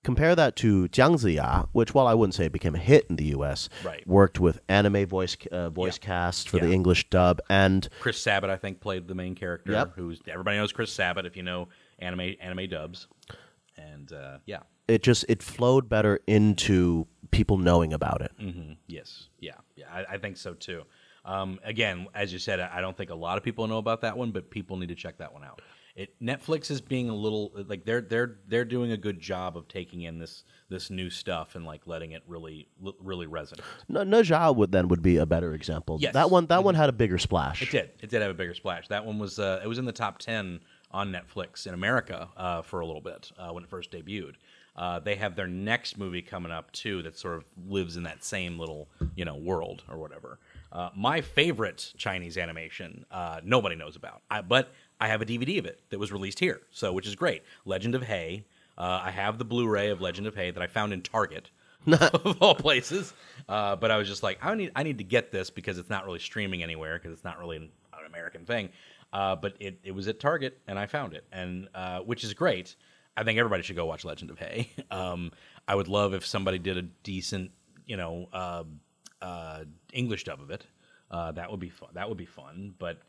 Compare 0.04 0.36
that 0.38 0.56
to 0.58 0.88
Jiang 0.88 1.16
Ziya, 1.16 1.68
which, 1.74 1.94
while 1.94 2.08
I 2.08 2.14
wouldn't 2.14 2.34
say 2.34 2.46
it 2.46 2.54
became 2.54 2.76
a 2.76 2.80
hit 2.80 3.08
in 3.10 3.18
the 3.18 3.26
U.S., 3.26 3.68
Right. 3.84 4.08
worked 4.08 4.40
with 4.40 4.60
anime 4.70 5.06
voice 5.06 5.36
uh, 5.52 5.70
voice 5.70 6.00
Yeah. 6.02 6.06
cast 6.08 6.48
for 6.48 6.60
the 6.60 6.72
English 6.72 7.10
dub, 7.10 7.42
and 7.50 7.90
Chris 8.00 8.18
Sabat, 8.22 8.50
I 8.50 8.56
think, 8.56 8.80
played 8.80 9.08
the 9.10 9.16
main 9.16 9.36
character. 9.36 9.74
Yep. 9.74 9.94
Who's 9.96 10.22
everybody 10.30 10.58
knows 10.58 10.72
Chris 10.72 10.94
Sabat 10.94 11.26
if 11.26 11.36
you 11.36 11.44
know 11.44 11.68
anime 12.00 12.36
anime 12.40 12.70
dubs, 12.70 13.08
and 13.78 14.12
uh, 14.12 14.38
yeah, 14.46 14.62
it 14.88 15.04
just 15.04 15.26
it 15.30 15.42
flowed 15.44 15.90
better 15.90 16.20
into 16.28 17.08
people 17.32 17.58
knowing 17.58 17.94
about 17.94 18.22
it. 18.22 18.32
hmm 18.40 18.74
yes, 18.88 19.30
yeah, 19.40 19.56
yeah, 19.76 19.86
I, 19.92 20.16
I 20.16 20.18
think 20.18 20.38
so 20.38 20.54
too. 20.54 20.84
Um, 21.26 21.60
again, 21.64 22.08
as 22.16 22.32
you 22.32 22.40
said, 22.40 22.60
I 22.60 22.78
I 22.78 22.82
don't 22.82 22.96
think 22.96 23.10
a 23.10 23.16
lot 23.16 23.38
of 23.38 23.44
people 23.44 23.68
know 23.68 23.78
about 23.80 24.02
that 24.02 24.18
one, 24.18 24.32
but 24.32 24.50
people 24.50 24.78
need 24.78 24.90
to 24.90 24.96
check 24.96 25.18
that 25.18 25.34
one 25.34 25.44
out. 25.44 25.62
It 25.96 26.14
Netflix 26.22 26.70
is 26.70 26.80
being 26.80 27.10
a 27.10 27.16
little 27.16 27.52
like 27.68 27.84
they're 27.84 28.02
they're 28.02 28.38
they're 28.48 28.66
doing 28.66 28.92
a 28.92 28.98
good 28.98 29.20
job 29.20 29.58
of 29.58 29.68
taking 29.68 30.04
in 30.04 30.20
this 30.20 30.44
this 30.70 30.92
new 30.92 31.10
stuff 31.10 31.56
and 31.56 31.66
like 31.66 31.88
letting 31.88 32.12
it 32.12 32.22
really 32.28 32.68
really 33.02 33.26
resonate. 33.26 33.62
No, 33.90 34.02
Nezha 34.02 34.56
would 34.56 34.72
then 34.72 34.90
would 34.90 35.02
be 35.02 35.18
a 35.18 35.26
better 35.26 35.56
example. 35.56 35.98
Yes. 36.00 36.14
That 36.14 36.30
one 36.30 36.46
that 36.46 36.64
one 36.64 36.76
had 36.76 36.88
a 36.88 36.94
bigger 36.94 37.18
splash. 37.18 37.64
It 37.64 37.72
did. 37.72 37.90
It 38.00 38.12
did 38.12 38.22
have 38.22 38.30
a 38.30 38.36
bigger 38.36 38.54
splash. 38.54 38.88
That 38.90 39.06
one 39.06 39.18
was 39.18 39.40
uh, 39.40 39.60
it 39.64 39.68
was 39.68 39.80
in 39.80 39.86
the 39.86 39.92
top 39.92 40.20
ten 40.20 40.60
on 40.98 41.12
Netflix 41.12 41.68
in 41.68 41.76
America 41.76 42.28
uh, 42.36 42.64
for 42.64 42.80
a 42.80 42.86
little 42.86 43.02
bit 43.02 43.32
uh, 43.38 43.50
when 43.52 43.64
it 43.64 43.70
first 43.70 43.92
debuted. 43.92 44.34
Uh, 44.76 45.00
they 45.00 45.14
have 45.16 45.36
their 45.36 45.48
next 45.48 45.96
movie 45.98 46.24
coming 46.24 46.52
up 46.52 46.72
too 46.72 47.04
that 47.04 47.16
sort 47.16 47.36
of 47.36 47.46
lives 47.68 47.98
in 47.98 48.04
that 48.04 48.24
same 48.24 48.58
little 48.58 48.88
you 49.16 49.24
know 49.24 49.36
world 49.36 49.84
or 49.90 49.98
whatever. 49.98 50.40
Uh, 50.72 50.90
my 50.96 51.22
favorite 51.22 51.94
Chinese 51.98 52.36
animation 52.36 53.06
uh, 53.12 53.40
nobody 53.44 53.76
knows 53.76 53.96
about, 53.96 54.22
I, 54.30 54.42
but 54.42 54.74
I 55.00 55.08
have 55.08 55.22
a 55.22 55.26
DVD 55.26 55.60
of 55.60 55.66
it 55.66 55.80
that 55.92 56.00
was 56.00 56.12
released 56.12 56.40
here, 56.40 56.62
so 56.72 56.92
which 56.92 57.08
is 57.08 57.16
great. 57.16 57.44
Legend 57.66 57.94
of 57.94 58.04
Hei. 58.04 58.44
Uh, 58.76 59.02
I 59.06 59.12
have 59.12 59.38
the 59.38 59.46
Blu-ray 59.46 59.90
of 59.90 60.02
Legend 60.02 60.28
of 60.28 60.36
Hei 60.36 60.52
that 60.52 60.62
I 60.62 60.68
found 60.68 60.94
in 60.94 61.02
Target. 61.02 61.52
of 61.88 62.42
all 62.42 62.56
places. 62.56 63.14
Uh, 63.48 63.76
but 63.76 63.92
I 63.92 63.98
was 63.98 64.08
just 64.08 64.22
like, 64.24 64.40
I 64.44 64.54
need 64.56 64.72
I 64.76 64.82
need 64.82 64.98
to 64.98 65.04
get 65.04 65.32
this 65.32 65.50
because 65.52 65.78
it's 65.78 65.90
not 65.90 66.06
really 66.06 66.20
streaming 66.20 66.64
anywhere 66.64 66.98
because 66.98 67.14
it's 67.14 67.24
not 67.24 67.40
really 67.40 67.58
an 67.58 67.70
American 68.08 68.46
thing. 68.46 68.70
Uh, 69.14 69.36
but 69.36 69.56
it, 69.60 69.80
it 69.84 69.92
was 69.92 70.08
at 70.08 70.20
Target 70.20 70.60
and 70.68 70.78
I 70.78 70.86
found 70.86 71.14
it, 71.14 71.26
and 71.32 71.68
uh, 71.74 72.00
which 72.00 72.24
is 72.24 72.34
great. 72.34 72.76
I 73.16 73.24
think 73.24 73.40
everybody 73.40 73.64
should 73.64 73.76
go 73.76 73.86
watch 73.86 74.06
Legend 74.06 74.32
of 74.32 74.40
Hei. 74.40 74.70
Um, 74.92 75.32
I 75.68 75.76
would 75.76 75.88
love 75.88 76.14
if 76.14 76.26
somebody 76.26 76.60
did 76.60 76.78
a 76.78 76.82
decent, 76.82 77.52
you 77.86 77.98
know, 77.98 78.30
uh, 78.32 78.64
uh, 79.22 79.64
English 79.92 80.24
dub 80.24 80.42
of 80.42 80.50
it. 80.52 80.66
Uh, 81.10 81.32
that 81.34 81.50
would 81.52 81.60
be 81.60 81.70
fun. 81.70 81.90
That 81.94 82.08
would 82.08 82.18
be 82.18 82.26
fun. 82.26 82.74
But 82.78 83.02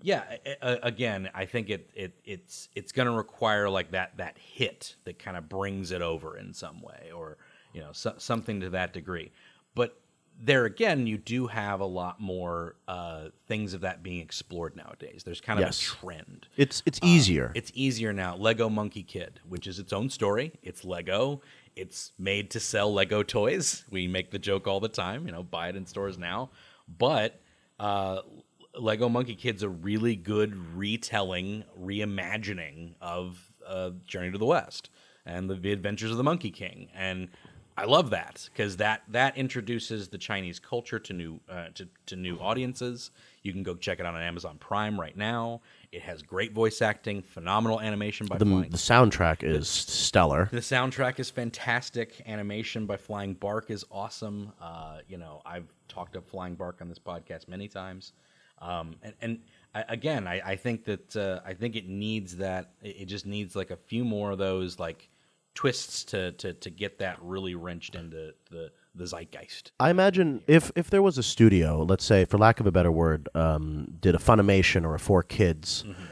yeah, 0.00 0.22
a- 0.62 0.78
again, 0.82 1.30
I 1.34 1.46
think 1.46 1.70
it, 1.70 1.90
it 1.94 2.20
it's 2.24 2.68
it's 2.74 2.92
going 2.92 3.06
to 3.06 3.12
require 3.12 3.68
like 3.68 3.90
that 3.92 4.16
that 4.18 4.38
hit 4.38 4.96
that 5.04 5.18
kind 5.18 5.36
of 5.36 5.48
brings 5.48 5.90
it 5.90 6.02
over 6.02 6.36
in 6.36 6.52
some 6.52 6.80
way, 6.82 7.10
or 7.14 7.38
you 7.72 7.80
know, 7.80 7.90
so, 7.92 8.14
something 8.18 8.60
to 8.60 8.70
that 8.70 8.92
degree. 8.92 9.32
But 9.74 9.98
there 10.38 10.64
again, 10.66 11.06
you 11.06 11.16
do 11.18 11.46
have 11.46 11.80
a 11.80 11.86
lot 11.86 12.20
more 12.20 12.76
uh, 12.86 13.28
things 13.46 13.72
of 13.74 13.80
that 13.80 14.02
being 14.02 14.20
explored 14.20 14.76
nowadays. 14.76 15.22
There's 15.24 15.40
kind 15.40 15.58
of 15.58 15.66
Yes. 15.66 15.80
a 15.80 15.96
trend. 15.96 16.46
It's 16.56 16.82
it's 16.86 17.00
easier. 17.02 17.48
Uh, 17.48 17.52
It's 17.54 17.72
easier 17.74 18.12
now. 18.12 18.36
Lego 18.36 18.68
Monkey 18.68 19.02
Kid, 19.02 19.40
which 19.48 19.66
is 19.66 19.78
its 19.78 19.92
own 19.92 20.10
story. 20.10 20.52
It's 20.62 20.84
Lego. 20.84 21.40
It's 21.74 22.12
made 22.18 22.50
to 22.50 22.60
sell 22.60 22.92
Lego 22.92 23.22
toys. 23.22 23.84
We 23.90 24.08
make 24.08 24.30
the 24.30 24.38
joke 24.38 24.66
all 24.66 24.80
the 24.80 24.88
time, 24.88 25.26
you 25.26 25.32
know, 25.32 25.42
buy 25.42 25.68
it 25.68 25.76
in 25.76 25.86
stores 25.86 26.16
now. 26.18 26.50
But 26.86 27.40
uh, 27.78 28.20
Lego 28.74 29.08
Monkey 29.08 29.34
Kid's 29.34 29.62
a 29.62 29.68
really 29.68 30.16
good 30.16 30.54
retelling, 30.76 31.64
reimagining 31.82 32.94
of 33.00 33.50
uh, 33.66 33.90
Journey 34.06 34.32
to 34.32 34.38
the 34.38 34.46
West 34.46 34.90
and 35.24 35.50
the 35.50 35.72
Adventures 35.72 36.10
of 36.10 36.16
the 36.16 36.22
Monkey 36.24 36.50
King. 36.50 36.88
And 36.94 37.28
I 37.78 37.84
love 37.84 38.10
that 38.10 38.48
because 38.52 38.78
that 38.78 39.02
that 39.08 39.36
introduces 39.36 40.08
the 40.08 40.16
Chinese 40.16 40.58
culture 40.58 40.98
to 40.98 41.12
new 41.12 41.40
uh, 41.48 41.66
to, 41.74 41.86
to 42.06 42.16
new 42.16 42.38
audiences. 42.38 43.10
You 43.42 43.52
can 43.52 43.62
go 43.62 43.74
check 43.74 44.00
it 44.00 44.06
out 44.06 44.14
on 44.14 44.22
Amazon 44.22 44.56
Prime 44.58 44.98
right 44.98 45.16
now. 45.16 45.60
It 45.92 46.02
has 46.02 46.22
great 46.22 46.52
voice 46.52 46.80
acting, 46.80 47.22
phenomenal 47.22 47.80
animation 47.80 48.26
by 48.26 48.38
the, 48.38 48.46
Flying. 48.46 48.70
the 48.70 48.78
soundtrack 48.78 49.42
is 49.42 49.68
stellar. 49.68 50.48
The 50.50 50.60
soundtrack 50.60 51.20
is 51.20 51.30
fantastic. 51.30 52.22
Animation 52.26 52.86
by 52.86 52.96
Flying 52.96 53.34
Bark 53.34 53.70
is 53.70 53.84
awesome. 53.90 54.52
Uh, 54.60 54.98
you 55.06 55.18
know, 55.18 55.42
I've 55.44 55.72
talked 55.86 56.16
up 56.16 56.26
Flying 56.28 56.54
Bark 56.54 56.78
on 56.80 56.88
this 56.88 56.98
podcast 56.98 57.46
many 57.46 57.68
times. 57.68 58.14
Um, 58.60 58.96
and 59.02 59.14
and 59.20 59.38
I, 59.74 59.84
again, 59.88 60.26
I, 60.26 60.40
I 60.44 60.56
think 60.56 60.84
that 60.86 61.14
uh, 61.14 61.40
I 61.44 61.52
think 61.52 61.76
it 61.76 61.86
needs 61.86 62.36
that. 62.38 62.72
It 62.82 62.96
it 63.00 63.04
just 63.04 63.26
needs 63.26 63.54
like 63.54 63.70
a 63.70 63.76
few 63.76 64.04
more 64.04 64.30
of 64.30 64.38
those 64.38 64.78
like 64.78 65.10
twists 65.56 66.04
to 66.04 66.30
to, 66.32 66.52
to 66.52 66.70
get 66.70 66.98
that 67.00 67.18
really 67.20 67.56
wrenched 67.56 67.96
into 67.96 68.32
the 68.50 68.70
the 68.94 69.04
zeitgeist. 69.04 69.72
I 69.80 69.90
imagine 69.90 70.42
if 70.46 70.70
if 70.76 70.90
there 70.90 71.02
was 71.02 71.18
a 71.18 71.22
studio, 71.22 71.82
let's 71.82 72.04
say, 72.04 72.24
for 72.24 72.38
lack 72.38 72.60
of 72.60 72.66
a 72.66 72.70
better 72.72 72.92
word, 72.92 73.28
um, 73.34 73.88
did 74.00 74.14
a 74.14 74.18
Funimation 74.18 74.84
or 74.84 74.94
a 74.94 74.98
Four 75.00 75.22
Kids, 75.24 75.82
Mm-hmm. 75.82 76.02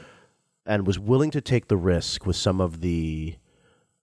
and 0.65 0.85
was 0.85 0.99
willing 0.99 1.31
to 1.31 1.41
take 1.41 1.67
the 1.67 1.77
risk 1.77 2.25
with 2.25 2.35
some 2.35 2.59
of 2.59 2.81
the, 2.81 3.35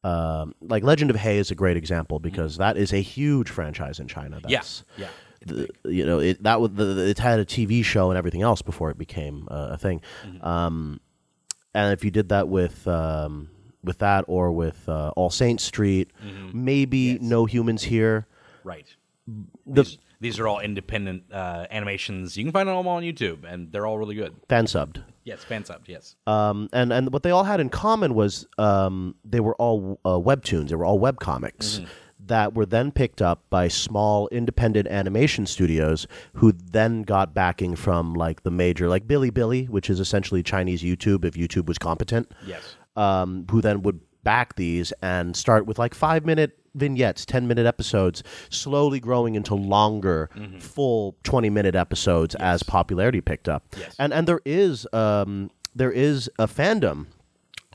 um, 0.05 0.55
like 0.61 0.83
Legend 0.83 1.11
of 1.11 1.17
Hei 1.17 1.37
is 1.39 1.51
a 1.51 1.55
great 1.55 1.77
example 1.77 2.19
because 2.19 2.57
that 2.57 2.77
is 2.77 2.93
a 2.93 3.01
huge 3.01 3.49
franchise 3.51 4.01
in 4.01 4.09
China. 4.09 4.41
That's, 4.43 4.85
yeah, 4.97 5.05
yeah. 5.05 5.09
the, 5.47 5.69
you 5.85 6.05
know 6.07 6.19
it 6.19 6.43
that 6.43 6.61
was 6.61 6.71
the, 6.73 7.07
it 7.09 7.19
had 7.19 7.39
a 7.39 7.45
TV 7.45 7.85
show 7.85 8.11
and 8.11 8.19
everything 8.19 8.43
else 8.43 8.63
before 8.63 8.91
it 8.91 8.99
became 8.99 9.47
uh, 9.51 9.71
a 9.73 9.77
thing. 9.77 10.01
Mm-hmm. 10.27 10.45
Um, 10.45 11.01
and 11.75 11.93
if 11.93 12.05
you 12.05 12.11
did 12.11 12.29
that 12.31 12.49
with 12.49 12.87
um, 12.89 13.49
with 13.85 13.99
that 13.99 14.25
or 14.29 14.53
with 14.53 14.89
uh, 14.89 15.11
All 15.17 15.31
Saints 15.31 15.65
Street, 15.65 16.11
Mm-hmm. 16.25 16.65
maybe 16.65 17.19
No 17.21 17.45
Humans 17.47 17.83
Here. 17.85 18.27
Right. 18.65 18.87
The 19.67 19.83
These, 19.83 19.99
these 20.21 20.39
are 20.41 20.47
all 20.47 20.61
independent 20.61 21.25
uh, 21.33 21.67
animations. 21.71 22.37
You 22.37 22.45
can 22.45 22.53
find 22.53 22.69
them 22.69 22.77
all 22.77 22.89
on 22.89 23.03
YouTube, 23.03 23.45
and 23.45 23.73
they're 23.73 23.87
all 23.87 23.99
really 23.99 24.15
good. 24.15 24.35
fan 24.49 24.67
subbed. 24.67 25.03
Yes, 25.25 25.43
fan 25.45 25.63
subbed. 25.65 25.87
Yes. 25.89 26.17
Um, 26.27 26.69
and 26.73 26.93
and 26.93 27.13
what 27.13 27.23
they 27.23 27.31
all 27.31 27.45
had 27.45 27.61
in 27.61 27.69
common 27.71 28.15
was 28.15 28.47
um, 28.59 29.15
they 29.25 29.41
were 29.41 29.55
all 29.57 30.01
uh, 30.05 30.11
webtoons. 30.19 30.69
They 30.69 30.75
were 30.77 30.85
all 30.85 30.99
web 30.99 31.19
comics 31.21 31.81
that 32.25 32.55
were 32.55 32.67
then 32.67 32.93
picked 32.93 33.21
up 33.21 33.43
by 33.51 33.67
small 33.67 34.29
independent 34.29 34.87
animation 34.89 35.45
studios, 35.47 36.07
who 36.35 36.53
then 36.53 37.03
got 37.03 37.35
backing 37.35 37.75
from 37.75 38.15
like 38.15 38.43
the 38.45 38.51
major, 38.51 38.89
like 38.89 39.07
Bilibili, 39.09 39.69
which 39.69 39.91
is 39.91 39.99
essentially 39.99 40.41
Chinese 40.43 40.83
YouTube 40.83 41.25
if 41.25 41.35
YouTube 41.35 41.67
was 41.67 41.79
competent. 41.79 42.31
Yes. 42.47 42.77
Um, 42.97 43.47
who 43.51 43.61
then 43.63 43.83
would 43.83 44.01
back 44.23 44.55
these 44.57 44.93
and 45.03 45.37
start 45.37 45.67
with 45.67 45.79
like 45.79 45.95
five 45.95 46.25
minute 46.27 46.59
vignettes, 46.75 47.25
10 47.27 47.47
minute 47.49 47.67
episodes, 47.67 48.23
slowly 48.51 49.01
growing 49.01 49.35
into 49.35 49.55
longer, 49.55 50.29
full 50.61 51.17
20 51.25 51.51
minute 51.51 51.75
episodes 51.75 52.35
as 52.37 52.63
popularity 52.63 53.21
picked 53.21 53.49
up. 53.49 53.65
Yes. 53.79 53.95
And, 53.99 54.13
and 54.13 54.27
there 54.29 54.41
is, 54.45 54.87
um, 54.93 55.51
there 55.75 55.91
is 55.91 56.31
a 56.39 56.47
fandom 56.47 57.07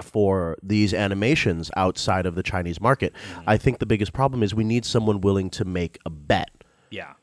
for 0.02 0.56
these 0.64 0.94
animations 0.94 1.72
outside 1.76 2.26
of 2.28 2.36
the 2.36 2.44
Chinese 2.44 2.80
market. 2.80 3.14
I 3.48 3.58
think 3.58 3.80
the 3.80 3.86
biggest 3.88 4.14
problem 4.14 4.44
is 4.44 4.54
we 4.54 4.64
need 4.64 4.86
someone 4.86 5.22
willing 5.22 5.50
to 5.52 5.66
make 5.66 5.98
a 6.06 6.10
bet 6.12 6.52
Yeah, 6.92 7.14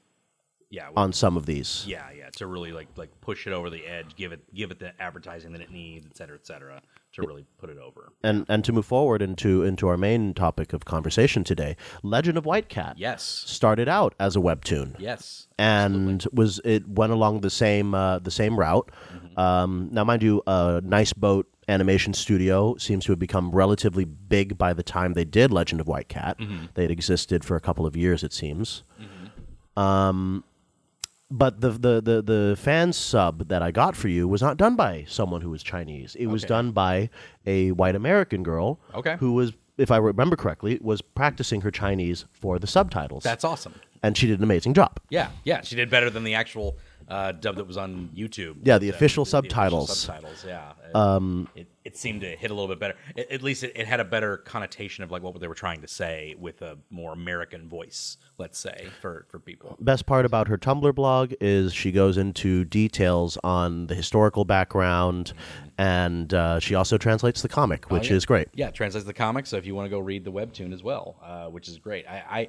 yeah, 0.71 0.89
on 0.97 1.13
some 1.13 1.37
of 1.37 1.47
these. 1.47 1.85
yeah, 1.87 2.07
yeah. 2.17 2.24
To 2.37 2.47
really 2.47 2.73
like 2.73 2.89
like 2.97 3.11
push 3.21 3.47
it 3.47 3.53
over 3.53 3.71
the 3.71 3.87
edge, 3.87 4.17
give 4.17 4.33
it 4.33 4.41
give 4.55 4.71
it 4.71 4.79
the 4.79 4.93
advertising 5.01 5.53
that 5.53 5.61
it 5.61 5.71
needs, 5.71 6.05
et 6.07 6.17
cetera, 6.17 6.37
et 6.37 6.47
cetera, 6.47 6.83
to 7.13 7.23
really 7.23 7.45
put 7.59 7.71
it 7.71 7.79
over. 7.79 8.13
And 8.23 8.45
and 8.49 8.65
to 8.65 8.73
move 8.73 8.87
forward 8.87 9.23
into 9.23 9.63
into 9.63 9.87
our 9.87 9.97
main 9.97 10.35
topic 10.35 10.73
of 10.73 10.85
conversation 10.85 11.45
today, 11.45 11.77
Legend 12.03 12.37
of 12.37 12.45
White 12.45 12.69
Cat 12.69 12.99
Yes, 12.99 13.23
started 13.23 13.89
out 13.89 14.15
as 14.19 14.35
a 14.35 14.41
webtoon. 14.41 14.97
yes, 14.99 15.47
and 15.59 16.27
was 16.33 16.61
it 16.65 16.89
went 16.89 17.13
along 17.13 17.41
the 17.43 17.51
same 17.51 17.95
uh, 17.95 18.19
the 18.19 18.33
same 18.33 18.59
route. 18.59 18.91
Mm-hmm. 19.13 19.39
Um, 19.39 19.89
now, 19.93 20.05
mind 20.05 20.23
you, 20.23 20.43
uh, 20.47 20.81
Nice 20.83 21.13
Boat 21.13 21.47
Animation 21.69 22.15
Studio 22.15 22.77
seems 22.79 23.05
to 23.05 23.13
have 23.13 23.19
become 23.19 23.51
relatively 23.53 24.05
big 24.05 24.59
by 24.59 24.73
the 24.73 24.83
time 24.83 25.13
they 25.13 25.25
did 25.25 25.53
Legend 25.53 25.81
of 25.81 25.87
White 25.87 26.09
Cat. 26.09 26.39
Mm-hmm. 26.39 26.67
They 26.75 26.83
had 26.83 26.91
existed 26.91 27.45
for 27.45 27.57
a 27.57 27.61
couple 27.61 27.87
of 27.87 27.97
years, 27.97 28.23
it 28.25 28.33
seems. 28.33 28.83
Um, 29.77 30.45
but 31.37 31.61
the, 31.61 31.71
the 31.71 32.01
the 32.01 32.23
the 32.23 32.57
fan 32.59 32.93
sub 32.93 33.49
that 33.49 33.63
I 33.63 33.71
got 33.71 33.97
for 33.97 34.09
you 34.09 34.29
was 34.29 34.41
not 34.41 34.57
done 34.57 34.77
by 34.77 35.05
someone 35.09 35.41
who 35.41 35.51
was 35.51 35.63
Chinese. 35.63 36.15
It 36.15 36.27
was 36.29 36.45
Okay. 36.45 36.49
done 36.49 36.71
by 36.73 37.11
a 37.45 37.73
white 37.73 37.97
American 37.97 38.43
girl. 38.43 38.79
Okay. 38.95 39.17
Who 39.19 39.33
was, 39.33 39.53
if 39.77 39.91
I 39.91 39.97
remember 39.97 40.37
correctly, 40.37 40.79
was 40.81 41.03
practicing 41.03 41.61
her 41.63 41.71
Chinese 41.71 42.25
for 42.33 42.59
the 42.59 42.67
subtitles. 42.67 43.25
that's 43.25 43.45
awesome. 43.45 43.75
and 44.03 44.17
she 44.17 44.27
did 44.27 44.39
an 44.39 44.45
amazing 44.45 44.75
job. 44.75 45.01
Yeah, 45.09 45.29
yeah, 45.45 45.63
she 45.63 45.77
did 45.77 45.89
better 45.91 46.11
than 46.11 46.25
the 46.25 46.35
actual 46.35 46.77
uh, 47.09 47.33
dub 47.33 47.57
that 47.57 47.67
was 47.67 47.77
on 47.77 48.11
YouTube. 48.15 48.57
Yeah, 48.63 48.79
the 48.79 48.89
official 48.91 49.25
the 49.25 49.29
official 49.39 49.87
subtitles. 49.87 49.99
subtitles, 49.99 50.45
yeah. 50.47 50.73
Um, 50.95 51.49
it, 51.55 51.67
it 51.85 51.97
seemed 51.97 52.21
to 52.23 52.35
hit 52.37 52.51
a 52.51 52.55
little 52.55 52.69
bit 52.69 52.79
better. 52.79 52.95
At, 53.17 53.31
at 53.33 53.43
least 53.43 53.63
it, 53.65 53.73
it 53.75 53.87
had 53.87 54.01
a 54.01 54.05
better 54.05 54.39
connotation 54.39 55.05
of 55.05 55.11
like 55.11 55.23
what 55.23 55.39
they 55.41 55.49
were 55.49 55.55
trying 55.55 55.81
to 55.83 55.89
say 55.89 56.35
with 56.39 56.63
a 56.63 56.79
more 56.91 57.13
American 57.13 57.69
voice, 57.69 58.17
let's 58.39 58.59
say 58.59 58.89
for 59.01 59.27
for 59.29 59.39
people 59.39 59.77
best 59.81 60.07
part 60.07 60.25
about 60.25 60.49
her 60.49 60.59
tumblr 60.59 60.95
blog 60.95 61.33
is 61.41 61.73
she 61.73 61.93
goes 61.93 62.17
into 62.17 62.65
details 62.65 63.39
on 63.45 63.87
the 63.87 63.95
historical 63.95 64.45
background 64.45 65.33
and 65.79 66.35
uh, 66.35 66.59
she 66.61 66.75
also 66.75 66.97
translates 66.97 67.43
the 67.43 67.49
comic 67.49 67.87
oh, 67.91 67.95
which 67.95 68.09
oh, 68.09 68.11
yeah. 68.11 68.17
is 68.17 68.27
great 68.27 68.49
yeah 68.55 68.71
translates 68.71 69.07
the 69.07 69.13
comic 69.13 69.47
so 69.47 69.57
if 69.57 69.67
you 69.67 69.75
want 69.75 69.87
to 69.87 69.91
go 69.91 69.99
read 69.99 70.25
the 70.25 70.33
webtoon 70.33 70.73
as 70.73 70.83
well 70.83 71.17
uh, 71.23 71.47
which 71.47 71.69
is 71.69 71.79
great 71.79 72.07
i, 72.09 72.25
I 72.31 72.49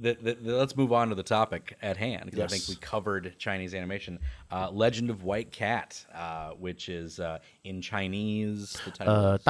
the, 0.00 0.16
the, 0.20 0.34
the, 0.34 0.56
let's 0.56 0.76
move 0.76 0.92
on 0.92 1.08
to 1.08 1.14
the 1.14 1.22
topic 1.22 1.76
at 1.82 1.96
hand 1.96 2.26
because 2.26 2.38
yes. 2.38 2.52
I 2.52 2.56
think 2.56 2.68
we 2.68 2.76
covered 2.76 3.34
Chinese 3.38 3.74
animation. 3.74 4.20
Uh, 4.50 4.70
Legend 4.70 5.10
of 5.10 5.24
White 5.24 5.50
Cat, 5.50 6.04
uh, 6.14 6.50
which 6.50 6.88
is 6.88 7.18
uh, 7.18 7.38
in 7.64 7.80
Chinese, 7.80 8.76
the 8.84 8.90
title 8.92 9.14
uh, 9.14 9.34
is, 9.34 9.44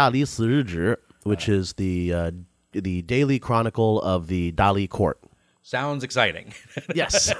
which 1.25 1.49
uh. 1.49 1.53
is 1.53 1.73
the 1.75 2.13
uh, 2.13 2.31
the 2.73 3.03
daily 3.03 3.39
chronicle 3.39 4.01
of 4.03 4.27
the 4.27 4.53
Dali 4.53 4.89
court 4.89 5.19
sounds 5.65 6.05
exciting. 6.05 6.53
Yes, 6.95 7.33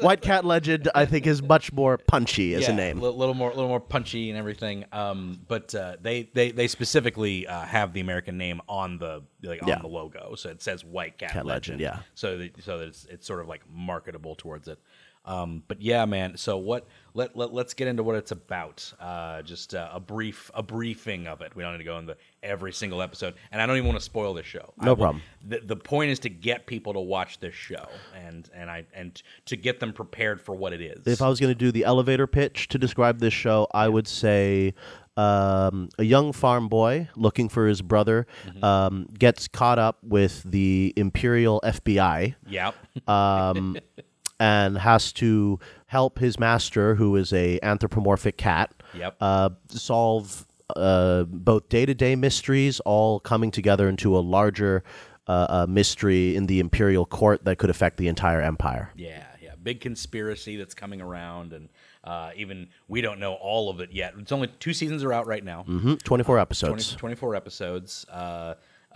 White 0.00 0.20
Cat 0.22 0.44
Legend, 0.44 0.88
I 0.94 1.04
think, 1.04 1.26
is 1.26 1.42
much 1.42 1.72
more 1.72 1.98
punchy 1.98 2.54
as 2.54 2.66
a 2.68 2.72
name. 2.72 2.98
A 2.98 3.08
little 3.10 3.34
more, 3.34 3.50
little 3.50 3.68
more 3.68 3.78
punchy 3.80 4.30
and 4.30 4.38
everything. 4.38 4.84
Um, 4.90 5.38
but 5.46 5.72
uh, 5.74 5.96
they, 6.00 6.28
they, 6.34 6.50
they 6.50 6.66
specifically 6.66 7.46
uh, 7.46 7.60
have 7.62 7.92
the 7.92 8.00
American 8.00 8.38
name 8.38 8.60
on 8.68 8.98
the 8.98 9.22
like 9.42 9.62
on 9.62 9.68
Yeah. 9.68 9.78
the 9.80 9.86
logo, 9.88 10.34
so 10.34 10.48
it 10.48 10.62
says 10.62 10.84
White 10.84 11.18
Cat, 11.18 11.30
Cat 11.30 11.46
Legend, 11.46 11.78
yeah. 11.80 12.00
So 12.14 12.38
that, 12.38 12.62
so 12.64 12.78
that 12.78 12.88
it's, 12.88 13.04
it's 13.06 13.26
sort 13.26 13.40
of 13.40 13.48
like 13.48 13.62
marketable 13.70 14.34
towards 14.34 14.66
it. 14.66 14.78
Um, 15.26 15.62
but 15.66 15.82
yeah, 15.82 16.04
man. 16.04 16.36
So 16.36 16.56
what? 16.56 16.86
Let, 17.14 17.34
let 17.34 17.52
let's 17.52 17.72
get 17.72 17.88
into 17.88 18.02
what 18.02 18.14
it's 18.16 18.30
about. 18.30 18.92
Uh, 19.00 19.40
just 19.42 19.74
uh, 19.74 19.88
a 19.92 19.98
brief 19.98 20.50
a 20.54 20.62
briefing 20.62 21.26
of 21.26 21.40
it. 21.40 21.56
We 21.56 21.62
don't 21.62 21.72
need 21.72 21.78
to 21.78 21.84
go 21.84 21.98
into 21.98 22.16
every 22.42 22.72
single 22.72 23.00
episode, 23.00 23.34
and 23.50 23.60
I 23.60 23.66
don't 23.66 23.76
even 23.76 23.88
want 23.88 23.98
to 23.98 24.04
spoil 24.04 24.34
this 24.34 24.46
show. 24.46 24.74
No 24.80 24.92
I 24.92 24.94
problem. 24.94 25.22
The, 25.48 25.60
the 25.60 25.76
point 25.76 26.10
is 26.10 26.18
to 26.20 26.28
get 26.28 26.66
people 26.66 26.92
to 26.92 27.00
watch 27.00 27.40
this 27.40 27.54
show, 27.54 27.88
and 28.14 28.48
and 28.54 28.70
I 28.70 28.84
and 28.94 29.20
to 29.46 29.56
get 29.56 29.80
them 29.80 29.92
prepared 29.92 30.40
for 30.42 30.54
what 30.54 30.72
it 30.72 30.82
is. 30.82 31.06
If 31.06 31.22
I 31.22 31.28
was 31.28 31.40
going 31.40 31.52
to 31.52 31.58
do 31.58 31.72
the 31.72 31.84
elevator 31.84 32.26
pitch 32.26 32.68
to 32.68 32.78
describe 32.78 33.18
this 33.18 33.34
show, 33.34 33.66
I 33.72 33.88
would 33.88 34.06
say 34.06 34.74
um, 35.16 35.88
a 35.98 36.04
young 36.04 36.32
farm 36.32 36.68
boy 36.68 37.08
looking 37.16 37.48
for 37.48 37.66
his 37.66 37.80
brother 37.80 38.26
um, 38.62 39.08
gets 39.18 39.48
caught 39.48 39.78
up 39.78 39.98
with 40.02 40.42
the 40.44 40.92
Imperial 40.96 41.60
FBI 41.64 42.34
yeah. 42.46 42.72
um, 43.08 43.78
and 44.40 44.78
has 44.78 45.12
to 45.12 45.58
help 45.86 46.18
his 46.18 46.38
master, 46.38 46.94
who 46.94 47.16
is 47.16 47.32
a 47.32 47.58
anthropomorphic 47.62 48.36
cat, 48.36 48.72
Yep. 48.94 49.16
uh, 49.20 49.50
solve 49.68 50.46
uh, 50.74 51.24
both 51.24 51.68
day-to-day 51.68 52.16
mysteries, 52.16 52.80
all 52.80 53.20
coming 53.20 53.50
together 53.50 53.88
into 53.88 54.16
a 54.16 54.20
larger 54.20 54.82
uh, 55.28 55.46
uh, 55.48 55.66
mystery 55.68 56.36
in 56.36 56.46
the 56.46 56.60
Imperial 56.60 57.06
court 57.06 57.44
that 57.44 57.56
could 57.58 57.70
affect 57.70 57.96
the 57.98 58.08
entire 58.08 58.40
empire. 58.40 58.92
Yeah, 58.96 59.24
yeah. 59.40 59.50
Big 59.62 59.80
conspiracy 59.80 60.56
that's 60.56 60.74
coming 60.74 61.00
around, 61.00 61.52
and 61.52 61.68
uh, 62.04 62.30
even 62.36 62.68
we 62.88 63.00
don't 63.00 63.18
know 63.18 63.34
all 63.34 63.68
of 63.70 63.80
it 63.80 63.90
yet. 63.92 64.14
It's 64.18 64.32
only 64.32 64.48
two 64.60 64.72
seasons 64.72 65.02
are 65.02 65.12
out 65.12 65.26
right 65.26 65.42
now. 65.44 65.62
hmm 65.64 65.94
24 65.94 66.36
20, 66.36 66.40
episodes. 66.42 66.94
24 66.96 67.34
episodes, 67.34 68.06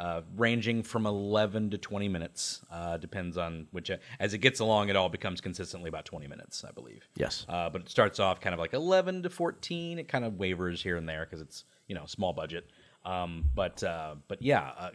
uh, 0.01 0.23
ranging 0.35 0.83
from 0.83 1.05
11 1.05 1.71
to 1.71 1.79
20 1.79 2.09
minutes. 2.09 2.63
Uh, 2.71 2.97
depends 2.97 3.37
on 3.37 3.67
which. 3.71 3.91
As 4.19 4.33
it 4.33 4.39
gets 4.39 4.61
along, 4.61 4.89
it 4.89 4.97
all 4.97 5.11
becomes 5.11 5.43
consistently 5.43 5.89
about 5.89 6.07
20 6.07 6.27
minutes, 6.27 6.65
I 6.67 6.73
believe. 6.73 7.07
Yes. 7.17 7.45
Uh, 7.47 7.69
but 7.69 7.83
it 7.83 7.91
starts 7.91 8.19
off 8.19 8.41
kind 8.41 8.55
of 8.55 8.61
like 8.61 8.73
11 8.73 9.25
to 9.25 9.31
14. 9.31 9.99
It 9.99 10.09
kind 10.09 10.25
of 10.25 10.39
wavers 10.39 10.83
here 10.83 10.97
and 10.97 11.07
there 11.07 11.27
because 11.27 11.43
it's 11.43 11.65
you 11.87 11.95
know 11.95 12.07
small 12.07 12.33
budget. 12.33 12.71
Um, 13.05 13.45
but 13.55 13.83
uh, 13.85 14.15
but 14.27 14.41
yeah, 14.41 14.73
uh, 14.79 14.91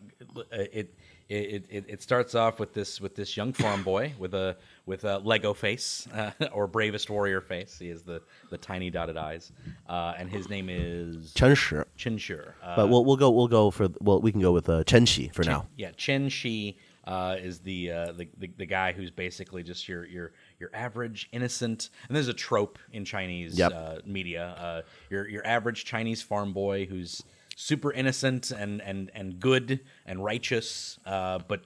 it, 0.52 0.98
it 1.30 1.66
it 1.70 1.86
it 1.88 2.02
starts 2.02 2.36
off 2.36 2.60
with 2.60 2.74
this 2.74 3.02
with 3.02 3.16
this 3.16 3.36
young 3.36 3.52
farm 3.54 3.82
boy 3.84 4.14
with 4.20 4.34
a 4.34 4.56
with 4.86 5.04
a 5.06 5.18
Lego 5.20 5.54
face 5.54 6.08
uh, 6.14 6.32
or 6.52 6.68
bravest 6.68 7.10
warrior 7.10 7.42
face. 7.42 7.80
He 7.80 7.90
has 7.90 8.04
the 8.04 8.22
the 8.52 8.58
tiny 8.58 8.90
dotted 8.92 9.18
eyes, 9.18 9.52
uh, 9.90 10.14
and 10.18 10.30
his 10.30 10.50
name 10.50 10.70
is 10.70 11.34
Chen 11.34 11.56
Shi. 11.56 11.78
Chin 11.98 12.18
Shur. 12.18 12.54
Uh, 12.62 12.76
But 12.76 12.90
we'll 12.90 13.04
we'll 13.06 13.16
go 13.18 13.32
we'll 13.32 13.48
go 13.48 13.72
for 13.72 13.88
well 14.02 14.22
we 14.22 14.32
can 14.32 14.42
go 14.42 14.52
with 14.52 14.70
uh, 14.70 14.84
Chen 14.84 15.06
Shi 15.06 15.30
for 15.30 15.44
now. 15.44 15.66
yeah, 15.76 15.92
Chen 15.98 16.30
Shi 16.30 16.78
uh, 17.06 17.36
is 17.40 17.60
the, 17.60 17.92
uh, 17.92 18.12
the 18.14 18.28
the 18.38 18.52
the 18.58 18.66
guy 18.66 18.92
who's 18.92 19.12
basically 19.12 19.64
just 19.64 19.88
your 19.88 20.06
your 20.06 20.32
your 20.60 20.70
average 20.74 21.30
innocent. 21.32 21.90
And 22.08 22.16
there's 22.16 22.28
a 22.28 22.34
trope 22.34 22.78
in 22.94 23.04
Chinese 23.06 23.58
Yep. 23.58 23.72
uh, 23.74 23.96
media. 24.06 24.56
Uh, 24.60 24.82
your 25.10 25.28
your 25.28 25.46
average 25.46 25.86
Chinese 25.86 26.22
farm 26.22 26.52
boy 26.54 26.86
who's 26.86 27.24
super 27.56 27.92
innocent 27.92 28.52
and 28.52 28.82
and 28.82 29.10
and 29.16 29.40
good 29.40 29.80
and 30.06 30.24
righteous, 30.24 31.00
uh, 31.06 31.40
but 31.48 31.62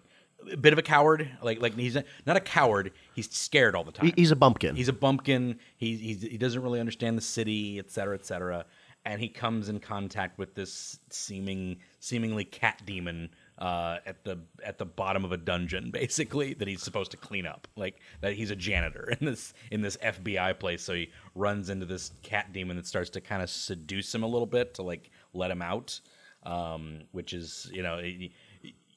a 0.51 0.57
bit 0.57 0.71
of 0.71 0.79
a 0.79 0.83
coward. 0.83 1.29
Like 1.41 1.61
like 1.61 1.75
he's 1.75 1.97
not 2.25 2.37
a 2.37 2.41
coward. 2.41 2.91
He's 3.13 3.29
scared 3.29 3.75
all 3.75 3.83
the 3.83 3.91
time. 3.91 4.13
He's 4.15 4.31
a 4.31 4.35
bumpkin. 4.35 4.75
He's 4.75 4.87
a 4.87 4.93
bumpkin. 4.93 5.59
He 5.75 5.97
he's, 5.97 6.21
he 6.21 6.37
doesn't 6.37 6.61
really 6.61 6.79
understand 6.79 7.17
the 7.17 7.21
city, 7.21 7.79
et 7.79 7.91
cetera, 7.91 8.15
et 8.15 8.25
cetera. 8.25 8.65
And 9.05 9.21
he 9.21 9.29
comes 9.29 9.69
in 9.69 9.79
contact 9.79 10.37
with 10.37 10.55
this 10.55 10.99
seeming 11.09 11.77
seemingly 11.99 12.45
cat 12.45 12.81
demon 12.85 13.29
uh, 13.59 13.97
at 14.05 14.23
the 14.23 14.39
at 14.63 14.77
the 14.77 14.85
bottom 14.85 15.23
of 15.23 15.31
a 15.31 15.37
dungeon, 15.37 15.91
basically 15.93 16.53
that 16.55 16.67
he's 16.67 16.81
supposed 16.81 17.11
to 17.11 17.17
clean 17.17 17.45
up. 17.45 17.67
Like 17.75 17.99
that 18.21 18.33
he's 18.33 18.51
a 18.51 18.55
janitor 18.55 19.13
in 19.19 19.25
this 19.25 19.53
in 19.71 19.81
this 19.81 19.97
FBI 19.97 20.57
place. 20.59 20.81
So 20.81 20.93
he 20.93 21.11
runs 21.35 21.69
into 21.69 21.85
this 21.85 22.11
cat 22.23 22.51
demon 22.53 22.77
that 22.77 22.87
starts 22.87 23.09
to 23.11 23.21
kind 23.21 23.41
of 23.41 23.49
seduce 23.49 24.13
him 24.13 24.23
a 24.23 24.27
little 24.27 24.47
bit 24.47 24.73
to 24.75 24.83
like 24.83 25.11
let 25.33 25.51
him 25.51 25.61
out, 25.61 25.99
um, 26.43 27.01
which 27.11 27.33
is 27.33 27.69
you 27.73 27.83
know. 27.83 28.01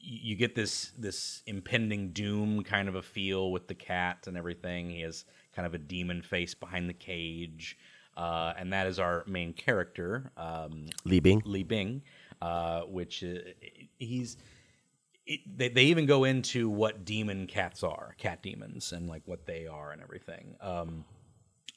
you 0.04 0.34
get 0.34 0.56
this 0.56 0.90
this 0.98 1.44
impending 1.46 2.10
doom 2.10 2.64
kind 2.64 2.88
of 2.88 2.96
a 2.96 3.02
feel 3.02 3.52
with 3.52 3.68
the 3.68 3.74
cat 3.74 4.26
and 4.26 4.36
everything. 4.36 4.90
He 4.90 5.02
has 5.02 5.24
kind 5.54 5.64
of 5.64 5.74
a 5.74 5.78
demon 5.78 6.22
face 6.22 6.54
behind 6.54 6.88
the 6.88 6.94
cage, 6.94 7.78
uh, 8.16 8.52
and 8.58 8.72
that 8.72 8.86
is 8.86 8.98
our 8.98 9.22
main 9.26 9.52
character, 9.52 10.30
um, 10.36 10.86
Li 11.04 11.20
Bing. 11.20 11.42
Li 11.44 11.62
Bing, 11.62 12.02
uh, 12.40 12.80
which 12.82 13.22
uh, 13.24 13.38
he's. 13.98 14.36
It, 15.26 15.40
they, 15.56 15.68
they 15.68 15.84
even 15.84 16.06
go 16.06 16.24
into 16.24 16.68
what 16.68 17.04
demon 17.04 17.46
cats 17.46 17.82
are, 17.82 18.14
cat 18.18 18.42
demons, 18.42 18.92
and 18.92 19.08
like 19.08 19.22
what 19.26 19.46
they 19.46 19.66
are 19.66 19.92
and 19.92 20.02
everything. 20.02 20.56
Um, 20.60 21.04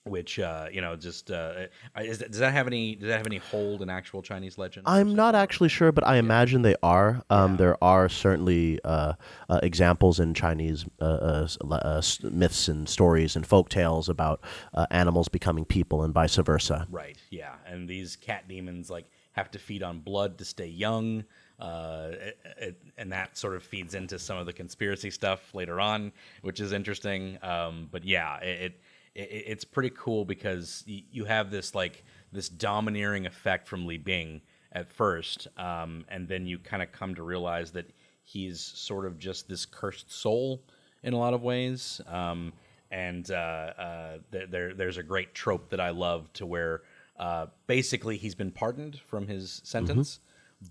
which 0.06 0.38
uh, 0.38 0.68
you 0.72 0.82
know, 0.82 0.96
just 0.96 1.32
uh, 1.32 1.66
is 2.00 2.20
does 2.20 2.38
that 2.38 2.54
have 2.54 2.68
any 2.68 2.96
does 2.96 3.08
that 3.08 3.18
have 3.18 3.26
any 3.26 3.38
hold 3.38 3.82
in 3.82 3.90
actual 3.90 4.22
Chinese 4.22 4.56
legend? 4.56 4.86
I'm 4.88 5.16
not 5.16 5.34
actually 5.34 5.70
sure, 5.70 5.92
but 5.92 6.06
I 6.06 6.18
imagine 6.18 6.62
they 6.62 6.76
are. 6.84 7.24
Um, 7.32 7.58
There 7.58 7.84
are 7.84 8.08
certainly 8.08 8.80
uh, 8.84 9.14
uh, 9.50 9.60
examples 9.64 10.20
in 10.20 10.36
Chinese 10.36 10.86
uh, 11.02 11.06
uh, 11.06 11.48
uh, 11.72 12.02
myths 12.22 12.68
and 12.68 12.88
stories 12.88 13.36
and 13.36 13.48
folk 13.48 13.70
tales 13.70 14.08
about 14.08 14.42
uh, 14.76 14.86
animals 14.92 15.28
becoming 15.28 15.66
people 15.66 16.04
and 16.04 16.14
vice 16.14 16.36
versa. 16.36 16.86
Right. 16.92 17.18
Yeah. 17.32 17.56
And 17.66 17.90
these 17.90 18.16
cat 18.16 18.48
demons 18.48 18.92
like 18.92 19.06
have 19.32 19.50
to 19.52 19.60
feed 19.60 19.82
on 19.82 20.02
blood 20.02 20.38
to 20.38 20.46
stay 20.46 20.68
young. 20.68 21.24
Uh, 21.60 22.10
it, 22.12 22.38
it, 22.58 22.82
and 22.98 23.12
that 23.12 23.38
sort 23.38 23.56
of 23.56 23.64
feeds 23.64 23.96
into 23.96 24.20
some 24.20 24.38
of 24.38 24.46
the 24.46 24.54
conspiracy 24.54 25.10
stuff 25.10 25.54
later 25.56 25.80
on, 25.80 26.12
which 26.42 26.60
is 26.60 26.72
interesting. 26.74 27.38
Um, 27.42 27.88
but 27.92 28.04
yeah, 28.04 28.38
it, 28.40 28.80
it, 29.14 29.24
it's 29.24 29.64
pretty 29.64 29.92
cool 29.98 30.26
because 30.26 30.84
y- 30.88 31.04
you 31.12 31.24
have 31.26 31.52
this 31.52 31.74
like 31.74 32.04
this 32.34 32.50
domineering 32.50 33.26
effect 33.26 33.68
from 33.68 33.86
Li 33.86 33.98
Bing 33.98 34.42
at 34.74 34.92
first, 34.92 35.48
um, 35.58 36.04
and 36.10 36.28
then 36.28 36.46
you 36.46 36.60
kind 36.60 36.84
of 36.84 36.92
come 36.92 37.16
to 37.16 37.24
realize 37.24 37.72
that 37.72 37.90
he's 38.24 38.60
sort 38.60 39.06
of 39.06 39.18
just 39.18 39.48
this 39.48 39.66
cursed 39.66 40.12
soul 40.12 40.62
in 41.04 41.14
a 41.14 41.18
lot 41.18 41.34
of 41.34 41.42
ways. 41.44 42.02
Um, 42.08 42.52
and 42.92 43.30
uh, 43.32 43.34
uh, 43.34 44.18
th- 44.32 44.50
there, 44.50 44.74
there's 44.74 44.98
a 44.98 45.04
great 45.04 45.34
trope 45.34 45.70
that 45.70 45.80
I 45.80 45.92
love 45.92 46.32
to 46.34 46.46
where 46.46 46.82
uh, 47.18 47.48
basically 47.68 48.18
he's 48.18 48.36
been 48.36 48.52
pardoned 48.52 49.00
from 49.08 49.28
his 49.28 49.62
sentence, 49.64 50.20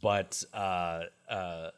but 0.01 0.43
uh, 0.53 1.03
uh, 1.29 1.71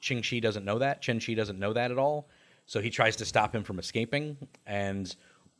Ching 0.00 0.22
Shi 0.22 0.40
doesn't 0.40 0.64
know 0.64 0.78
that. 0.78 1.02
Chen 1.02 1.18
Shi 1.18 1.34
doesn't 1.34 1.58
know 1.58 1.72
that 1.72 1.90
at 1.90 1.98
all. 1.98 2.28
So 2.66 2.80
he 2.80 2.90
tries 2.90 3.16
to 3.16 3.24
stop 3.24 3.54
him 3.54 3.62
from 3.62 3.78
escaping, 3.78 4.36
and 4.66 5.14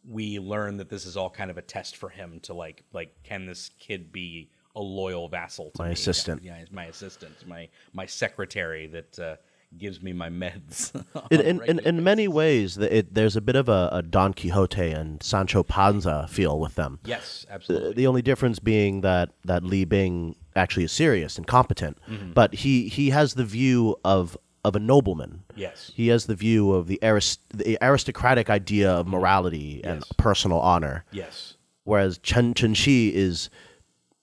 we 0.09 0.39
learn 0.41 0.77
that 0.79 0.89
this 0.89 1.07
is 1.07 1.17
all 1.17 1.31
kind 1.31 1.51
of 1.51 1.59
a 1.59 1.63
test 1.63 1.97
for 1.97 2.09
him 2.09 2.41
to 2.41 2.55
like, 2.55 2.83
like, 2.93 3.15
can 3.23 3.47
this 3.47 3.71
kid 3.79 4.11
be 4.13 4.51
a 4.75 4.81
loyal 4.81 5.29
vassal 5.29 5.71
to 5.77 5.83
My 5.83 5.89
me? 5.89 5.93
assistant. 5.95 6.43
Yeah, 6.43 6.59
he's 6.59 6.71
my 6.73 6.87
assistant, 6.87 7.35
my 7.47 7.69
my 7.93 8.07
secretary 8.07 8.89
that 8.89 9.19
uh, 9.21 9.37
gives 9.79 10.03
me 10.03 10.13
my 10.13 10.29
meds. 10.29 10.93
in, 11.31 11.41
in, 11.41 11.63
in, 11.65 11.79
in 11.81 12.05
many 12.05 12.27
ways, 12.29 12.75
the- 12.75 12.99
it, 12.99 13.15
there's 13.15 13.37
a 13.37 13.41
bit 13.41 13.57
of 13.57 13.69
a, 13.69 13.89
a 13.93 14.03
Don 14.03 14.35
Quixote 14.35 14.91
and 14.91 15.23
Sancho 15.23 15.63
Panza 15.63 16.27
feel 16.29 16.59
with 16.59 16.75
them. 16.75 16.99
Yes, 17.05 17.45
The, 17.49 17.55
absolutely. 17.55 17.95
the 17.95 18.07
only 18.09 18.23
difference 18.23 18.59
being 18.59 19.01
that 19.03 19.31
that 19.45 19.63
Li 19.63 19.85
Bing 19.85 20.35
actually 20.57 20.85
is 20.85 20.93
serious 20.93 21.37
and 21.37 21.47
competent, 21.47 21.99
Mm-hmm. 22.09 22.33
but 22.33 22.55
he 22.55 22.89
he 22.89 23.11
has 23.11 23.35
the 23.35 23.45
view 23.45 23.97
of 24.05 24.37
of 24.65 24.75
a 24.75 24.81
nobleman. 24.81 25.43
Yes. 25.55 25.93
he 25.95 26.09
has 26.09 26.27
the 26.27 26.35
view 26.35 26.73
of 26.73 26.89
the, 26.89 26.99
arist- 27.01 27.41
the 27.55 27.79
aristocratic 27.81 28.51
idea 28.51 28.91
of 28.91 29.07
morality 29.07 29.81
and 29.85 30.03
personal 30.17 30.59
honor. 30.61 31.05
yes. 31.13 31.55
Whereas 31.85 32.19
Chen 32.19 32.53
Chen 32.53 32.75
Shi 32.75 33.15
is, 33.15 33.49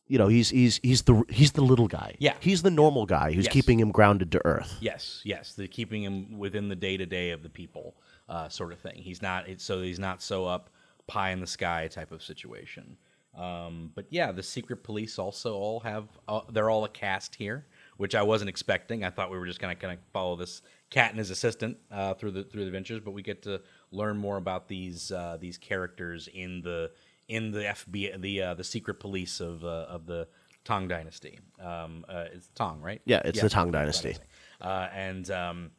you 0.08 0.18
know, 0.18 0.28
he's 0.28 0.50
he's 0.50 0.82
he's 0.84 1.04
the 1.04 1.24
he's 1.30 1.54
the 1.54 1.62
little 1.62 1.88
guy. 1.88 2.16
Yeah. 2.20 2.34
he's 2.42 2.62
the 2.62 2.70
normal 2.72 3.06
guy 3.06 3.32
who's 3.32 3.46
Yes. 3.46 3.54
keeping 3.54 3.80
him 3.80 3.90
grounded 3.92 4.34
to 4.34 4.42
earth. 4.46 4.76
Yes, 4.82 5.22
yes, 5.24 5.54
the 5.54 5.70
keeping 5.70 6.04
him 6.04 6.38
within 6.38 6.68
the 6.68 6.76
day 6.76 6.98
to 6.98 7.06
day 7.06 7.32
of 7.32 7.42
the 7.42 7.50
people, 7.50 7.96
uh, 8.28 8.50
sort 8.50 8.74
of 8.74 8.80
thing. 8.80 8.96
He's 8.98 9.22
not 9.22 9.48
it's, 9.48 9.64
so 9.64 9.82
he's 9.82 9.98
not 10.00 10.22
so 10.22 10.46
up 10.46 10.70
pie 11.08 11.30
in 11.32 11.40
the 11.40 11.48
sky 11.48 11.88
type 11.88 12.12
of 12.12 12.22
situation. 12.22 12.98
Um, 13.36 13.92
but 13.96 14.06
yeah, 14.10 14.32
the 14.32 14.44
secret 14.44 14.84
police 14.84 15.18
also 15.18 15.56
all 15.56 15.80
have 15.80 16.08
uh, 16.28 16.42
they're 16.52 16.70
all 16.70 16.86
a 16.86 16.90
cast 16.90 17.36
here, 17.36 17.66
which 17.98 18.14
I 18.14 18.22
wasn't 18.22 18.50
expecting. 18.50 19.04
I 19.04 19.10
thought 19.10 19.32
we 19.32 19.38
were 19.38 19.48
just 19.48 19.60
gonna 19.60 19.76
kind 19.76 19.94
of 19.94 20.00
follow 20.12 20.36
this 20.36 20.62
cat 20.90 21.10
and 21.10 21.18
his 21.18 21.32
assistant 21.32 21.78
uh, 21.92 22.14
through 22.14 22.32
the 22.32 22.44
through 22.44 22.62
the 22.62 22.68
adventures, 22.68 23.02
but 23.04 23.12
we 23.12 23.24
get 23.24 23.42
to 23.44 23.62
learn 23.92 24.18
more 24.18 24.38
about 24.38 24.68
these 24.68 25.12
uh, 25.12 25.38
these 25.40 25.58
characters 25.58 26.30
in 26.34 26.62
the 26.62 26.92
in 27.28 27.52
the 27.52 27.62
FBI 27.62 28.22
the 28.22 28.42
uh, 28.42 28.54
the 28.54 28.64
secret 28.64 29.00
police 29.00 29.40
of 29.40 29.64
uh, 29.64 29.88
of 29.90 30.06
the 30.06 30.28
Tang 30.64 30.88
Dynasty. 30.88 31.40
Um, 31.60 32.06
uh, 32.08 32.26
it's 32.32 32.50
Tang, 32.56 32.82
right? 32.82 33.02
Yeah, 33.06 33.22
it's 33.26 33.42
the 33.42 33.50
Tang 33.50 33.72
Dynasty. 33.72 34.16
Uh, 34.62 34.88
and 34.94 35.30
um, 35.32 35.72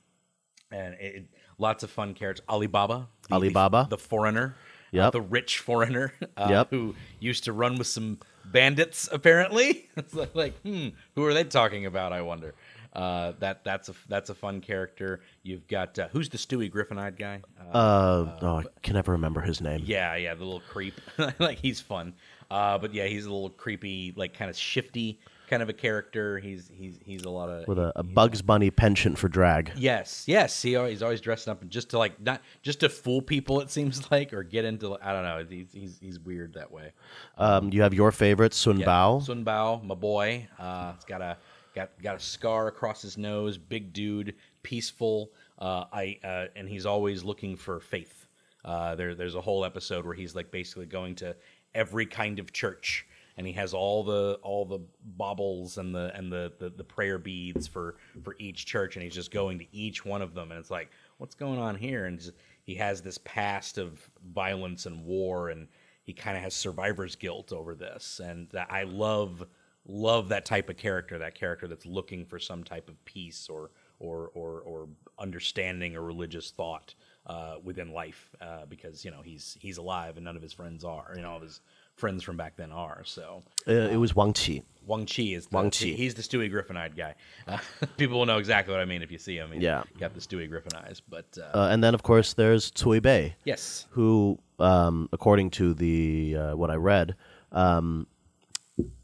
and 0.71 0.95
it, 0.95 1.27
lots 1.59 1.83
of 1.83 1.91
fun 1.91 2.15
characters. 2.15 2.45
Alibaba, 2.49 3.09
the, 3.29 3.35
Alibaba. 3.35 3.87
the, 3.89 3.99
foreigner, 3.99 4.57
uh, 4.57 4.74
Yep. 4.95 5.13
the 5.13 5.21
rich 5.21 5.59
foreigner, 5.59 6.13
uh, 6.37 6.47
Yep. 6.51 6.71
who 6.71 6.95
used 7.21 7.45
to 7.45 7.53
run 7.53 7.77
with 7.77 7.87
some 7.89 8.19
bandits. 8.45 9.09
Apparently, 9.13 9.89
it's 9.97 10.15
like, 10.15 10.35
like, 10.35 10.59
hmm, 10.63 10.89
who 11.15 11.25
are 11.27 11.35
they 11.35 11.45
talking 11.45 11.87
about? 11.87 12.13
I 12.13 12.23
wonder. 12.23 12.55
Uh, 12.93 13.33
that 13.41 13.65
that's 13.65 13.89
a 13.89 13.95
that's 14.09 14.31
a 14.31 14.35
fun 14.37 14.61
character. 14.61 15.21
You've 15.43 15.67
got 15.67 15.99
uh, 15.99 16.07
who's 16.13 16.29
the 16.29 16.39
Stewie 16.39 16.71
Griffin-eyed 16.71 17.19
guy? 17.19 17.41
Uh, 17.61 17.77
Uh, 17.77 18.39
oh, 18.43 18.57
I 18.59 18.65
can 18.85 18.95
never 18.95 19.11
remember 19.13 19.41
his 19.41 19.61
name. 19.61 19.83
yeah, 19.85 20.15
yeah, 20.15 20.33
the 20.35 20.45
little 20.45 20.63
creep. 20.71 20.95
like 21.41 21.59
he's 21.59 21.81
fun. 21.81 22.15
Uh, 22.55 22.79
but 22.79 22.95
yeah, 22.95 23.07
he's 23.07 23.27
a 23.27 23.33
little 23.33 23.51
creepy, 23.51 24.13
like 24.17 24.35
kind 24.35 24.51
of 24.51 24.57
shifty 24.57 25.19
kind 25.49 25.63
of 25.63 25.69
a 25.69 25.73
character. 25.73 26.39
He's 26.39 26.71
he's 26.73 26.99
he's 27.05 27.23
a 27.25 27.31
lot 27.31 27.49
of 27.49 27.67
with 27.69 27.79
a, 27.79 27.93
a 27.97 28.03
Bugs 28.03 28.43
Bunny 28.43 28.71
penchant 28.71 29.19
for 29.19 29.29
drag. 29.29 29.73
Yes, 29.77 30.25
yes. 30.27 30.61
He 30.63 30.77
always, 30.77 30.93
he's 30.93 31.03
always 31.03 31.21
dressing 31.21 31.51
up 31.51 31.67
just 31.69 31.91
to 31.91 31.99
like 31.99 32.21
not 32.21 32.41
just 32.63 32.81
to 32.81 32.89
fool 32.89 33.23
people. 33.23 33.61
It 33.61 33.71
seems 33.71 34.11
like 34.11 34.33
or 34.33 34.43
get 34.43 34.65
into 34.65 34.97
I 35.03 35.13
don't 35.13 35.23
know. 35.25 35.45
He's 35.49 35.73
he's, 35.73 35.99
he's 36.01 36.21
weird 36.21 36.55
that 36.55 36.71
way. 36.71 36.93
Um, 37.39 37.73
you 37.73 37.83
have 37.83 37.95
your 37.95 38.13
favorite 38.13 38.55
Sun 38.55 38.81
Yeah. 38.81 38.87
Bao. 38.87 39.23
Sun 39.25 39.45
Bao, 39.45 39.83
my 39.85 39.95
boy. 39.95 40.49
Uh, 40.59 40.93
he's 40.95 41.05
got 41.05 41.23
a 41.23 41.37
got 41.75 41.91
got 42.03 42.17
a 42.17 42.21
scar 42.21 42.69
across 42.69 43.03
his 43.03 43.19
nose. 43.19 43.59
Big 43.59 43.93
dude, 43.93 44.35
peaceful. 44.63 45.31
Uh, 45.59 45.85
I 45.93 46.19
uh, 46.25 46.47
and 46.57 46.69
he's 46.69 46.87
always 46.87 47.25
looking 47.25 47.57
for 47.57 47.81
faith. 47.81 48.27
Uh, 48.65 48.95
there 48.95 49.15
there's 49.15 49.35
a 49.35 49.41
whole 49.41 49.65
episode 49.65 50.07
where 50.07 50.15
he's 50.15 50.35
like 50.35 50.51
basically 50.51 50.87
going 50.87 51.15
to 51.15 51.37
every 51.75 52.07
kind 52.07 52.39
of 52.39 52.53
church. 52.53 53.07
And 53.37 53.47
he 53.47 53.53
has 53.55 53.75
all 53.75 54.05
the 54.05 54.39
all 54.43 54.65
the 54.65 54.79
baubles 55.17 55.79
and 55.79 55.93
the 55.93 56.13
and 56.15 56.31
the, 56.33 56.53
the, 56.61 56.71
the 56.71 56.85
prayer 56.85 57.19
beads 57.19 57.67
for, 57.67 57.97
for 58.23 58.37
each 58.39 58.65
church, 58.65 58.95
and 58.95 59.03
he's 59.03 59.15
just 59.15 59.33
going 59.33 59.59
to 59.59 59.67
each 59.77 60.05
one 60.05 60.23
of 60.23 60.35
them, 60.35 60.53
and 60.53 60.61
it's 60.61 60.71
like, 60.71 60.89
what's 61.19 61.35
going 61.35 61.59
on 61.59 61.75
here? 61.75 62.05
And 62.07 62.21
just, 62.21 62.33
he 62.63 62.77
has 62.77 63.03
this 63.03 63.19
past 63.25 63.77
of 63.77 64.09
violence 64.33 64.87
and 64.87 65.05
war, 65.05 65.49
and 65.49 65.67
he 66.05 66.13
kind 66.13 66.37
of 66.37 66.43
has 66.43 66.55
survivor's 66.55 67.17
guilt 67.17 67.53
over 67.53 67.75
this 67.75 68.21
and 68.23 68.49
i 68.71 68.85
love 68.85 69.45
love 69.87 70.29
that 70.29 70.45
type 70.45 70.69
of 70.69 70.77
character 70.77 71.19
that 71.19 71.35
character 71.35 71.67
that's 71.67 71.87
looking 71.87 72.25
for 72.25 72.39
some 72.39 72.63
type 72.63 72.89
of 72.89 73.03
peace 73.05 73.49
or 73.49 73.71
or 73.99 74.31
or, 74.35 74.61
or 74.61 74.89
understanding 75.19 75.97
or 75.97 76.03
religious 76.03 76.51
thought 76.51 76.95
uh, 77.27 77.57
within 77.65 77.93
life 77.93 78.31
uh, 78.41 78.67
because 78.69 79.05
you 79.05 79.11
know 79.11 79.21
he's 79.23 79.57
he's 79.61 79.79
alive 79.79 80.17
and 80.17 80.25
none 80.25 80.37
of 80.37 80.43
his 80.43 80.53
friends 80.53 80.85
are 80.85 81.13
you 81.17 81.23
know 81.23 81.31
all 81.31 81.37
of 81.37 81.43
his 81.43 81.61
friends 81.97 82.23
from 82.25 82.37
back 82.37 82.57
then 82.57 82.73
are 82.73 83.03
so 83.05 83.43
Uh, 83.69 83.73
it 83.73 83.97
was 83.97 84.15
Wang 84.17 84.33
Qi. 84.33 84.63
Wang 84.87 85.07
Chi 85.07 85.23
is 85.23 85.47
the, 85.47 85.57
Wang 85.57 85.71
Chi. 85.71 85.87
He's 85.87 86.13
the 86.15 86.23
Stewie 86.23 86.51
Griffin-eyed 86.51 86.95
guy. 86.97 87.15
Uh, 87.49 87.57
people 87.97 88.19
will 88.19 88.27
know 88.27 88.37
exactly 88.39 88.73
what 88.75 88.81
I 88.83 88.85
mean 88.85 89.01
if 89.01 89.11
you 89.11 89.17
see 89.19 89.37
him. 89.37 89.53
He's 89.53 89.63
Yeah. 89.63 89.85
got 89.99 90.13
the 90.13 90.21
Stewie 90.21 90.47
Griffin 90.49 90.73
eyes. 90.77 91.01
But 91.09 91.25
uh, 91.39 91.57
Uh, 91.59 91.69
and 91.71 91.83
then, 91.83 91.95
of 91.95 92.03
course, 92.03 92.35
there's 92.35 92.71
Cui 92.73 93.01
Bei, 93.01 93.35
yes, 93.45 93.87
who, 93.93 94.39
um, 94.59 95.09
according 95.13 95.51
to 95.53 95.73
the 95.73 96.37
uh, 96.37 96.57
what 96.57 96.71
I 96.71 96.75
read, 96.75 97.15
um, 97.53 98.07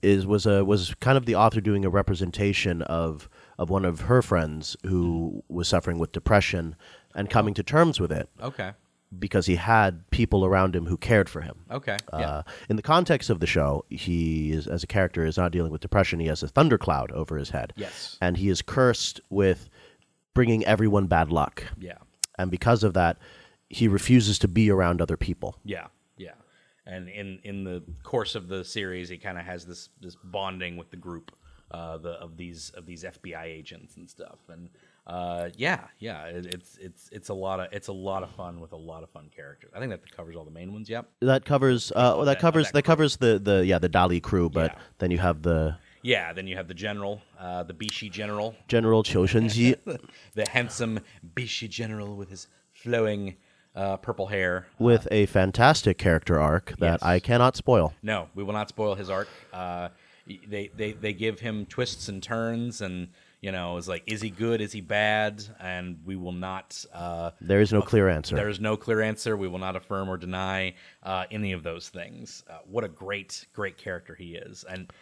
is 0.03 0.27
was 0.27 0.45
a 0.47 0.65
was 0.65 0.93
kind 1.01 1.17
of 1.17 1.25
the 1.27 1.37
author 1.37 1.61
doing 1.63 1.85
a 1.85 1.91
representation 1.91 2.83
of 2.83 3.29
of 3.57 3.71
one 3.71 3.85
of 3.87 4.01
her 4.03 4.21
friends 4.21 4.77
who 4.85 5.43
was 5.49 5.69
suffering 5.69 5.99
with 5.99 6.13
depression 6.13 6.75
and 7.15 7.29
coming 7.31 7.55
to 7.55 7.63
terms 7.63 7.99
with 8.01 8.13
it 8.13 8.29
okay, 8.43 8.73
because 9.19 9.47
he 9.47 9.57
had 9.57 10.09
people 10.11 10.45
around 10.45 10.75
him 10.77 10.87
who 10.87 10.97
cared 10.97 11.29
for 11.29 11.41
him. 11.41 11.65
okay, 11.71 11.97
yeah, 12.13 12.19
Uh, 12.19 12.43
in 12.69 12.77
the 12.77 12.83
context 12.83 13.31
of 13.31 13.41
the 13.41 13.47
show, 13.47 13.85
he 13.91 14.53
is 14.53 14.67
as 14.69 14.83
a 14.85 14.87
character 14.87 15.25
is 15.25 15.37
not 15.37 15.51
dealing 15.53 15.73
with 15.73 15.81
depression. 15.81 16.21
He 16.21 16.27
has 16.29 16.43
a 16.43 16.49
thundercloud 16.49 17.11
over 17.13 17.37
his 17.37 17.51
head, 17.51 17.73
Yes. 17.77 18.17
and 18.21 18.37
he 18.37 18.49
is 18.49 18.63
cursed 18.63 19.21
with 19.31 19.69
bringing 20.35 20.65
everyone 20.65 21.07
bad 21.09 21.31
luck. 21.33 21.65
yeah. 21.79 21.99
And 22.39 22.51
because 22.51 22.85
of 22.85 22.95
that, 22.95 23.19
he 23.69 23.87
refuses 23.89 24.39
to 24.39 24.49
be 24.49 24.71
around 24.71 25.03
other 25.03 25.17
people. 25.17 25.57
Yeah, 25.65 25.89
yeah. 26.17 26.35
And 26.87 27.09
in 27.09 27.39
in 27.45 27.65
the 27.65 27.83
course 28.03 28.35
of 28.35 28.49
the 28.49 28.65
series, 28.65 29.09
he 29.11 29.19
kind 29.19 29.37
of 29.39 29.45
has 29.45 29.67
this 29.67 29.91
this 30.01 30.17
bonding 30.25 30.77
with 30.79 30.91
the 30.91 30.97
group 30.97 31.33
uh, 31.71 31.99
the 31.99 32.13
of 32.13 32.37
these 32.37 32.71
of 32.71 32.87
these 32.87 33.05
FBI 33.05 33.45
agents 33.45 33.97
and 33.97 34.09
stuff. 34.09 34.39
And 34.49 34.71
uh, 35.07 35.49
yeah, 35.57 35.81
yeah, 35.99 36.27
it, 36.27 36.47
it's 36.55 36.77
it's 36.81 37.09
it's 37.11 37.29
a 37.31 37.35
lot 37.35 37.59
of 37.61 37.69
it's 37.73 37.89
a 37.89 37.93
lot 37.93 38.23
of 38.23 38.31
fun 38.33 38.61
with 38.61 38.73
a 38.73 38.77
lot 38.77 39.03
of 39.03 39.11
fun 39.11 39.29
characters. 39.35 39.71
I 39.75 39.79
think 39.79 39.91
that 39.91 40.09
covers 40.17 40.37
all 40.37 40.45
the 40.45 40.51
main 40.51 40.73
ones. 40.73 40.89
Yep. 40.89 41.09
That 41.21 41.45
covers. 41.45 41.91
Uh, 41.91 41.95
well, 42.17 42.19
that 42.19 42.25
that- 42.35 42.41
covers. 42.41 42.67
that 42.67 42.73
That 42.75 42.83
covers 42.85 43.17
the 43.17 43.39
the 43.39 43.65
yeah 43.67 43.79
the 43.79 43.89
Dali 43.89 44.23
crew. 44.23 44.49
But 44.51 44.73
Yeah. 44.73 44.79
then 44.99 45.11
you 45.11 45.19
have 45.19 45.43
the 45.43 45.77
Yeah. 46.03 46.33
Then 46.33 46.47
you 46.47 46.57
have 46.57 46.69
the 46.69 46.75
general, 46.75 47.23
uh, 47.39 47.63
the 47.65 47.75
Bishi 47.75 48.11
general, 48.11 48.55
General 48.69 49.03
Qiu 49.03 49.27
Shenji. 49.27 49.77
the 50.35 50.47
handsome 50.51 51.01
Bishi 51.35 51.69
general 51.69 52.17
with 52.17 52.31
his 52.31 52.47
flowing 52.73 53.37
uh, 53.75 53.97
purple 53.99 54.27
hair. 54.29 54.67
with 54.79 55.07
a 55.11 55.27
fantastic 55.27 55.97
character 55.99 56.39
arc 56.41 56.75
that 56.79 57.01
Yes. 57.01 57.03
I 57.03 57.19
cannot 57.21 57.57
spoil. 57.57 57.95
No, 58.03 58.29
we 58.35 58.43
will 58.43 58.53
not 58.55 58.69
spoil 58.69 58.95
his 58.97 59.09
arc. 59.11 59.29
Uh, 59.53 59.89
they, 60.49 60.71
they 60.77 60.93
they 60.93 61.13
give 61.13 61.41
him 61.41 61.67
twists 61.67 62.09
and 62.09 62.23
turns, 62.23 62.81
and 62.81 63.09
you 63.41 63.53
know, 63.53 63.77
it's 63.79 63.89
like, 63.89 64.03
is 64.07 64.21
he 64.21 64.31
good? 64.31 64.61
Is 64.61 64.73
he 64.73 64.81
bad? 64.81 65.43
And 65.61 65.99
we 66.05 66.17
will 66.17 66.33
not. 66.33 66.85
Uh, 66.93 67.31
There 67.41 67.61
is 67.61 67.73
no 67.73 67.81
clear 67.83 68.09
answer. 68.09 68.37
there 68.37 68.49
is 68.51 68.61
no 68.61 68.77
clear 68.77 69.01
answer. 69.01 69.37
We 69.37 69.49
will 69.49 69.59
not 69.59 69.77
affirm 69.77 70.09
or 70.09 70.17
deny 70.17 70.75
uh, 71.03 71.25
any 71.31 71.53
of 71.53 71.63
those 71.63 71.89
things. 71.89 72.45
Uh, 72.49 72.59
what 72.67 72.85
a 72.85 72.89
great, 72.89 73.47
great 73.55 73.79
character 73.79 74.15
he 74.15 74.35
is, 74.35 74.65
and 74.69 74.93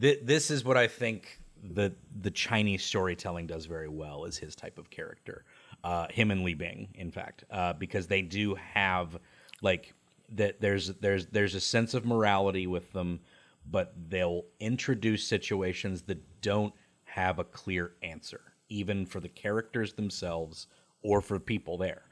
th- 0.00 0.20
this 0.24 0.50
is 0.50 0.64
what 0.64 0.76
I 0.76 0.88
think 0.88 1.40
the 1.62 1.92
the 2.20 2.30
Chinese 2.30 2.84
storytelling 2.84 3.46
does 3.46 3.66
very 3.66 3.88
well 3.88 4.24
is 4.24 4.36
his 4.36 4.54
type 4.56 4.78
of 4.78 4.90
character. 4.90 5.44
Uh, 5.84 6.06
him 6.10 6.30
and 6.30 6.42
Li 6.42 6.54
Bing, 6.54 6.88
in 6.94 7.10
fact, 7.12 7.44
uh, 7.50 7.72
because 7.74 8.06
they 8.08 8.22
do 8.22 8.56
have 8.56 9.16
like 9.62 9.94
that. 10.34 10.60
There's 10.60 10.88
there's 11.00 11.26
there's 11.26 11.54
a 11.54 11.60
sense 11.60 11.94
of 11.94 12.04
morality 12.04 12.66
with 12.66 12.92
them, 12.92 13.20
but 13.70 13.94
they'll 14.08 14.44
introduce 14.58 15.24
situations 15.24 16.02
that 16.02 16.18
don't 16.42 16.74
have 17.16 17.38
a 17.38 17.44
clear 17.44 17.92
answer, 18.02 18.42
even 18.68 19.06
for 19.06 19.20
the 19.20 19.28
characters 19.28 19.94
themselves 19.94 20.66
or 21.00 21.22
for 21.22 21.38
people 21.38 21.78
there. 21.78 22.02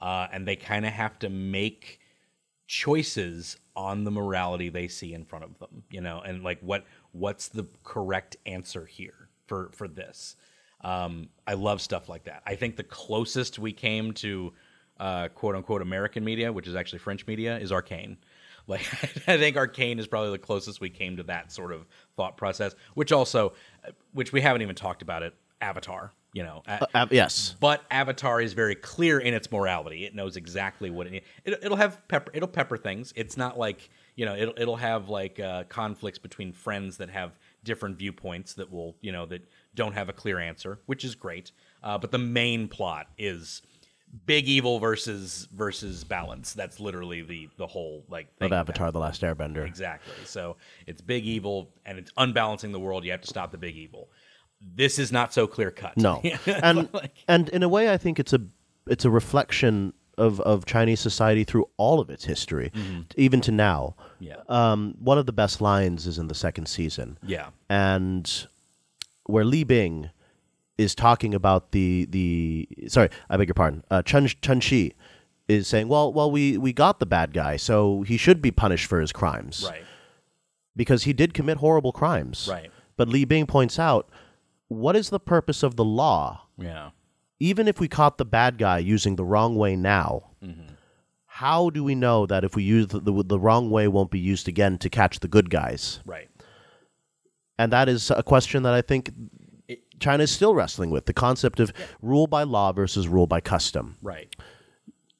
Uh, 0.00 0.26
and 0.32 0.48
they 0.48 0.56
kind 0.56 0.86
of 0.86 0.92
have 0.92 1.18
to 1.18 1.28
make 1.28 2.00
choices 2.66 3.58
on 3.76 4.04
the 4.04 4.10
morality 4.10 4.70
they 4.70 4.88
see 4.88 5.12
in 5.12 5.22
front 5.22 5.44
of 5.44 5.58
them, 5.58 5.82
you 5.90 6.00
know, 6.00 6.22
and 6.24 6.42
like 6.42 6.58
what 6.60 6.84
what's 7.12 7.48
the 7.48 7.66
correct 7.82 8.36
answer 8.46 8.86
here 8.86 9.28
for 9.46 9.70
for 9.72 9.86
this. 9.86 10.36
Um, 10.80 11.28
I 11.46 11.54
love 11.54 11.82
stuff 11.82 12.08
like 12.08 12.24
that. 12.24 12.42
I 12.46 12.54
think 12.54 12.76
the 12.76 12.84
closest 12.84 13.58
we 13.58 13.72
came 13.72 14.12
to 14.14 14.52
uh, 14.98 15.28
quote 15.28 15.56
unquote 15.56 15.82
American 15.82 16.24
media, 16.24 16.50
which 16.50 16.66
is 16.66 16.74
actually 16.74 17.00
French 17.00 17.26
media, 17.26 17.58
is 17.58 17.70
Arcane. 17.70 18.16
Like 18.66 18.80
I 19.28 19.36
think 19.36 19.58
Arcane 19.58 19.98
is 19.98 20.06
probably 20.06 20.30
the 20.30 20.38
closest 20.38 20.80
we 20.80 20.88
came 20.88 21.18
to 21.18 21.22
that 21.24 21.52
sort 21.52 21.70
of 21.70 21.84
thought 22.16 22.38
process, 22.38 22.74
which 22.94 23.12
also, 23.12 23.52
which 24.12 24.32
we 24.32 24.40
haven't 24.40 24.62
even 24.62 24.74
talked 24.74 25.02
about 25.02 25.22
it. 25.22 25.34
Avatar, 25.60 26.12
you 26.34 26.42
know, 26.42 26.62
Uh, 26.66 27.06
yes. 27.10 27.56
but 27.58 27.82
Avatar 27.90 28.40
is 28.40 28.52
very 28.52 28.74
clear 28.74 29.18
in 29.18 29.32
its 29.32 29.50
morality. 29.50 30.04
It 30.04 30.14
knows 30.14 30.36
exactly 30.36 30.90
what 30.90 31.06
it, 31.06 31.24
it 31.44 31.58
it'll 31.62 31.76
have 31.78 32.06
pepper. 32.08 32.30
It'll 32.34 32.48
pepper 32.48 32.76
things. 32.76 33.12
It's 33.16 33.36
not 33.36 33.58
like 33.58 33.88
you 34.14 34.26
know 34.26 34.36
it'll 34.36 34.54
it'll 34.58 34.76
have 34.76 35.08
like 35.08 35.40
uh, 35.40 35.64
conflicts 35.70 36.18
between 36.18 36.52
friends 36.52 36.98
that 36.98 37.08
have 37.10 37.38
different 37.62 37.96
viewpoints 37.96 38.54
that 38.54 38.70
will 38.70 38.94
you 39.00 39.10
know 39.10 39.24
that 39.26 39.48
don't 39.74 39.94
have 39.94 40.08
a 40.10 40.12
clear 40.12 40.38
answer, 40.38 40.80
which 40.86 41.02
is 41.04 41.14
great. 41.14 41.50
Uh, 41.82 41.96
but 41.98 42.10
the 42.10 42.18
main 42.18 42.68
plot 42.68 43.06
is 43.16 43.62
big 44.26 44.46
evil 44.48 44.78
versus 44.78 45.48
versus 45.52 46.04
balance. 46.04 46.52
That's 46.52 46.80
literally 46.80 47.22
the 47.22 47.48
the 47.56 47.66
whole 47.66 48.04
like 48.08 48.34
thing 48.38 48.46
Of 48.46 48.52
Avatar: 48.52 48.92
The 48.92 48.98
Last 48.98 49.22
Airbender. 49.22 49.66
Exactly. 49.66 50.14
So 50.24 50.56
it's 50.86 51.00
big 51.00 51.24
evil 51.24 51.70
and 51.84 51.98
it's 51.98 52.10
unbalancing 52.16 52.72
the 52.72 52.80
world. 52.80 53.04
You 53.04 53.10
have 53.12 53.22
to 53.22 53.28
stop 53.28 53.50
the 53.52 53.58
big 53.58 53.76
evil. 53.76 54.08
This 54.60 54.98
is 54.98 55.12
not 55.12 55.34
so 55.34 55.46
clear 55.46 55.70
cut. 55.70 55.96
No, 55.96 56.22
and 56.46 56.88
and 57.28 57.48
in 57.50 57.62
a 57.62 57.68
way, 57.68 57.92
I 57.92 57.96
think 57.96 58.18
it's 58.18 58.32
a 58.32 58.40
it's 58.86 59.04
a 59.04 59.10
reflection 59.10 59.92
of 60.16 60.40
of 60.42 60.64
Chinese 60.64 61.00
society 61.00 61.44
through 61.44 61.68
all 61.76 61.98
of 62.00 62.08
its 62.08 62.24
history, 62.24 62.70
even 63.16 63.40
to 63.42 63.52
now. 63.52 63.96
Yeah. 64.20 64.36
Um, 64.48 64.94
one 65.00 65.18
of 65.18 65.26
the 65.26 65.32
best 65.32 65.60
lines 65.60 66.06
is 66.06 66.18
in 66.18 66.28
the 66.28 66.34
second 66.34 66.66
season. 66.66 67.18
Yeah. 67.22 67.48
and 67.68 68.46
where 69.26 69.44
Li 69.44 69.64
Bing 69.64 70.10
is 70.78 70.94
talking 70.94 71.34
about 71.34 71.72
the 71.72 72.06
the 72.10 72.68
sorry, 72.88 73.08
I 73.30 73.36
beg 73.36 73.48
your 73.48 73.54
pardon. 73.54 73.84
Uh, 73.90 74.02
Chen 74.02 74.26
Chen 74.26 74.60
Shi 74.60 74.94
is 75.48 75.68
saying, 75.68 75.88
"Well, 75.88 76.12
well, 76.12 76.30
we 76.30 76.56
we 76.58 76.72
got 76.72 76.98
the 77.00 77.06
bad 77.06 77.32
guy, 77.32 77.56
so 77.56 78.02
he 78.02 78.16
should 78.16 78.40
be 78.42 78.50
punished 78.50 78.86
for 78.86 79.00
his 79.00 79.12
crimes, 79.12 79.66
Right. 79.68 79.84
Because 80.76 81.04
he 81.04 81.12
did 81.12 81.34
commit 81.34 81.58
horrible 81.58 81.92
crimes, 81.92 82.48
Right. 82.50 82.70
But 82.96 83.08
Li 83.08 83.24
Bing 83.24 83.46
points 83.46 83.78
out, 83.78 84.08
what 84.68 84.96
is 84.96 85.10
the 85.10 85.20
purpose 85.20 85.62
of 85.62 85.76
the 85.76 85.84
law? 85.84 86.46
Yeah. 86.58 86.90
Even 87.40 87.66
if 87.68 87.80
we 87.80 87.88
caught 87.88 88.18
the 88.18 88.24
bad 88.24 88.58
guy 88.58 88.78
using 88.78 89.16
the 89.16 89.24
wrong 89.24 89.56
way 89.56 89.76
now, 89.76 90.30
how 91.26 91.70
do 91.70 91.82
we 91.82 91.94
know 91.96 92.26
that 92.26 92.44
if 92.44 92.54
we 92.54 92.62
use 92.62 92.88
the, 92.88 93.00
the 93.00 93.22
the 93.24 93.38
wrong 93.38 93.70
way, 93.70 93.88
won't 93.88 94.10
be 94.10 94.18
used 94.20 94.48
again 94.48 94.78
to 94.78 94.88
catch 94.88 95.20
the 95.20 95.28
good 95.28 95.50
guys? 95.50 96.00
Right. 96.06 96.28
And 97.58 97.72
that 97.72 97.88
is 97.88 98.10
a 98.10 98.22
question 98.22 98.62
that 98.64 98.74
I 98.74 98.82
think 98.82 99.10
China 100.00 100.22
is 100.22 100.30
still 100.30 100.54
wrestling 100.54 100.90
with 100.90 101.06
the 101.06 101.12
concept 101.12 101.60
of 101.60 101.72
rule 102.02 102.26
by 102.26 102.42
law 102.42 102.72
versus 102.72 103.08
rule 103.08 103.26
by 103.26 103.40
custom. 103.40 103.96
Right. 104.02 104.34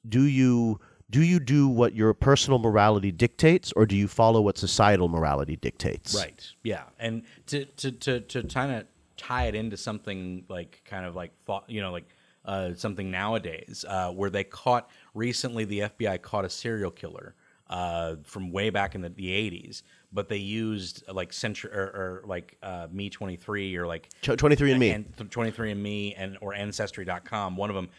Do 0.07 0.23
you 0.23 0.79
do 1.09 1.21
you 1.21 1.39
do 1.39 1.67
what 1.67 1.95
your 1.95 2.13
personal 2.13 2.59
morality 2.59 3.11
dictates 3.11 3.71
or 3.75 3.85
do 3.85 3.95
you 3.95 4.07
follow 4.07 4.41
what 4.41 4.57
societal 4.57 5.07
morality 5.07 5.55
dictates? 5.55 6.15
Right. 6.15 6.45
Yeah. 6.63 6.83
And 6.99 7.23
to 7.47 7.65
to 7.65 7.91
to 7.91 8.19
to 8.21 8.43
kind 8.43 8.71
of 8.71 8.85
tie 9.17 9.45
it 9.45 9.55
into 9.55 9.77
something 9.77 10.45
like 10.49 10.81
kind 10.85 11.05
of 11.05 11.15
like 11.15 11.31
thought, 11.45 11.69
you 11.69 11.81
know, 11.81 11.91
like 11.91 12.09
uh, 12.45 12.73
something 12.75 13.09
nowadays 13.09 13.85
uh, 13.87 14.11
where 14.11 14.29
they 14.29 14.43
caught 14.43 14.89
recently 15.13 15.65
the 15.65 15.79
FBI 15.79 16.21
caught 16.21 16.45
a 16.45 16.49
serial 16.49 16.91
killer 16.91 17.35
uh, 17.69 18.15
from 18.23 18.51
way 18.51 18.69
back 18.69 18.93
in 18.95 19.01
the, 19.01 19.09
the 19.09 19.29
80s, 19.29 19.81
but 20.15 20.29
they 20.29 20.37
used 20.37 21.03
uh, 21.07 21.13
like 21.13 21.33
century 21.33 21.69
or, 21.71 21.83
or 21.83 22.23
like 22.25 22.57
uh, 22.63 22.87
Me 22.91 23.09
23 23.09 23.75
or 23.75 23.85
like 23.85 24.09
Ch- 24.21 24.29
23andMe. 24.29 24.95
and 24.95 25.15
23andMe 25.17 26.15
and 26.17 26.37
or 26.41 26.55
Ancestry.com. 26.55 27.57
One 27.57 27.69
of 27.69 27.75
them, 27.75 27.89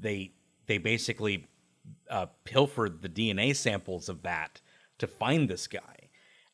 they 0.00 0.32
they 0.66 0.78
basically 0.78 1.46
uh, 2.08 2.26
pilfered 2.44 3.02
the 3.02 3.08
DNA 3.08 3.54
samples 3.54 4.08
of 4.08 4.22
that 4.22 4.60
to 4.98 5.06
find 5.06 5.48
this 5.50 5.66
guy, 5.66 6.08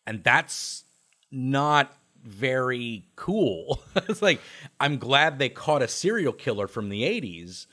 and 0.06 0.24
that's 0.24 0.84
not 1.30 1.94
very 2.24 3.04
cool. 3.14 3.82
it's 3.96 4.22
like 4.22 4.40
I'm 4.80 4.96
glad 4.96 5.38
they 5.38 5.50
caught 5.50 5.82
a 5.82 5.88
serial 5.88 6.32
killer 6.32 6.66
from 6.66 6.88
the 6.88 7.02
80s, 7.02 7.66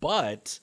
but 0.00 0.58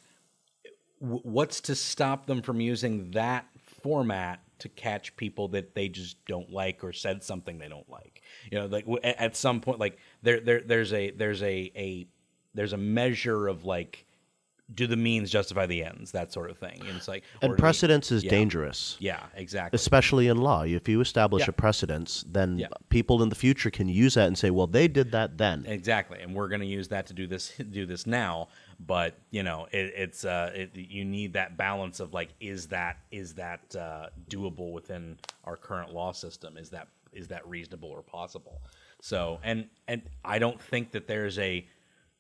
w- 1.02 1.22
what's 1.24 1.62
to 1.62 1.76
stop 1.76 2.26
them 2.26 2.42
from 2.42 2.60
using 2.60 3.12
that 3.12 3.48
format 3.82 4.42
to 4.66 4.70
catch 4.70 5.16
people 5.16 5.48
that 5.50 5.76
they 5.76 5.88
just 5.88 6.18
don't 6.26 6.52
like 6.52 6.84
or 6.84 6.92
said 6.92 7.24
something 7.24 7.58
they 7.60 7.70
don't 7.70 7.90
like 7.90 8.22
you 8.52 8.58
know 8.60 8.66
like 8.66 8.86
w- 8.86 9.00
at, 9.04 9.36
some 9.38 9.62
point 9.62 9.80
like 9.80 9.98
there, 10.24 10.40
there 10.40 10.62
there's 10.62 10.92
a 10.92 11.12
there's 11.12 11.42
a 11.44 11.72
a 11.76 12.08
there's 12.56 12.74
a 12.74 12.78
measure 12.78 13.48
of 13.48 13.64
like 13.64 14.06
do 14.74 14.88
the 14.88 14.96
means 14.98 15.30
justify 15.30 15.68
the 15.68 15.84
ends 15.84 16.12
that 16.14 16.34
sort 16.34 16.50
of 16.50 16.58
thing 16.58 16.80
and 16.88 16.98
it's 16.98 17.08
like 17.08 17.24
And 17.44 17.56
precedence 17.56 18.12
is 18.12 18.24
yeah. 18.24 18.32
dangerous. 18.32 18.98
yeah 19.00 19.22
exactly 19.36 19.76
Especially 19.76 20.28
in 20.28 20.38
law. 20.38 20.64
If 20.64 20.90
you 20.90 21.02
establish 21.02 21.42
Yeah. 21.44 21.50
a 21.50 21.52
precedence, 21.52 22.26
then 22.28 22.58
Yeah. 22.58 22.68
people 22.90 23.22
in 23.22 23.30
the 23.30 23.36
future 23.36 23.70
can 23.70 23.88
use 23.88 24.16
that 24.16 24.26
and 24.26 24.36
say, 24.36 24.50
well, 24.50 24.66
they 24.66 24.88
did 24.88 25.12
that 25.12 25.38
then. 25.38 25.66
Exactly, 25.68 26.20
and 26.20 26.34
we're 26.34 26.48
going 26.48 26.62
to 26.62 26.66
use 26.68 26.88
that 26.88 27.06
to 27.08 27.14
do 27.14 27.28
this 27.28 27.54
do 27.72 27.86
this 27.86 28.08
now. 28.08 28.48
But 28.80 29.18
you 29.32 29.44
know, 29.44 29.68
it, 29.72 29.94
it's 29.96 30.26
uh, 30.26 30.52
it, 30.54 30.72
you 30.76 31.06
need 31.06 31.34
that 31.34 31.58
balance 31.58 32.00
of 32.00 32.14
like, 32.14 32.30
is 32.40 32.68
that 32.68 32.98
is 33.12 33.34
that 33.36 33.76
uh, 33.76 34.08
doable 34.30 34.72
within 34.74 35.18
our 35.46 35.56
current 35.56 35.94
law 35.94 36.12
system? 36.12 36.58
Is 36.58 36.70
that 36.72 36.88
is 37.14 37.28
that 37.30 37.48
reasonable 37.48 37.90
or 37.90 38.02
possible? 38.02 38.62
So, 39.02 39.40
and 39.44 39.68
and 39.88 40.02
I 40.24 40.40
don't 40.40 40.62
think 40.62 40.92
that 40.92 41.08
there's 41.08 41.40
a 41.40 41.68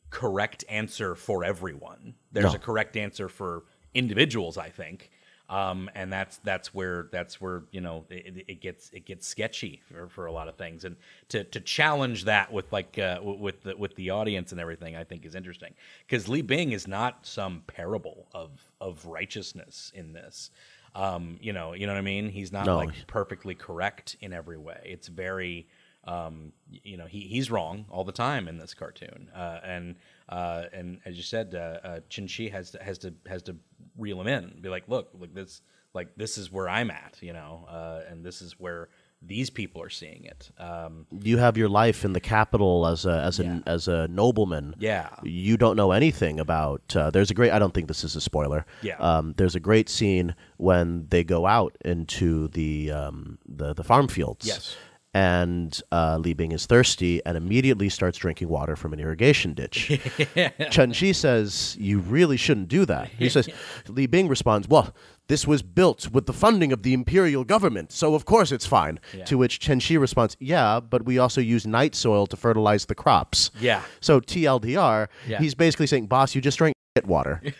correct 0.09 0.63
answer 0.69 1.15
for 1.15 1.43
everyone. 1.43 2.15
There's 2.31 2.45
No. 2.45 2.55
a 2.55 2.59
correct 2.59 2.95
answer 2.95 3.27
for 3.27 3.63
individuals, 3.93 4.57
I 4.57 4.69
think. 4.69 5.09
Um, 5.47 5.89
and 5.93 6.11
that's 6.11 6.37
that's 6.39 6.73
where 6.73 7.07
that's 7.11 7.39
where 7.39 7.63
you 7.71 7.79
know 7.79 8.05
it, 8.09 8.45
it 8.47 8.61
gets 8.61 8.89
it 8.91 9.05
gets 9.05 9.27
sketchy 9.27 9.81
for, 9.91 10.07
for 10.09 10.25
a 10.25 10.31
lot 10.31 10.47
of 10.47 10.55
things, 10.55 10.85
and 10.85 10.95
to, 11.29 11.43
to 11.43 11.59
challenge 11.59 12.25
that 12.25 12.51
with 12.51 12.71
like 12.73 12.97
uh, 12.97 13.19
with 13.21 13.61
the 13.61 13.77
with 13.77 13.95
the 13.95 14.09
audience 14.09 14.51
and 14.51 14.59
everything, 14.59 14.95
I 14.95 15.03
think 15.03 15.23
is 15.23 15.35
interesting 15.35 15.73
because 16.07 16.27
Li 16.27 16.41
Bing 16.41 16.71
is 16.71 16.87
not 16.87 17.25
some 17.27 17.61
parable 17.67 18.27
of 18.33 18.49
of 18.81 19.05
righteousness 19.05 19.91
in 19.93 20.13
this. 20.13 20.49
Um, 20.95 21.37
you 21.41 21.53
know, 21.53 21.73
you 21.73 21.85
know 21.85 21.93
what 21.93 21.99
I 21.99 22.03
mean. 22.03 22.29
He's 22.29 22.51
not 22.51 22.65
No. 22.65 22.77
like 22.77 23.05
perfectly 23.05 23.53
correct 23.53 24.15
in 24.21 24.33
every 24.33 24.57
way. 24.57 24.81
It's 24.85 25.09
very 25.09 25.67
um, 26.05 26.53
you 26.69 26.97
know, 26.97 27.05
he, 27.05 27.21
he's 27.21 27.49
wrong 27.49 27.85
all 27.89 28.03
the 28.03 28.11
time 28.11 28.47
in 28.47 28.57
this 28.57 28.73
cartoon, 28.73 29.29
uh, 29.35 29.59
and 29.63 29.95
uh, 30.29 30.63
and 30.73 30.99
as 31.05 31.15
you 31.17 31.23
said, 31.23 31.53
uh, 31.55 31.87
uh, 31.87 31.99
Chin 32.09 32.27
Chi 32.27 32.49
has 32.51 32.71
to, 32.71 32.83
has 32.83 32.97
to 32.99 33.13
has 33.27 33.41
to 33.43 33.55
reel 33.97 34.19
him 34.21 34.27
in, 34.27 34.59
be 34.61 34.69
like, 34.69 34.83
look, 34.87 35.09
like 35.19 35.33
this, 35.33 35.61
like 35.93 36.09
this 36.17 36.37
is 36.37 36.51
where 36.51 36.67
I'm 36.67 36.89
at, 36.91 37.17
you 37.21 37.33
know, 37.33 37.65
uh, 37.69 38.01
and 38.09 38.25
this 38.25 38.41
is 38.41 38.59
where 38.59 38.89
these 39.21 39.49
people 39.49 39.81
are 39.81 39.89
seeing 39.89 40.25
it. 40.25 40.51
Um, 40.59 41.07
You 41.09 41.37
have 41.37 41.57
your 41.57 41.69
life 41.69 42.05
in 42.05 42.13
the 42.13 42.19
capital 42.19 42.85
as 42.85 43.05
a 43.05 43.21
as 43.23 43.39
a 43.39 43.43
Yeah. 43.43 43.59
as 43.65 43.87
a 43.87 44.07
nobleman. 44.07 44.75
Yeah. 44.77 45.09
You 45.23 45.57
don't 45.57 45.75
know 45.77 45.91
anything 45.93 46.39
about. 46.39 46.95
Uh, 46.95 47.09
there's 47.09 47.31
a 47.31 47.33
great. 47.33 47.51
I 47.51 47.57
don't 47.57 47.73
think 47.73 47.87
this 47.87 48.03
is 48.03 48.15
a 48.15 48.21
spoiler. 48.21 48.65
Yeah. 48.83 48.97
Um, 48.97 49.33
there's 49.37 49.55
a 49.55 49.59
great 49.59 49.89
scene 49.89 50.35
when 50.57 51.07
they 51.09 51.23
go 51.23 51.45
out 51.47 51.75
into 51.85 52.49
the 52.49 52.91
um, 52.91 53.39
the 53.47 53.73
the 53.73 53.83
farm 53.83 54.07
fields. 54.09 54.45
Yes. 54.45 54.75
And 55.15 55.81
uh, 55.93 56.17
Li 56.19 56.33
Bing 56.33 56.51
is 56.51 56.65
thirsty 56.65 57.21
and 57.25 57.37
immediately 57.37 57.87
starts 57.87 58.17
drinking 58.17 58.49
water 58.49 58.75
from 58.75 58.91
an 58.91 58.99
irrigation 58.99 59.53
ditch. 59.53 59.97
Chen 60.71 60.91
Shi 60.91 61.13
says, 61.13 61.77
You 61.79 61.99
really 61.99 62.35
shouldn't 62.35 62.67
do 62.67 62.85
that. 62.85 63.07
He 63.17 63.29
says, 63.29 63.47
Li 63.87 64.07
Bing 64.07 64.27
responds, 64.27 64.67
Well, 64.67 64.93
this 65.27 65.47
was 65.47 65.63
built 65.63 66.09
with 66.11 66.25
the 66.25 66.33
funding 66.33 66.73
of 66.73 66.83
the 66.83 66.93
imperial 66.93 67.45
government, 67.45 67.93
so 67.93 68.13
of 68.13 68.25
course 68.25 68.51
it's 68.51 68.65
fine. 68.67 68.99
To 69.27 69.37
which 69.37 69.59
Chen 69.61 69.79
Shi 69.79 69.97
responds, 69.97 70.35
Yeah, 70.37 70.81
but 70.81 71.05
we 71.05 71.17
also 71.17 71.39
use 71.39 71.65
night 71.65 71.95
soil 71.95 72.27
to 72.27 72.35
fertilize 72.35 72.85
the 72.87 72.95
crops. 72.95 73.51
Yeah. 73.57 73.83
So 74.01 74.19
TLDR, 74.19 75.07
Yeah. 75.25 75.39
he's 75.39 75.55
basically 75.55 75.87
saying, 75.87 76.07
Boss, 76.07 76.35
you 76.35 76.41
just 76.41 76.57
drank 76.57 76.75
shit 76.97 77.07
water. 77.07 77.41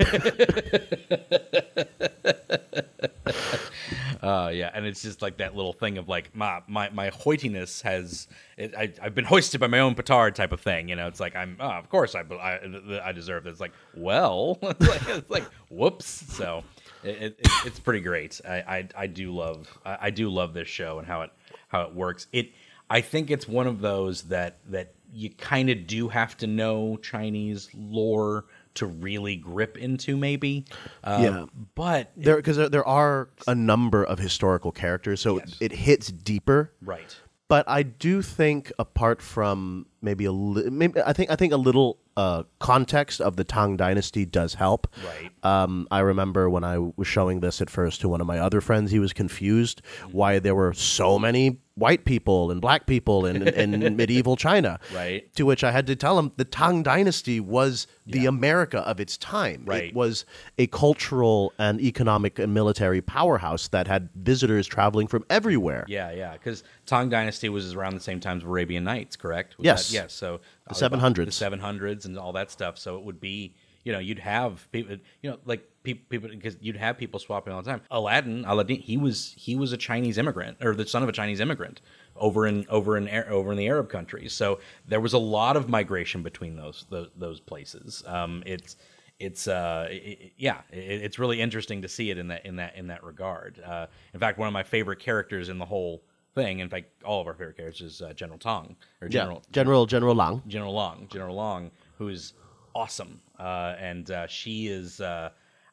Uh, 4.26 4.50
yeah, 4.50 4.72
and 4.74 4.86
it's 4.86 5.02
just 5.02 5.22
like 5.22 5.38
that 5.38 5.56
little 5.56 5.74
thing 5.74 5.98
of 5.98 6.10
like 6.10 6.36
my 6.36 6.62
my, 6.68 6.90
my 6.90 7.10
hoitiness 7.12 7.82
has 7.84 8.28
it, 8.58 8.74
I, 8.76 8.92
I've 9.02 9.14
been 9.14 9.26
hoisted 9.26 9.60
by 9.60 9.68
my 9.68 9.80
own 9.80 9.94
petard 9.94 10.36
type 10.36 10.52
of 10.52 10.62
thing. 10.62 10.90
You 10.90 10.96
know, 10.96 11.08
it's 11.08 11.20
like 11.20 11.36
I'm 11.36 11.58
oh, 11.60 11.70
of 11.70 11.90
course 11.90 12.16
I 12.16 12.22
I, 12.22 12.60
I 13.04 13.12
deserve 13.12 13.44
this. 13.44 13.60
Like 13.60 13.74
well, 13.96 14.58
it's 14.64 14.88
like, 14.88 15.10
it's 15.10 15.30
like 15.30 15.44
whoops. 15.70 16.08
So 16.08 16.64
it, 17.04 17.38
it, 17.40 17.48
it's 17.66 17.80
pretty 17.80 18.02
great. 18.02 18.42
I, 18.48 18.56
I, 18.56 18.88
I 18.98 19.08
do 19.08 19.32
love 19.34 19.78
I, 19.86 19.98
I 20.02 20.10
do 20.10 20.30
love 20.30 20.54
this 20.54 20.68
show 20.68 20.98
and 20.98 21.08
how 21.08 21.22
it 21.22 21.32
how 21.68 21.84
it 21.84 21.94
works. 21.94 22.28
It 22.32 22.52
I 22.90 23.02
think 23.02 23.32
it's 23.32 23.48
one 23.48 23.68
of 23.68 23.82
those 23.82 24.24
that 24.24 24.58
that 24.70 24.94
you 25.14 25.30
kind 25.30 25.70
of 25.70 25.88
do 25.88 26.10
have 26.10 26.36
to 26.38 26.48
know 26.48 26.98
Chinese 26.98 27.70
lore 27.74 28.46
to 28.76 28.86
really 28.86 29.36
grip 29.36 29.78
into, 29.78 30.16
maybe. 30.18 30.66
Uh, 31.04 31.20
Yeah. 31.22 31.46
but 31.76 32.12
There, 32.16 32.36
because 32.38 32.58
there, 32.58 32.70
there 32.70 32.88
are 32.88 33.30
a 33.48 33.56
number 33.56 34.04
of 34.04 34.20
historical 34.20 34.72
characters, 34.72 35.22
so 35.22 35.38
Yes. 35.40 35.58
it 35.60 35.72
hits 35.72 36.12
deeper. 36.12 36.72
right, 36.82 37.16
But 37.48 37.68
I 37.70 37.84
do 37.84 38.22
think, 38.22 38.72
apart 38.80 39.22
from 39.22 39.86
maybe 40.06 40.24
a 40.26 40.32
li- 40.32 40.70
maybe 40.70 41.02
I 41.02 41.12
think 41.12 41.30
I 41.30 41.36
think 41.36 41.52
a 41.52 41.58
little 41.58 41.98
uh, 42.16 42.44
context 42.60 43.20
of 43.20 43.36
the 43.36 43.44
Tang 43.44 43.76
Dynasty 43.76 44.26
does 44.26 44.54
help. 44.54 44.88
right, 45.06 45.30
Um, 45.44 45.86
I 45.92 46.00
remember 46.00 46.50
when 46.50 46.64
I 46.64 46.78
was 46.78 47.08
showing 47.08 47.42
this 47.42 47.60
at 47.62 47.70
first 47.70 48.00
to 48.02 48.08
one 48.10 48.22
of 48.22 48.28
my 48.28 48.40
other 48.40 48.62
friends, 48.62 48.92
he 48.92 49.00
was 49.00 49.12
confused 49.12 49.82
why 50.14 50.40
there 50.40 50.56
were 50.56 50.74
so 50.74 51.20
many 51.20 51.58
white 51.74 52.06
people 52.06 52.52
and 52.52 52.62
black 52.62 52.86
people 52.86 53.26
in, 53.26 53.46
in 53.50 53.98
medieval 53.98 54.38
China. 54.38 54.80
Right. 54.96 55.22
To 55.36 55.44
which 55.46 55.62
I 55.62 55.72
had 55.72 55.86
to 55.88 55.96
tell 55.98 56.18
him 56.18 56.32
the 56.38 56.46
Tang 56.46 56.84
Dynasty 56.84 57.42
was 57.42 57.86
the 58.08 58.28
America 58.28 58.78
of 58.88 59.02
its 59.02 59.18
time. 59.18 59.64
Right. 59.66 59.86
It 59.90 59.94
was 59.94 60.24
a 60.58 60.68
cultural 60.68 61.52
and 61.60 61.82
economic 61.82 62.40
and 62.40 62.54
military 62.54 63.02
powerhouse 63.02 63.68
that 63.70 63.88
had 63.90 64.08
visitors 64.16 64.68
traveling 64.68 65.08
from 65.08 65.26
everywhere. 65.30 65.84
yeah, 65.90 66.12
yeah. 66.14 66.32
Because 66.32 66.64
Tang 66.86 67.10
Dynasty 67.10 67.50
was 67.50 67.74
around 67.74 67.96
the 67.96 68.00
same 68.00 68.22
time 68.22 68.38
as 68.38 68.44
Arabian 68.44 68.86
Nights, 68.86 69.18
correct? 69.18 69.58
Was 69.58 69.66
Yes. 69.66 69.90
that- 69.90 69.95
yes. 69.96 70.14
So 70.14 70.40
The 70.68 70.76
uh, 70.76 70.90
700s. 70.90 71.26
the 71.26 71.32
seven 71.32 71.60
hundreds, 71.60 72.06
and 72.06 72.18
all 72.18 72.34
that 72.34 72.52
stuff. 72.52 72.78
So 72.78 72.98
it 72.98 73.04
would 73.04 73.20
be, 73.20 73.56
you 73.84 73.92
know, 73.92 74.00
you'd 74.00 74.20
have 74.20 74.68
people, 74.72 74.98
you 75.22 75.30
know, 75.32 75.38
like 75.46 75.68
people, 75.84 76.04
people, 76.10 76.30
because 76.30 76.58
you'd 76.62 76.78
have 76.78 76.98
people 76.98 77.20
swapping 77.20 77.54
all 77.54 77.62
the 77.62 77.70
time. 77.70 77.82
Aladdin, 77.92 78.46
Aladdin, 78.46 78.78
he 78.80 78.98
was 78.98 79.34
he 79.38 79.56
was 79.56 79.72
a 79.74 79.78
Chinese 79.78 80.18
immigrant 80.18 80.58
or 80.62 80.76
the 80.76 80.86
son 80.88 81.04
of 81.04 81.10
a 81.10 81.12
Chinese 81.12 81.40
immigrant 81.40 81.82
over 82.16 82.48
in 82.48 82.66
over 82.70 82.98
in 82.98 83.08
over 83.10 83.52
in 83.52 83.58
the 83.58 83.68
Arab 83.68 83.90
countries. 83.90 84.34
So 84.34 84.60
there 84.88 85.00
was 85.02 85.14
a 85.14 85.18
lot 85.20 85.56
of 85.58 85.70
migration 85.70 86.24
between 86.24 86.56
those 86.56 86.86
those, 86.90 87.10
those 87.16 87.40
places. 87.40 88.04
Um, 88.08 88.44
it's 88.46 88.76
it's 89.20 89.48
uh 89.48 89.88
it- 89.90 90.34
yeah 90.36 90.62
it, 90.72 91.02
it's 91.04 91.18
really 91.20 91.40
interesting 91.40 91.82
to 91.84 91.88
see 91.88 92.10
it 92.10 92.18
in 92.18 92.28
that 92.30 92.46
in 92.46 92.56
that 92.58 92.76
in 92.76 92.88
that 92.88 93.04
regard. 93.04 93.62
Uh, 93.66 93.88
in 94.14 94.20
fact, 94.20 94.38
one 94.38 94.48
of 94.48 94.54
my 94.54 94.64
favorite 94.64 95.00
characters 95.00 95.48
in 95.50 95.58
the 95.58 95.66
whole 95.66 96.02
thing, 96.36 96.60
in 96.60 96.70
fact, 96.70 96.88
all 97.04 97.22
of 97.22 97.28
our 97.28 97.34
favorite 97.34 97.58
characters 97.58 97.82
is 97.82 98.02
uh, 98.02 98.14
General 98.14 98.38
Tong 98.38 98.76
or 99.02 99.08
Yeah. 99.08 99.22
General 99.22 99.42
General 99.52 99.86
General 99.86 100.16
Lang. 100.16 100.42
General 100.48 100.74
Long, 100.74 101.08
General 101.10 101.36
Long, 101.36 101.72
who 101.98 102.10
is 102.10 102.34
awesome, 102.76 103.22
uh, 103.40 103.76
and 103.80 104.12
uh, 104.12 104.28
she 104.28 104.68
is. 104.68 105.00
Uh, 105.02 105.30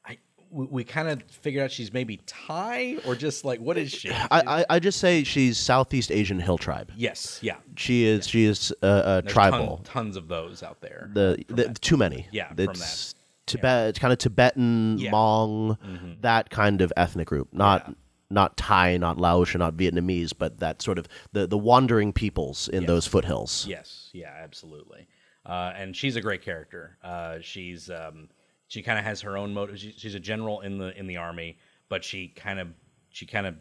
I 0.07 0.19
we, 0.51 0.67
we 0.67 0.85
kind 0.85 1.09
of 1.09 1.23
figured 1.31 1.65
out 1.65 1.73
she's 1.73 1.93
maybe 1.93 2.21
Thai 2.27 2.99
or 3.07 3.15
just 3.17 3.45
like 3.45 3.59
what 3.61 3.77
is 3.77 3.91
she? 3.91 4.11
I, 4.11 4.27
I, 4.61 4.65
I 4.71 4.79
just 4.79 4.99
say 5.01 5.25
she's 5.25 5.59
Southeast 5.59 6.11
Asian 6.13 6.39
hill 6.39 6.59
tribe. 6.59 6.93
yes, 6.97 7.41
yeah. 7.43 7.57
She 7.77 8.05
is 8.05 8.27
she 8.29 8.45
is 8.45 8.73
uh, 8.83 8.87
uh, 8.87 9.23
tribal. 9.23 9.79
ton- 9.79 9.85
tons 9.85 10.17
of 10.17 10.29
those 10.29 10.63
out 10.63 10.81
there. 10.81 11.11
the, 11.13 11.45
the 11.49 11.75
too 11.81 11.97
many. 11.97 12.27
Yeah, 12.31 12.49
from 12.55 12.71
it's 12.71 13.15
Tibet. 13.47 13.89
It's 13.89 13.99
kind 13.99 14.13
of 14.13 14.19
Tibetan, 14.21 14.99
Yeah. 14.99 15.11
Hmong, 15.11 16.21
that 16.21 16.49
kind 16.51 16.81
of 16.81 16.93
ethnic 16.97 17.27
group. 17.27 17.49
Not 17.53 17.85
Yeah. 17.89 17.95
Not 18.33 18.57
Thai, 18.57 18.97
not 18.97 19.19
Laotian, 19.19 19.59
not 19.61 19.77
Vietnamese, 19.77 20.33
but 20.37 20.59
that 20.61 20.83
sort 20.83 20.99
of 20.99 21.07
the 21.33 21.47
the 21.47 21.59
wandering 21.59 22.13
peoples 22.13 22.69
in 22.69 22.83
Yes. 22.83 22.89
those 22.89 23.07
foothills. 23.07 23.67
Yes, 23.69 24.11
yeah, 24.13 24.33
absolutely. 24.43 25.07
Uh, 25.45 25.73
and 25.77 25.97
she's 25.97 26.17
a 26.17 26.21
great 26.21 26.43
character. 26.43 26.97
Uh, 27.03 27.39
she's 27.41 27.91
um, 27.91 28.29
she 28.69 28.83
kind 28.83 28.99
of 28.99 29.05
has 29.05 29.21
her 29.23 29.37
own 29.37 29.53
motive. 29.53 29.79
She, 29.79 29.93
she's 29.97 30.15
a 30.15 30.21
general 30.21 30.61
in 30.61 30.79
the 30.79 30.97
in 30.99 31.07
the 31.07 31.17
army, 31.17 31.59
but 31.89 32.03
she 32.05 32.29
kind 32.29 32.59
of 32.61 32.69
she 33.11 33.27
kind 33.27 33.47
of 33.47 33.55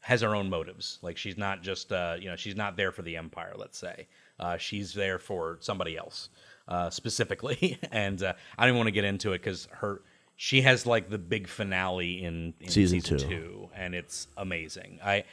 has 0.00 0.20
her 0.20 0.34
own 0.34 0.48
motives. 0.50 0.98
Like 1.02 1.16
she's 1.16 1.36
not 1.36 1.62
just 1.62 1.92
uh, 1.92 2.16
you 2.18 2.28
know 2.30 2.36
she's 2.36 2.56
not 2.56 2.76
there 2.76 2.92
for 2.92 3.02
the 3.02 3.16
empire. 3.16 3.54
Let's 3.56 3.78
say 3.78 4.06
uh, 4.38 4.56
she's 4.58 4.94
there 4.94 5.18
for 5.18 5.58
somebody 5.60 5.96
else 5.96 6.28
uh, 6.68 6.90
specifically. 6.90 7.78
and 7.90 8.22
uh, 8.22 8.34
I 8.58 8.66
don't 8.66 8.76
want 8.76 8.86
to 8.86 8.92
get 8.92 9.04
into 9.04 9.32
it 9.32 9.38
because 9.38 9.66
her 9.72 10.02
she 10.36 10.62
has 10.62 10.86
like 10.86 11.10
the 11.10 11.18
big 11.18 11.48
finale 11.48 12.24
in, 12.24 12.54
in 12.60 12.68
Season 12.68 13.00
season, 13.00 13.18
two. 13.18 13.28
two, 13.28 13.70
and 13.74 13.94
it's 13.94 14.26
amazing. 14.36 14.98
I 15.04 15.24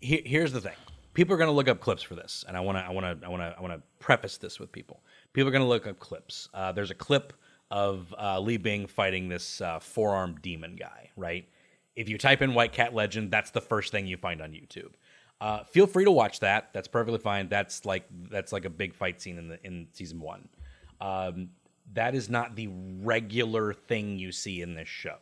he, 0.00 0.22
here's 0.24 0.52
the 0.52 0.60
thing: 0.60 0.76
people 1.14 1.34
are 1.34 1.38
going 1.38 1.48
to 1.48 1.54
look 1.54 1.68
up 1.68 1.80
clips 1.80 2.02
for 2.02 2.14
this, 2.14 2.44
and 2.48 2.56
I 2.56 2.60
want 2.60 2.78
to, 2.78 2.84
I 2.84 2.90
want 2.90 3.20
to, 3.20 3.26
I 3.26 3.28
want 3.28 3.42
to, 3.42 3.54
I 3.58 3.60
want 3.60 3.74
to 3.74 3.82
preface 3.98 4.36
this 4.38 4.58
with 4.58 4.72
people. 4.72 5.02
People 5.32 5.48
are 5.48 5.52
going 5.52 5.62
to 5.62 5.68
look 5.68 5.86
up 5.86 5.98
clips. 5.98 6.48
Uh, 6.54 6.72
there's 6.72 6.90
a 6.90 6.94
clip 6.94 7.32
of 7.70 8.14
uh, 8.18 8.38
Li 8.40 8.56
Bing 8.56 8.86
fighting 8.86 9.28
this 9.28 9.60
uh, 9.60 9.78
four-armed 9.78 10.42
demon 10.42 10.76
guy, 10.76 11.10
right? 11.16 11.48
If 11.96 12.08
you 12.08 12.18
type 12.18 12.42
in 12.42 12.54
White 12.54 12.72
Cat 12.72 12.94
Legend, 12.94 13.30
that's 13.30 13.50
the 13.50 13.60
first 13.60 13.92
thing 13.92 14.06
you 14.06 14.16
find 14.16 14.40
on 14.40 14.50
YouTube. 14.52 14.92
Uh, 15.40 15.64
feel 15.64 15.86
free 15.86 16.04
to 16.04 16.10
watch 16.10 16.40
that. 16.40 16.72
That's 16.72 16.88
perfectly 16.88 17.18
fine. 17.18 17.48
That's 17.48 17.84
like 17.84 18.04
that's 18.30 18.52
like 18.52 18.64
a 18.64 18.70
big 18.70 18.94
fight 18.94 19.20
scene 19.20 19.38
in 19.38 19.48
the 19.48 19.58
in 19.64 19.88
season 19.92 20.20
one. 20.20 20.48
Um, 21.00 21.50
that 21.94 22.14
is 22.14 22.30
not 22.30 22.56
the 22.56 22.68
regular 23.02 23.72
thing 23.72 24.18
you 24.18 24.32
see 24.32 24.62
in 24.62 24.74
this 24.74 24.88
show. 24.88 25.18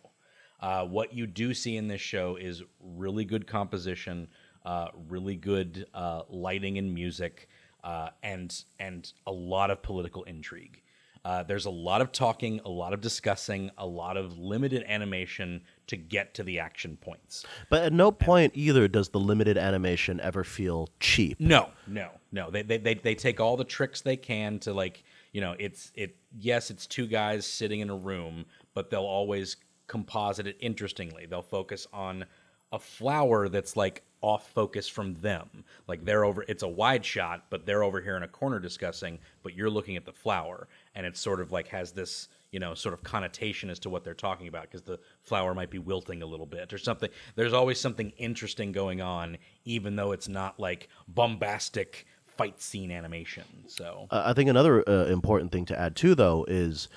Uh, 0.60 0.84
what 0.84 1.14
you 1.14 1.26
do 1.26 1.54
see 1.54 1.76
in 1.76 1.88
this 1.88 2.00
show 2.00 2.36
is 2.36 2.62
really 2.80 3.24
good 3.24 3.46
composition, 3.46 4.28
uh, 4.64 4.88
really 5.08 5.34
good 5.36 5.86
uh, 5.94 6.22
lighting 6.28 6.76
and 6.78 6.94
music, 6.94 7.48
uh, 7.82 8.10
and 8.22 8.64
and 8.78 9.12
a 9.26 9.32
lot 9.32 9.70
of 9.70 9.82
political 9.82 10.22
intrigue. 10.24 10.82
Uh, 11.24 11.42
there's 11.42 11.66
a 11.66 11.70
lot 11.70 12.00
of 12.00 12.12
talking, 12.12 12.60
a 12.64 12.68
lot 12.68 12.94
of 12.94 13.00
discussing, 13.00 13.70
a 13.76 13.86
lot 13.86 14.16
of 14.16 14.38
limited 14.38 14.82
animation 14.86 15.60
to 15.86 15.96
get 15.96 16.32
to 16.34 16.42
the 16.42 16.58
action 16.58 16.96
points. 16.96 17.44
But 17.68 17.82
at 17.82 17.92
no 17.92 18.10
point 18.10 18.52
either 18.54 18.88
does 18.88 19.10
the 19.10 19.20
limited 19.20 19.58
animation 19.58 20.18
ever 20.20 20.44
feel 20.44 20.88
cheap. 20.98 21.38
No, 21.38 21.70
no, 21.86 22.10
no. 22.32 22.50
They, 22.50 22.62
they 22.62 22.78
they 22.78 22.94
they 22.94 23.14
take 23.14 23.40
all 23.40 23.56
the 23.56 23.64
tricks 23.64 24.00
they 24.00 24.16
can 24.16 24.58
to 24.60 24.72
like 24.72 25.04
you 25.32 25.40
know 25.40 25.54
it's 25.58 25.92
it. 25.94 26.16
Yes, 26.38 26.70
it's 26.70 26.86
two 26.86 27.06
guys 27.06 27.46
sitting 27.46 27.80
in 27.80 27.90
a 27.90 27.96
room, 27.96 28.44
but 28.74 28.90
they'll 28.90 29.00
always 29.00 29.56
composite 29.86 30.46
it 30.46 30.56
interestingly. 30.60 31.26
They'll 31.26 31.42
focus 31.42 31.86
on 31.92 32.24
a 32.72 32.78
flower 32.78 33.48
that's 33.48 33.76
like 33.76 34.02
off 34.22 34.50
focus 34.50 34.88
from 34.88 35.14
them. 35.14 35.64
Like 35.88 36.04
they're 36.04 36.24
over. 36.24 36.44
It's 36.46 36.62
a 36.62 36.68
wide 36.68 37.04
shot, 37.04 37.46
but 37.50 37.66
they're 37.66 37.82
over 37.82 38.00
here 38.00 38.16
in 38.16 38.22
a 38.22 38.28
corner 38.28 38.58
discussing. 38.58 39.18
But 39.42 39.54
you're 39.54 39.70
looking 39.70 39.96
at 39.96 40.04
the 40.04 40.12
flower, 40.12 40.68
and 40.94 41.06
it's 41.06 41.20
sort 41.20 41.40
of 41.40 41.52
like 41.52 41.68
has 41.68 41.92
this 41.92 42.28
you 42.52 42.60
know 42.60 42.74
sort 42.74 42.94
of 42.94 43.02
connotation 43.02 43.70
as 43.70 43.78
to 43.80 43.90
what 43.90 44.04
they're 44.04 44.14
talking 44.14 44.48
about 44.48 44.62
because 44.62 44.82
the 44.82 44.98
flower 45.22 45.54
might 45.54 45.70
be 45.70 45.78
wilting 45.78 46.22
a 46.22 46.26
little 46.26 46.46
bit 46.46 46.72
or 46.72 46.78
something. 46.78 47.10
There's 47.34 47.52
always 47.52 47.80
something 47.80 48.12
interesting 48.18 48.72
going 48.72 49.00
on, 49.00 49.38
even 49.64 49.96
though 49.96 50.12
it's 50.12 50.28
not 50.28 50.60
like 50.60 50.88
bombastic 51.08 52.06
fight 52.40 52.60
scene 52.60 52.90
animation. 52.90 53.44
So 53.66 54.06
Uh, 54.10 54.22
I 54.26 54.32
think 54.32 54.48
another 54.48 54.88
uh, 54.88 55.06
important 55.06 55.52
thing 55.52 55.66
to 55.66 55.78
add 55.78 55.94
too, 55.96 56.14
though, 56.14 56.44
is 56.48 56.88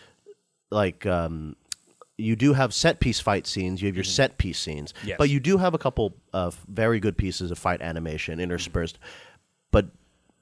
like 0.71 1.05
um, 1.05 1.55
you 2.17 2.35
do 2.35 2.53
have 2.53 2.73
set 2.73 2.99
piece 2.99 3.19
fight 3.19 3.45
scenes. 3.47 3.81
You 3.81 3.87
have 3.87 3.95
your 3.95 4.03
set 4.19 4.37
piece 4.37 4.59
scenes, 4.59 4.93
Mm-hmm. 4.93 5.07
Yes. 5.09 5.17
but 5.17 5.29
you 5.29 5.39
do 5.39 5.57
have 5.57 5.73
a 5.73 5.77
couple 5.77 6.13
of 6.31 6.59
very 6.67 6.99
good 6.99 7.17
pieces 7.17 7.51
of 7.51 7.57
fight 7.57 7.81
animation 7.81 8.39
interspersed. 8.39 8.97
But 9.71 9.87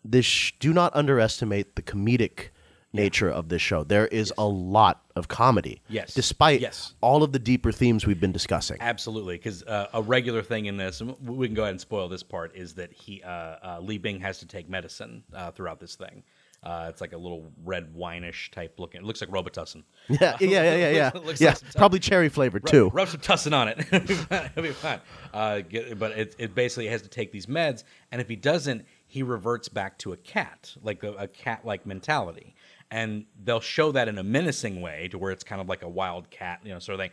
this 0.04 0.26
sh- 0.26 0.52
do 0.60 0.72
not 0.74 0.96
underestimate 0.96 1.76
the 1.76 1.82
comedic 1.82 2.50
nature 2.94 3.30
of 3.30 3.50
this 3.50 3.62
show. 3.62 3.84
There 3.84 4.08
is 4.08 4.34
a 4.38 4.46
lot 4.46 5.04
of 5.16 5.28
comedy, 5.28 5.82
Yes. 5.88 6.14
despite 6.14 6.60
Yes. 6.62 6.94
all 7.02 7.24
of 7.24 7.32
the 7.32 7.40
deeper 7.40 7.72
themes 7.72 8.06
we've 8.06 8.20
been 8.20 8.32
discussing. 8.32 8.78
Absolutely, 8.82 9.36
because 9.36 9.64
uh, 9.64 9.88
a 9.94 10.02
regular 10.02 10.42
thing 10.42 10.66
in 10.66 10.78
this, 10.78 11.02
and 11.02 11.16
we 11.22 11.48
can 11.48 11.56
go 11.56 11.64
ahead 11.64 11.72
and 11.72 11.82
spoil 11.82 12.08
this 12.10 12.24
part, 12.24 12.56
is 12.56 12.74
that 12.76 12.92
he 12.92 13.22
uh, 13.24 13.30
uh, 13.30 13.80
Li 13.82 13.98
Bing 13.98 14.20
has 14.22 14.40
to 14.40 14.46
take 14.48 14.70
medicine 14.70 15.24
uh, 15.34 15.52
throughout 15.52 15.80
this 15.80 15.96
thing. 15.96 16.24
Uh, 16.64 16.86
it's 16.90 17.02
like 17.02 17.12
a 17.14 17.18
little 17.18 17.52
red 17.64 17.92
winish 17.96 18.52
type 18.52 18.80
looking. 18.80 19.02
It 19.02 19.04
looks 19.04 19.20
like 19.20 19.32
Robitussin. 19.32 19.82
Yeah, 20.10 20.38
yeah, 20.40 20.48
yeah, 20.50 20.76
yeah, 20.76 20.90
yeah. 20.92 21.12
Looks- 21.14 21.26
looks 21.26 21.42
yeah, 21.42 21.50
like 21.52 21.74
probably 21.76 22.00
cherry 22.00 22.30
flavored 22.30 22.68
too. 22.68 22.90
Rub 22.94 23.08
some 23.08 23.20
tussin 23.20 23.52
on 23.54 23.68
it. 23.68 23.80
It'll 23.92 24.00
be 24.08 24.14
fine. 24.14 24.46
It'll 24.56 24.64
be 24.64 24.70
fine. 24.72 25.00
Uh, 25.34 25.62
get, 25.62 25.98
but 25.98 26.12
it, 26.12 26.36
it 26.38 26.54
basically 26.54 26.86
has 26.88 27.02
to 27.02 27.08
take 27.10 27.32
these 27.32 27.48
meds, 27.48 27.84
and 28.12 28.22
if 28.22 28.28
he 28.30 28.36
doesn't, 28.36 28.86
he 29.08 29.24
reverts 29.24 29.70
back 29.70 29.98
to 30.00 30.14
a 30.14 30.18
cat, 30.18 30.72
like 30.84 31.02
a, 31.04 31.14
a 31.14 31.28
cat-like 31.28 31.86
mentality. 31.88 32.54
And 32.92 33.26
they'll 33.42 33.62
show 33.62 33.94
that 33.94 34.08
in 34.08 34.18
a 34.18 34.24
menacing 34.24 34.82
way, 34.82 35.08
to 35.10 35.18
where 35.18 35.32
it's 35.32 35.44
kind 35.44 35.62
of 35.62 35.70
like 35.70 35.82
a 35.82 35.90
wild 35.90 36.30
cat, 36.30 36.60
you 36.64 36.74
know, 36.74 36.80
sort 36.80 36.96
of 36.96 37.00
thing. 37.00 37.12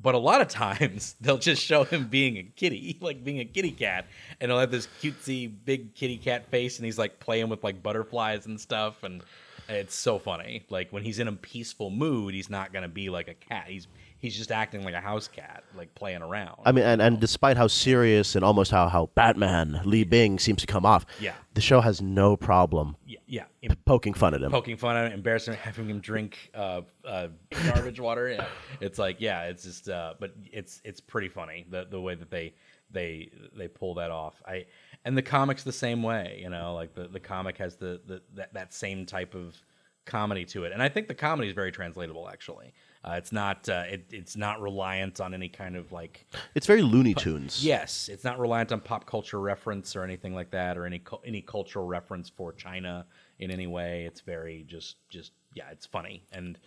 But 0.00 0.14
a 0.14 0.18
lot 0.18 0.40
of 0.40 0.48
times 0.64 1.14
they'll 1.20 1.38
just 1.38 1.62
show 1.62 1.84
him 1.84 2.08
being 2.08 2.38
a 2.38 2.42
kitty, 2.42 2.98
like 3.02 3.22
being 3.22 3.40
a 3.40 3.44
kitty 3.44 3.72
cat, 3.72 4.06
and 4.40 4.50
he'll 4.50 4.60
have 4.60 4.70
this 4.70 4.88
cutesy 5.02 5.52
big 5.64 5.94
kitty 5.94 6.16
cat 6.16 6.48
face, 6.50 6.78
and 6.78 6.86
he's 6.86 6.98
like 6.98 7.20
playing 7.20 7.48
with 7.48 7.62
like 7.62 7.82
butterflies 7.82 8.46
and 8.46 8.60
stuff, 8.60 9.02
and 9.02 9.22
it's 9.68 9.94
so 9.94 10.18
funny. 10.18 10.64
Like 10.70 10.90
when 10.92 11.02
he's 11.02 11.18
in 11.18 11.28
a 11.28 11.32
peaceful 11.32 11.90
mood, 11.90 12.34
he's 12.34 12.50
not 12.50 12.72
gonna 12.72 12.88
be 12.88 13.10
like 13.10 13.28
a 13.28 13.34
cat. 13.34 13.66
He's 13.68 13.86
he's 14.22 14.36
just 14.36 14.50
acting 14.52 14.82
like 14.84 14.94
a 14.94 15.00
house 15.00 15.28
cat, 15.28 15.64
like 15.76 15.94
playing 15.94 16.22
around. 16.22 16.60
I 16.64 16.72
mean, 16.72 16.84
and, 16.84 17.02
and 17.02 17.20
despite 17.20 17.56
how 17.58 17.66
serious 17.66 18.34
and 18.36 18.44
almost 18.44 18.70
how, 18.70 18.88
how 18.88 19.10
Batman 19.14 19.80
Li 19.84 20.04
Bing 20.04 20.38
seems 20.38 20.60
to 20.62 20.66
come 20.66 20.86
off, 20.86 21.04
Yeah. 21.20 21.34
the 21.54 21.60
show 21.60 21.80
has 21.80 22.00
no 22.00 22.36
problem 22.36 22.96
yeah, 23.04 23.18
yeah. 23.26 23.44
Im- 23.62 23.76
poking 23.84 24.14
fun 24.14 24.32
at 24.32 24.40
him. 24.40 24.50
poking 24.50 24.76
fun 24.76 24.96
at 24.96 25.06
him, 25.08 25.12
embarrassing, 25.12 25.54
him, 25.54 25.60
having 25.60 25.90
him 25.90 25.98
drink 26.00 26.50
uh, 26.54 26.82
uh, 27.04 27.28
garbage 27.66 27.98
water. 28.00 28.30
Yeah, 28.30 28.46
it's 28.80 28.98
like 28.98 29.16
yeah, 29.20 29.42
it's 29.44 29.64
just. 29.64 29.88
Uh, 29.88 30.14
but 30.18 30.32
it's 30.50 30.80
it's 30.84 31.00
pretty 31.00 31.28
funny 31.28 31.66
the 31.68 31.86
the 31.90 32.00
way 32.00 32.14
that 32.14 32.30
they 32.30 32.54
they 32.90 33.30
they 33.56 33.68
pull 33.68 33.94
that 33.94 34.10
off. 34.10 34.40
I 34.46 34.66
and 35.04 35.16
the 35.18 35.22
comics 35.22 35.62
the 35.64 35.72
same 35.72 36.02
way, 36.02 36.38
you 36.40 36.48
know, 36.48 36.74
like 36.74 36.94
the 36.94 37.08
the 37.08 37.20
comic 37.20 37.58
has 37.58 37.74
the, 37.76 38.00
the 38.06 38.22
that 38.34 38.54
that 38.54 38.72
same 38.72 39.04
type 39.04 39.34
of 39.34 39.56
comedy 40.04 40.44
to 40.46 40.64
it, 40.64 40.72
and 40.72 40.82
I 40.82 40.88
think 40.88 41.08
the 41.08 41.14
comedy 41.14 41.48
is 41.48 41.54
very 41.54 41.72
translatable. 41.72 42.28
Actually, 42.28 42.72
uh, 43.04 43.14
it's 43.18 43.32
not 43.32 43.68
uh, 43.68 43.84
it, 43.88 44.06
it's 44.10 44.36
not 44.36 44.60
reliant 44.60 45.20
on 45.20 45.34
any 45.34 45.48
kind 45.48 45.76
of 45.76 45.92
like 45.92 46.26
It's 46.54 46.66
very 46.66 46.82
Looney 46.82 47.14
Tunes. 47.14 47.64
yes, 47.64 48.08
it's 48.08 48.24
not 48.24 48.38
reliant 48.38 48.72
on 48.72 48.80
pop 48.80 49.06
culture 49.06 49.40
reference 49.40 49.96
or 49.96 50.04
anything 50.04 50.34
like 50.34 50.50
that, 50.52 50.78
or 50.78 50.86
any 50.86 51.00
cu- 51.00 51.18
any 51.26 51.42
cultural 51.42 51.86
reference 51.86 52.28
for 52.30 52.52
China 52.52 53.06
in 53.38 53.50
any 53.50 53.66
way. 53.66 54.04
It's 54.06 54.20
very 54.20 54.64
just 54.68 54.96
just 55.10 55.32
yeah, 55.54 55.64
it's 55.70 55.84
funny, 55.84 56.22
and 56.32 56.58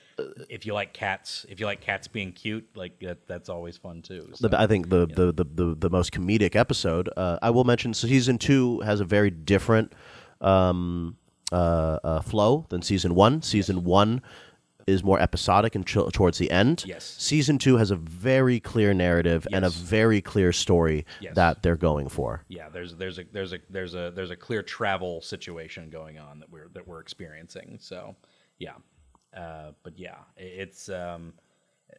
if 0.48 0.66
you 0.66 0.74
like 0.76 0.94
cats, 0.94 1.46
if 1.50 1.60
you 1.60 1.66
like 1.66 1.82
cats 1.82 2.08
being 2.08 2.32
cute, 2.32 2.68
like 2.76 3.00
that, 3.00 3.28
that's 3.28 3.50
always 3.50 3.78
fun 3.78 4.04
too. 4.04 4.30
So, 4.36 4.48
The, 4.48 4.60
I 4.62 4.68
think 4.68 4.90
the, 4.90 5.08
the, 5.08 5.32
the, 5.32 5.44
the, 5.44 5.76
the 5.76 5.90
most 5.90 6.12
comedic 6.12 6.56
episode, 6.56 7.10
uh, 7.18 7.40
I 7.42 7.50
will 7.50 7.64
mention, 7.64 7.96
season 7.96 8.38
two 8.38 8.82
has 8.82 9.00
a 9.00 9.04
very 9.06 9.32
different 9.32 9.94
um, 10.40 11.18
uh, 11.52 11.98
uh, 12.04 12.22
flow 12.22 12.68
than 12.70 12.84
season 12.84 13.16
one. 13.16 13.42
Season 13.42 13.84
one 13.84 14.22
is 14.88 15.04
more 15.04 15.20
episodic 15.20 15.74
and 15.76 15.86
ch- 15.86 15.98
towards 16.14 16.38
the 16.38 16.52
end. 16.52 16.84
Yes. 16.86 17.16
Season 17.18 17.58
two 17.58 17.78
has 17.78 17.90
a 17.92 17.96
very 17.96 18.60
clear 18.60 18.94
narrative 18.94 19.48
and 19.52 19.66
a 19.66 19.70
very 19.70 20.22
clear 20.22 20.52
story 20.52 21.06
Yes. 21.20 21.36
that 21.36 21.64
they're 21.64 21.76
going 21.76 22.08
for. 22.10 22.44
yeah, 22.48 22.70
there's 22.70 22.96
there's 22.96 23.18
a 23.20 23.24
there's 23.32 23.54
a 23.54 23.60
there's 23.70 23.96
a 23.96 24.12
there's 24.16 24.32
a 24.32 24.36
clear 24.36 24.62
travel 24.62 25.22
situation 25.22 25.90
going 25.90 26.20
on 26.20 26.40
that 26.40 26.50
we're 26.50 26.70
that 26.74 26.88
we're 26.88 27.00
experiencing. 27.00 27.78
So 27.82 28.16
yeah, 28.60 28.74
uh, 29.36 29.72
but 29.84 29.98
yeah, 29.98 30.18
it's 30.38 30.88
um, 30.90 31.34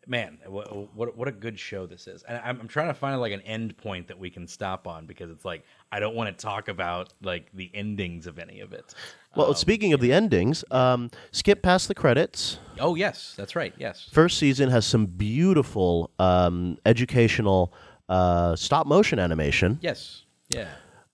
man, 0.06 0.38
what, 0.46 0.94
what 0.94 1.16
what 1.16 1.28
a 1.28 1.32
good 1.32 1.58
show 1.58 1.86
this 1.86 2.06
is. 2.06 2.22
And 2.22 2.38
I'm, 2.44 2.60
I'm 2.60 2.68
trying 2.68 2.88
to 2.88 2.94
find 2.94 3.20
like 3.20 3.32
an 3.32 3.40
end 3.42 3.76
point 3.76 4.08
that 4.08 4.18
we 4.18 4.30
can 4.30 4.46
stop 4.46 4.86
on 4.86 5.06
because 5.06 5.30
it's 5.30 5.44
like 5.44 5.64
I 5.90 6.00
don't 6.00 6.14
want 6.14 6.36
to 6.36 6.42
talk 6.42 6.68
about 6.68 7.12
like 7.22 7.48
the 7.52 7.70
endings 7.74 8.26
of 8.26 8.38
any 8.38 8.60
of 8.60 8.72
it. 8.72 8.94
Well, 9.34 9.54
speaking 9.54 9.92
of 9.92 10.00
the 10.00 10.12
endings, 10.12 10.64
um, 10.70 11.10
skip 11.30 11.62
past 11.62 11.88
the 11.88 11.94
credits. 11.94 12.58
Oh 12.78 12.94
yes, 12.94 13.34
that's 13.36 13.54
right. 13.54 13.74
Yes. 13.76 14.08
First 14.10 14.38
season 14.38 14.70
has 14.70 14.86
some 14.86 15.06
beautiful 15.06 16.10
um, 16.18 16.78
educational 16.86 17.74
uh, 18.08 18.56
stop 18.56 18.86
motion 18.86 19.18
animation. 19.18 19.78
Yes. 19.82 20.22
Yeah. 20.48 20.68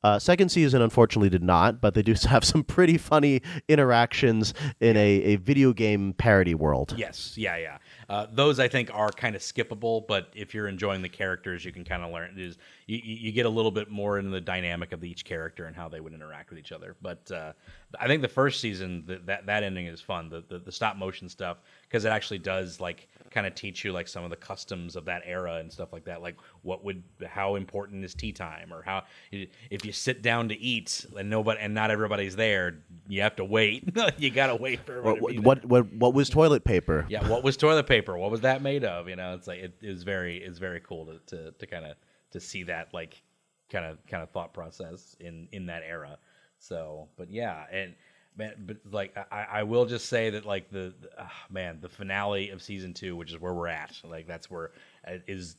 Uh, 0.05 0.19
second 0.19 0.49
season, 0.49 0.83
unfortunately, 0.83 1.31
did 1.31 1.45
not, 1.45 1.81
but 1.81 1.95
they 1.95 2.03
do 2.03 2.15
have 2.29 2.45
some 2.45 2.65
pretty 2.65 2.99
funny 2.99 3.41
interactions 3.69 4.53
in 4.81 4.97
a, 4.97 5.11
a 5.23 5.37
video 5.37 5.73
game 5.73 6.13
parody 6.13 6.55
world. 6.55 6.95
Yes, 6.97 7.35
yeah, 7.37 7.57
yeah. 7.57 7.79
Uh, 8.09 8.27
those 8.33 8.59
I 8.59 8.69
think 8.69 8.91
are 8.93 9.11
kind 9.11 9.37
of 9.37 9.43
skippable, 9.43 10.07
but 10.07 10.29
if 10.35 10.55
you're 10.55 10.69
enjoying 10.69 11.03
the 11.03 11.09
characters, 11.09 11.65
you 11.65 11.73
can 11.73 11.85
kind 11.85 12.03
of 12.03 12.13
learn. 12.13 12.35
Is 12.37 12.59
you, 12.87 13.01
you 13.03 13.33
get 13.33 13.47
a 13.47 13.51
little 13.51 13.71
bit 13.71 13.91
more 13.91 14.19
into 14.19 14.31
the 14.31 14.41
dynamic 14.41 14.93
of 14.93 15.05
each 15.05 15.25
character 15.25 15.67
and 15.67 15.77
how 15.77 15.89
they 15.89 16.01
would 16.01 16.13
interact 16.13 16.51
with 16.51 16.59
each 16.59 16.73
other. 16.73 16.97
But 17.01 17.31
uh, 17.31 17.53
I 17.99 18.07
think 18.07 18.23
the 18.23 18.29
first 18.29 18.61
season 18.61 19.05
that 19.07 19.27
that, 19.27 19.47
that 19.47 19.63
ending 19.63 19.87
is 19.87 20.01
fun. 20.01 20.29
The, 20.29 20.45
the 20.49 20.59
the 20.59 20.73
stop 20.73 20.97
motion 20.97 21.29
stuff 21.29 21.59
because 21.89 22.05
it 22.05 22.11
actually 22.11 22.39
does 22.39 22.81
like 22.81 23.09
kind 23.33 23.47
of 23.47 23.55
teach 23.55 23.85
you 23.85 23.93
like 23.93 24.07
some 24.07 24.25
of 24.25 24.31
the 24.31 24.37
customs 24.37 24.97
of 24.97 25.05
that 25.07 25.23
era 25.25 25.57
and 25.57 25.73
stuff 25.73 25.93
like 25.93 26.05
that. 26.05 26.23
Like 26.23 26.37
what 26.63 26.85
would 26.85 27.03
how 27.27 27.55
important 27.57 28.05
is 28.05 28.15
tea 28.15 28.33
time 28.33 28.73
or 28.73 28.83
how 28.83 29.05
if 29.31 29.85
you 29.85 29.93
sit 29.93 30.23
down 30.23 30.49
to 30.51 30.59
eat 30.59 31.07
and 31.19 31.29
nobody 31.31 31.61
and 31.61 31.75
not 31.75 31.91
everybody's 31.91 32.37
there, 32.37 32.79
you 33.09 33.23
have 33.23 33.37
to 33.37 33.45
wait. 33.45 33.85
you 34.19 34.31
gotta 34.31 34.55
wait 34.57 34.81
for 34.87 35.03
What, 35.03 35.21
there. 35.33 35.41
what, 35.41 35.65
what, 35.65 35.93
what 35.95 36.15
was 36.15 36.29
toilet 36.29 36.65
paper? 36.65 37.07
Yeah, 37.09 37.27
what 37.29 37.43
was 37.43 37.57
toilet 37.57 37.87
paper? 37.87 38.17
What 38.19 38.31
was 38.31 38.43
that 38.43 38.63
made 38.63 38.85
of? 38.85 39.09
You 39.09 39.17
know, 39.17 39.35
it's 39.35 39.47
like 39.47 39.61
it 39.61 39.75
is 39.81 40.03
very 40.03 40.39
it's 40.39 40.59
very 40.59 40.81
cool 40.81 41.07
to 41.07 41.19
to, 41.37 41.53
to 41.53 41.67
kind 41.67 41.85
of 41.87 41.97
to 42.33 42.41
see 42.41 42.63
that 42.65 42.93
like 42.95 43.23
kind 43.71 43.85
of 43.87 43.99
kind 44.07 44.23
of 44.23 44.31
thought 44.31 44.53
process 44.53 45.17
in 45.21 45.49
in 45.53 45.67
that 45.67 45.83
era. 45.89 46.19
So, 46.59 47.09
but 47.17 47.31
yeah, 47.31 47.65
and 47.73 47.95
man, 48.37 48.55
but 48.67 48.79
like 48.91 49.17
I, 49.31 49.47
I 49.53 49.63
will 49.63 49.87
just 49.87 50.07
say 50.07 50.31
that 50.31 50.45
like 50.45 50.71
the, 50.71 50.95
the 51.01 51.09
ah, 51.19 51.33
man 51.51 51.79
the 51.81 51.89
finale 51.89 52.51
of 52.51 52.63
season 52.63 52.95
two, 52.95 53.17
which 53.17 53.31
is 53.31 53.41
where 53.41 53.55
we're 53.55 53.69
at, 53.69 54.01
like 54.05 54.27
that's 54.27 54.51
where 54.51 54.73
uh, 55.07 55.19
is 55.27 55.57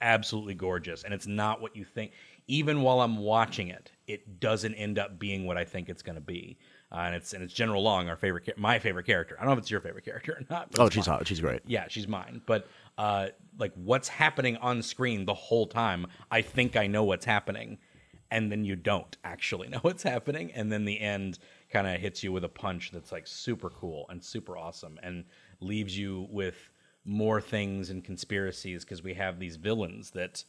absolutely 0.00 0.54
gorgeous, 0.54 1.04
and 1.04 1.12
it's 1.14 1.26
not 1.26 1.60
what 1.60 1.76
you 1.76 1.84
think. 1.84 2.12
Even 2.48 2.82
while 2.82 3.00
I'm 3.00 3.18
watching 3.18 3.68
it, 3.68 3.90
it 4.06 4.38
doesn't 4.38 4.74
end 4.74 4.98
up 4.98 5.18
being 5.18 5.46
what 5.46 5.56
I 5.56 5.64
think 5.64 5.88
it's 5.88 6.02
going 6.02 6.14
to 6.14 6.20
be. 6.20 6.58
Uh, 6.92 6.98
and 7.06 7.14
it's 7.16 7.32
and 7.32 7.42
it's 7.42 7.52
General 7.52 7.82
Long, 7.82 8.08
our 8.08 8.16
favorite, 8.16 8.56
my 8.56 8.78
favorite 8.78 9.06
character. 9.06 9.36
I 9.38 9.42
don't 9.42 9.48
know 9.48 9.52
if 9.54 9.58
it's 9.58 9.70
your 9.70 9.80
favorite 9.80 10.04
character 10.04 10.32
or 10.32 10.44
not. 10.48 10.68
Oh, 10.78 10.88
she's 10.88 11.08
mine. 11.08 11.18
hot. 11.18 11.26
She's 11.26 11.40
great. 11.40 11.62
Yeah, 11.66 11.86
she's 11.88 12.06
mine. 12.06 12.40
But 12.46 12.68
uh, 12.96 13.28
like 13.58 13.72
what's 13.74 14.06
happening 14.08 14.56
on 14.58 14.82
screen 14.82 15.24
the 15.24 15.34
whole 15.34 15.66
time, 15.66 16.06
I 16.30 16.42
think 16.42 16.76
I 16.76 16.86
know 16.86 17.02
what's 17.02 17.24
happening, 17.24 17.78
and 18.30 18.52
then 18.52 18.64
you 18.64 18.76
don't 18.76 19.16
actually 19.24 19.68
know 19.70 19.78
what's 19.82 20.04
happening, 20.04 20.52
and 20.52 20.70
then 20.70 20.84
the 20.84 21.00
end 21.00 21.40
kind 21.70 21.86
of 21.86 22.00
hits 22.00 22.22
you 22.22 22.32
with 22.32 22.44
a 22.44 22.48
punch 22.48 22.90
that's 22.92 23.12
like 23.12 23.26
super 23.26 23.70
cool 23.70 24.06
and 24.08 24.22
super 24.22 24.56
awesome, 24.56 24.98
and 25.02 25.24
leaves 25.60 25.96
you 25.98 26.26
with 26.30 26.70
more 27.04 27.40
things 27.40 27.90
and 27.90 28.04
conspiracies 28.04 28.84
because 28.84 29.02
we 29.02 29.14
have 29.14 29.38
these 29.38 29.56
villains 29.56 30.10
that 30.10 30.42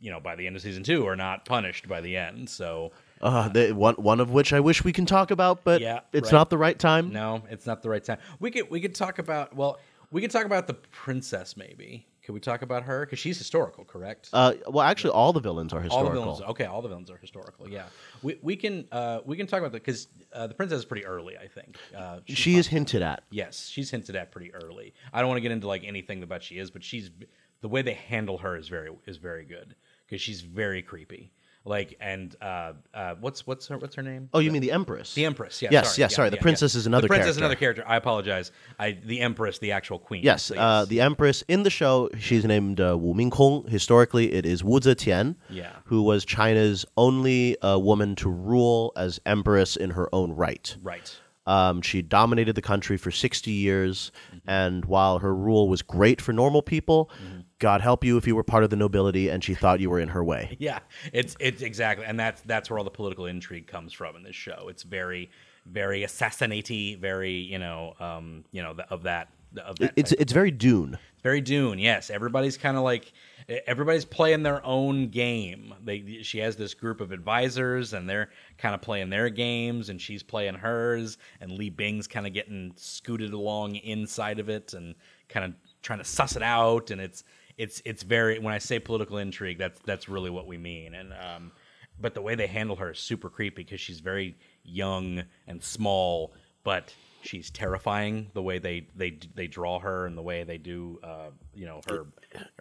you 0.00 0.10
know 0.10 0.18
by 0.18 0.34
the 0.34 0.46
end 0.46 0.56
of 0.56 0.62
season 0.62 0.82
two 0.82 1.06
are 1.06 1.16
not 1.16 1.44
punished 1.44 1.88
by 1.88 2.00
the 2.00 2.16
end. 2.16 2.48
So 2.50 2.90
Uh, 3.20 3.48
the, 3.48 3.72
one, 3.72 3.94
one 3.96 4.18
of 4.18 4.30
which 4.30 4.52
I 4.52 4.60
wish 4.60 4.82
we 4.82 4.92
can 4.92 5.06
talk 5.06 5.30
about, 5.30 5.62
but 5.62 5.80
Yeah, 5.80 6.00
it's 6.12 6.32
right. 6.32 6.38
not 6.38 6.50
the 6.50 6.58
right 6.58 6.78
time. 6.78 7.12
No, 7.12 7.42
it's 7.50 7.66
not 7.66 7.82
the 7.82 7.90
right 7.90 8.02
time. 8.02 8.18
We 8.38 8.50
could 8.50 8.70
we 8.70 8.80
could 8.80 8.94
talk 8.94 9.18
about 9.18 9.54
well, 9.54 9.78
we 10.10 10.20
could 10.20 10.30
talk 10.30 10.46
about 10.46 10.66
the 10.66 10.74
princess 10.74 11.56
maybe. 11.56 12.06
Could 12.24 12.32
we 12.32 12.40
talk 12.40 12.62
about 12.62 12.82
her 12.84 13.06
because 13.06 13.18
she's 13.18 13.38
historical, 13.38 13.84
correct? 13.84 14.28
Uh, 14.32 14.54
well, 14.68 14.86
actually, 14.86 15.10
all 15.10 15.32
the 15.32 15.40
villains 15.40 15.72
are 15.72 15.80
historical. 15.80 16.08
all 16.08 16.14
the 16.14 16.20
villains. 16.20 16.50
Okay, 16.50 16.64
all 16.66 16.82
the 16.82 16.88
villains 16.88 17.10
are 17.10 17.16
historical. 17.16 17.68
Yeah, 17.68 17.86
we 18.22 18.38
we 18.42 18.56
can 18.56 18.86
uh, 18.92 19.20
we 19.24 19.36
can 19.36 19.46
talk 19.46 19.60
about 19.60 19.72
that 19.72 19.84
because 19.84 20.08
uh, 20.32 20.46
the 20.46 20.54
princess 20.54 20.80
is 20.80 20.84
pretty 20.84 21.06
early. 21.06 21.38
I 21.38 21.48
think 21.48 21.76
uh, 21.96 22.20
She 22.26 22.56
is 22.56 22.66
hinted 22.66 23.02
at. 23.02 23.24
Yes, 23.30 23.68
she's 23.68 23.90
hinted 23.90 24.16
at 24.16 24.32
pretty 24.32 24.52
early. 24.54 24.92
I 25.12 25.20
don't 25.20 25.28
want 25.28 25.38
to 25.38 25.42
get 25.42 25.52
into 25.52 25.66
like 25.66 25.84
anything 25.84 26.22
about 26.22 26.42
she 26.42 26.58
is, 26.58 26.70
but 26.70 26.84
she's 26.84 27.10
the 27.62 27.68
way 27.68 27.82
they 27.82 27.94
handle 27.94 28.38
her 28.38 28.56
is 28.56 28.68
very 28.68 28.90
is 29.06 29.16
very 29.16 29.44
good 29.44 29.74
because 30.06 30.20
she's 30.20 30.42
very 30.42 30.82
creepy. 30.82 31.32
Like 31.64 31.98
and 32.00 32.34
uh, 32.40 32.72
uh, 32.94 33.16
what's 33.20 33.46
what's 33.46 33.68
her 33.68 33.76
what's 33.76 33.94
her 33.94 34.02
name? 34.02 34.30
Oh, 34.32 34.38
you 34.38 34.50
mean 34.50 34.62
the 34.62 34.72
Empress? 34.72 35.12
The 35.12 35.26
Empress. 35.26 35.60
Yeah, 35.60 35.68
Yes, 35.70 35.88
sorry. 35.94 36.00
yes, 36.00 36.14
sorry, 36.14 36.30
the 36.30 36.36
yeah, 36.36 36.42
princess 36.42 36.74
is 36.74 36.86
another 36.86 37.02
The 37.02 37.08
princess 37.08 37.32
is 37.32 37.36
another 37.36 37.54
character. 37.54 37.84
I 37.86 37.96
apologize. 37.96 38.50
I 38.78 38.92
the 39.04 39.20
Empress, 39.20 39.58
the 39.58 39.72
actual 39.72 39.98
queen. 39.98 40.22
Yes, 40.24 40.44
So, 40.44 40.56
uh, 40.56 40.86
the 40.86 41.02
Empress 41.02 41.42
in 41.48 41.62
the 41.62 41.68
show, 41.70 42.08
she's 42.18 42.46
named 42.46 42.80
uh, 42.80 42.96
Wu 42.96 43.12
Mingkong. 43.12 43.68
Historically, 43.68 44.32
it 44.32 44.46
is 44.46 44.64
Wu 44.64 44.80
Zetian, 44.80 45.36
Yeah. 45.50 45.72
who 45.84 46.02
was 46.02 46.24
China's 46.24 46.86
only 46.96 47.60
uh, 47.60 47.76
woman 47.78 48.16
to 48.16 48.30
rule 48.30 48.92
as 48.96 49.20
empress 49.26 49.76
in 49.76 49.90
her 49.90 50.08
own 50.14 50.32
right. 50.32 50.74
right. 50.82 51.14
Um, 51.46 51.82
she 51.82 52.00
dominated 52.00 52.54
the 52.54 52.62
country 52.62 52.96
for 52.96 53.10
60 53.10 53.50
years, 53.50 54.12
and 54.46 54.84
while 54.84 55.18
her 55.18 55.34
rule 55.34 55.68
was 55.68 55.82
great 55.82 56.20
for 56.20 56.32
normal 56.32 56.62
people, 56.62 57.10
God 57.60 57.82
help 57.82 58.04
you 58.04 58.16
if 58.16 58.26
you 58.26 58.34
were 58.34 58.42
part 58.42 58.64
of 58.64 58.70
the 58.70 58.76
nobility 58.76 59.28
and 59.28 59.44
she 59.44 59.54
thought 59.54 59.78
you 59.80 59.90
were 59.90 60.00
in 60.00 60.08
her 60.08 60.24
way. 60.24 60.56
Yeah, 60.58 60.80
it's 61.12 61.36
it's 61.38 61.62
exactly, 61.62 62.04
and 62.04 62.18
that's 62.18 62.40
that's 62.42 62.68
where 62.68 62.78
all 62.78 62.84
the 62.84 62.90
political 62.90 63.26
intrigue 63.26 63.66
comes 63.66 63.92
from 63.92 64.16
in 64.16 64.22
this 64.22 64.36
show. 64.36 64.66
It's 64.68 64.82
very 64.82 65.30
very 65.66 66.02
assassinatey, 66.02 66.98
very 66.98 67.32
you 67.32 67.58
know 67.58 67.94
um, 68.00 68.44
you 68.50 68.62
know 68.62 68.74
of 68.90 69.04
that 69.04 69.28
of 69.64 69.78
that. 69.78 69.92
It's 69.96 70.12
it's 70.12 70.32
very 70.32 70.50
Dune. 70.50 70.98
very 71.22 71.40
Dune. 71.40 71.78
Yes, 71.78 72.10
everybody's 72.10 72.56
kind 72.58 72.76
of 72.76 72.82
like 72.82 73.12
everybody's 73.66 74.04
playing 74.04 74.42
their 74.42 74.64
own 74.64 75.08
game. 75.08 75.74
They 75.84 76.20
she 76.22 76.38
has 76.38 76.56
this 76.56 76.74
group 76.74 77.00
of 77.00 77.12
advisors, 77.12 77.92
and 77.92 78.08
they're 78.08 78.30
kind 78.58 78.74
of 78.74 78.80
playing 78.80 79.10
their 79.10 79.28
games, 79.28 79.88
and 79.88 80.00
she's 80.00 80.22
playing 80.22 80.54
hers, 80.54 81.18
and 81.40 81.52
Li 81.52 81.70
Bing's 81.70 82.06
kind 82.06 82.26
of 82.26 82.32
getting 82.32 82.72
scooted 82.76 83.32
along 83.32 83.76
inside 83.76 84.38
of 84.38 84.48
it, 84.48 84.74
and 84.74 84.94
kind 85.28 85.46
of 85.46 85.54
trying 85.82 85.98
to 86.00 86.04
suss 86.04 86.36
it 86.36 86.42
out, 86.42 86.90
and 86.90 87.00
it's 87.00 87.24
it's 87.60 87.82
it's 87.84 88.02
very 88.02 88.38
when 88.38 88.54
I 88.54 88.58
say 88.58 88.78
political 88.78 89.18
intrigue, 89.18 89.58
that's 89.58 89.78
that's 89.84 90.08
really 90.08 90.30
what 90.30 90.46
we 90.46 90.56
mean, 90.56 90.94
and 90.94 91.12
um, 91.12 91.52
but 92.00 92.14
the 92.14 92.22
way 92.22 92.34
they 92.34 92.46
handle 92.46 92.76
her 92.76 92.92
is 92.92 92.98
super 92.98 93.28
creepy 93.28 93.64
because 93.64 93.80
she's 93.82 94.00
very 94.00 94.38
young 94.64 95.24
and 95.46 95.62
small, 95.62 96.32
but 96.64 96.94
she's 97.20 97.50
terrifying 97.50 98.30
the 98.32 98.40
way 98.40 98.58
they 98.58 98.86
they 98.96 99.18
they 99.34 99.46
draw 99.46 99.78
her 99.78 100.06
and 100.06 100.16
the 100.16 100.22
way 100.22 100.42
they 100.42 100.56
do 100.56 100.98
uh, 101.04 101.28
you 101.54 101.66
know 101.66 101.82
her 101.86 102.06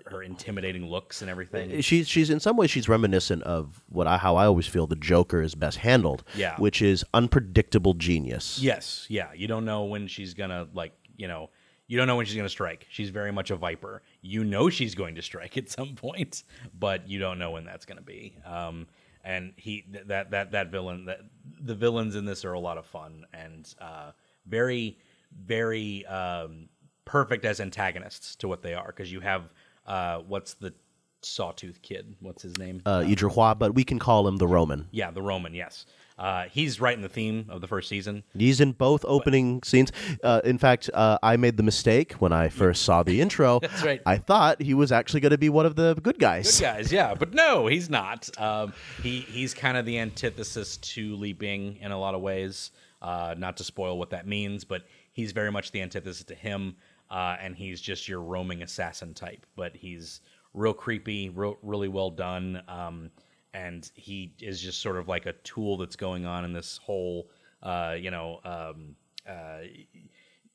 her 0.05 0.21
intimidating 0.21 0.85
looks 0.85 1.21
and 1.21 1.31
everything. 1.31 1.79
She's 1.79 2.09
she's 2.09 2.29
in 2.29 2.41
some 2.41 2.57
ways 2.57 2.69
she's 2.69 2.89
reminiscent 2.89 3.41
of 3.43 3.81
what 3.87 4.05
I 4.05 4.17
how 4.17 4.35
I 4.35 4.47
always 4.47 4.67
feel 4.67 4.85
the 4.85 4.97
Joker 4.97 5.41
is 5.41 5.55
best 5.55 5.77
handled. 5.77 6.25
Yeah. 6.35 6.57
which 6.57 6.81
is 6.81 7.05
unpredictable 7.13 7.93
genius. 7.93 8.59
Yes, 8.59 9.05
yeah, 9.07 9.31
you 9.33 9.47
don't 9.47 9.63
know 9.63 9.85
when 9.85 10.07
she's 10.07 10.33
gonna 10.33 10.67
like 10.73 10.91
you 11.15 11.29
know 11.29 11.51
you 11.89 11.97
don't 11.97 12.07
know 12.07 12.15
when 12.15 12.25
she's 12.25 12.37
gonna 12.37 12.47
strike. 12.47 12.87
She's 12.89 13.09
very 13.09 13.31
much 13.31 13.51
a 13.51 13.57
viper. 13.57 14.03
You 14.21 14.45
know 14.45 14.69
she's 14.69 14.95
going 14.95 15.15
to 15.15 15.21
strike 15.21 15.57
at 15.61 15.69
some 15.69 15.95
point, 15.95 16.43
but 16.79 17.09
you 17.09 17.19
don't 17.19 17.39
know 17.39 17.51
when 17.51 17.65
that's 17.65 17.85
gonna 17.85 18.01
be. 18.01 18.37
Um, 18.45 18.87
and 19.25 19.51
he 19.57 19.85
that 20.05 20.31
that 20.31 20.51
that 20.51 20.71
villain 20.71 21.05
that 21.05 21.19
the 21.61 21.75
villains 21.75 22.15
in 22.15 22.23
this 22.23 22.45
are 22.45 22.53
a 22.53 22.59
lot 22.59 22.77
of 22.77 22.85
fun 22.85 23.25
and 23.33 23.73
uh, 23.81 24.11
very 24.45 24.97
very 25.43 26.05
um, 26.05 26.69
perfect 27.05 27.43
as 27.43 27.59
antagonists 27.59 28.35
to 28.37 28.47
what 28.47 28.61
they 28.61 28.73
are 28.73 28.87
because 28.87 29.11
you 29.11 29.19
have 29.19 29.51
uh, 29.87 30.19
what's 30.19 30.53
the 30.53 30.73
sawtooth 31.21 31.81
kid. 31.81 32.15
What's 32.19 32.43
his 32.43 32.57
name? 32.57 32.81
Uh, 32.85 32.99
Idra 32.99 33.31
Hua, 33.31 33.55
but 33.55 33.75
we 33.75 33.83
can 33.83 33.99
call 33.99 34.27
him 34.27 34.37
the 34.37 34.47
Roman. 34.47 34.87
yeah, 34.91 35.11
the 35.11 35.21
Roman. 35.21 35.53
Yes, 35.53 35.85
uh, 36.19 36.43
he's 36.51 36.81
right 36.81 36.95
in 36.95 37.01
the 37.01 37.09
theme 37.09 37.45
of 37.49 37.61
the 37.61 37.67
first 37.67 37.87
season. 37.87 38.23
He's 38.37 38.59
in 38.59 38.73
both 38.73 39.05
opening 39.07 39.63
scenes. 39.63 39.91
Uh, 40.21 40.41
in 40.43 40.57
fact, 40.57 40.89
uh, 40.93 41.17
I 41.23 41.37
made 41.37 41.55
the 41.55 41.63
mistake 41.63 42.13
when 42.13 42.33
I 42.33 42.49
first 42.49 42.83
saw 42.83 43.03
the 43.03 43.21
intro. 43.21 43.59
That's 43.61 43.83
right. 43.83 44.01
I 44.05 44.17
thought 44.17 44.61
he 44.61 44.73
was 44.73 44.91
actually 44.91 45.21
going 45.21 45.31
to 45.31 45.37
be 45.37 45.49
one 45.49 45.65
of 45.65 45.75
the 45.75 45.95
good 46.03 46.19
guys. 46.19 46.59
Good 46.59 46.65
guys, 46.65 46.91
yeah, 46.91 47.13
but 47.13 47.33
no, 47.33 47.67
he's 47.67 47.89
not. 47.89 48.29
Um, 48.37 48.73
he 49.01 49.21
he's 49.21 49.53
kind 49.53 49.77
of 49.77 49.85
the 49.85 49.97
antithesis 49.97 50.77
to 50.77 51.15
Li 51.15 51.31
Bing 51.31 51.77
in 51.77 51.91
a 51.91 51.99
lot 51.99 52.15
of 52.15 52.21
ways. 52.21 52.71
Uh, 53.01 53.33
not 53.37 53.55
to 53.55 53.63
spoil 53.63 53.97
what 53.97 54.09
that 54.09 54.27
means, 54.27 54.65
but 54.65 54.83
he's 55.13 55.31
very 55.31 55.51
much 55.53 55.71
the 55.71 55.81
antithesis 55.81 56.25
to 56.25 56.35
him, 56.35 56.75
uh, 57.09 57.37
and 57.39 57.55
he's 57.55 57.79
just 57.79 58.09
your 58.09 58.19
roaming 58.19 58.61
assassin 58.61 59.13
type. 59.13 59.45
But 59.55 59.73
he's 59.73 60.19
real 60.53 60.73
creepy, 60.73 61.29
real, 61.29 61.57
really 61.61 61.87
well 61.87 62.09
done, 62.09 62.61
um, 62.67 63.09
and 63.53 63.89
he 63.95 64.33
is 64.39 64.61
just 64.61 64.81
sort 64.81 64.97
of 64.97 65.07
like 65.07 65.25
a 65.25 65.33
tool 65.33 65.77
that's 65.77 65.95
going 65.95 66.25
on 66.25 66.45
in 66.45 66.53
this 66.53 66.77
whole, 66.77 67.29
uh, 67.63 67.95
you 67.99 68.11
know. 68.11 68.39
Um, 68.43 68.95
uh, 69.27 69.59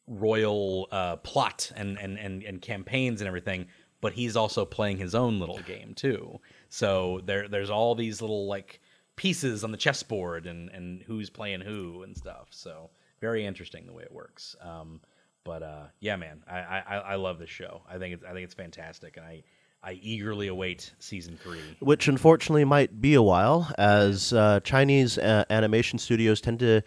royal 0.06 0.88
uh, 0.90 1.16
plot 1.16 1.72
and, 1.76 1.98
and, 1.98 2.18
and, 2.18 2.42
and 2.42 2.60
campaigns 2.60 3.20
and 3.20 3.28
everything, 3.28 3.66
but 4.00 4.12
he's 4.12 4.36
also 4.36 4.64
playing 4.64 4.98
his 4.98 5.14
own 5.14 5.40
little 5.40 5.60
game 5.60 5.94
too. 5.94 6.40
So 6.68 7.20
there 7.24 7.48
there's 7.48 7.70
all 7.70 7.94
these 7.94 8.20
little 8.20 8.46
like 8.46 8.80
pieces 9.16 9.64
on 9.64 9.70
the 9.70 9.76
chessboard 9.78 10.46
and, 10.46 10.68
and 10.70 11.02
who's 11.02 11.30
playing 11.30 11.62
who 11.62 12.02
and 12.02 12.16
stuff. 12.16 12.48
So 12.50 12.90
very 13.20 13.46
interesting 13.46 13.86
the 13.86 13.92
way 13.92 14.02
it 14.02 14.12
works. 14.12 14.56
Um, 14.60 15.00
but 15.44 15.62
uh, 15.62 15.84
yeah, 16.00 16.16
man, 16.16 16.42
I, 16.46 16.82
I, 16.86 16.96
I 16.96 17.14
love 17.16 17.38
this 17.38 17.50
show. 17.50 17.82
I 17.88 17.98
think 17.98 18.14
it's 18.14 18.24
I 18.24 18.32
think 18.32 18.44
it's 18.44 18.54
fantastic, 18.54 19.16
and 19.16 19.26
I 19.26 19.42
I 19.84 19.98
eagerly 20.02 20.48
await 20.48 20.92
season 20.98 21.36
three. 21.42 21.60
Which 21.80 22.08
unfortunately 22.08 22.64
might 22.64 23.00
be 23.00 23.14
a 23.14 23.22
while, 23.22 23.70
as 23.76 24.32
uh, 24.32 24.60
Chinese 24.60 25.18
uh, 25.18 25.44
animation 25.50 25.98
studios 25.98 26.40
tend 26.40 26.60
to 26.60 26.82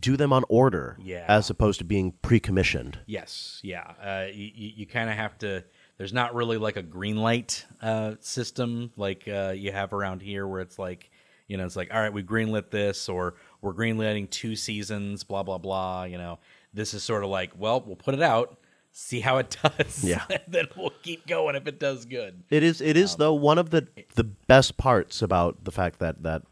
do 0.00 0.16
them 0.16 0.32
on 0.32 0.44
order, 0.48 0.96
Yeah. 1.02 1.24
as 1.28 1.48
opposed 1.50 1.78
to 1.78 1.84
being 1.84 2.12
pre-commissioned. 2.22 2.98
Yes, 3.06 3.58
yeah. 3.64 3.92
Uh, 4.02 4.26
you 4.32 4.50
you, 4.54 4.72
you 4.76 4.86
kind 4.86 5.08
of 5.10 5.16
have 5.16 5.36
to. 5.38 5.64
There's 5.96 6.12
not 6.12 6.34
really 6.34 6.58
like 6.58 6.76
a 6.76 6.82
green 6.82 7.16
light 7.16 7.64
uh, 7.82 8.14
system 8.20 8.92
like 8.96 9.26
uh, 9.26 9.52
you 9.56 9.72
have 9.72 9.92
around 9.92 10.22
here, 10.22 10.46
where 10.46 10.60
it's 10.60 10.78
like, 10.78 11.10
you 11.48 11.56
know, 11.56 11.64
it's 11.66 11.74
like, 11.74 11.92
all 11.92 12.00
right, 12.00 12.12
we 12.12 12.22
greenlit 12.22 12.70
this, 12.70 13.08
or 13.08 13.34
we're 13.62 13.74
greenlighting 13.74 14.30
two 14.30 14.54
seasons, 14.54 15.24
blah 15.24 15.42
blah 15.42 15.58
blah. 15.58 16.04
You 16.04 16.18
know, 16.18 16.38
this 16.74 16.94
is 16.94 17.02
sort 17.02 17.24
of 17.24 17.30
like, 17.30 17.50
well, 17.58 17.82
we'll 17.84 17.96
put 17.96 18.14
it 18.14 18.22
out, 18.22 18.57
see 18.92 19.20
how 19.20 19.38
it 19.38 19.56
does, 19.62 20.04
Yeah. 20.04 20.24
and 20.30 20.40
then 20.48 20.66
we'll 20.76 20.92
keep 21.02 21.26
going 21.26 21.54
if 21.56 21.66
it 21.66 21.78
does 21.80 22.04
good. 22.04 22.42
It 22.50 22.62
is. 22.62 22.80
It 22.80 22.96
Um, 23.14 23.18
though 23.18 23.34
one 23.34 23.58
of 23.58 23.70
the 23.70 23.86
the 24.16 24.24
best 24.24 24.76
parts 24.76 25.22
about 25.22 25.64
the 25.64 25.70
fact 25.72 25.98
that 26.00 26.22
that 26.22 26.42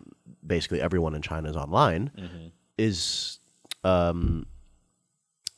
basically 0.46 0.80
everyone 0.80 1.14
in 1.14 1.22
China 1.22 1.48
is 1.50 1.56
online 1.56 2.10
Mm-hmm. 2.16 2.46
is 2.78 3.40
um, 3.84 4.46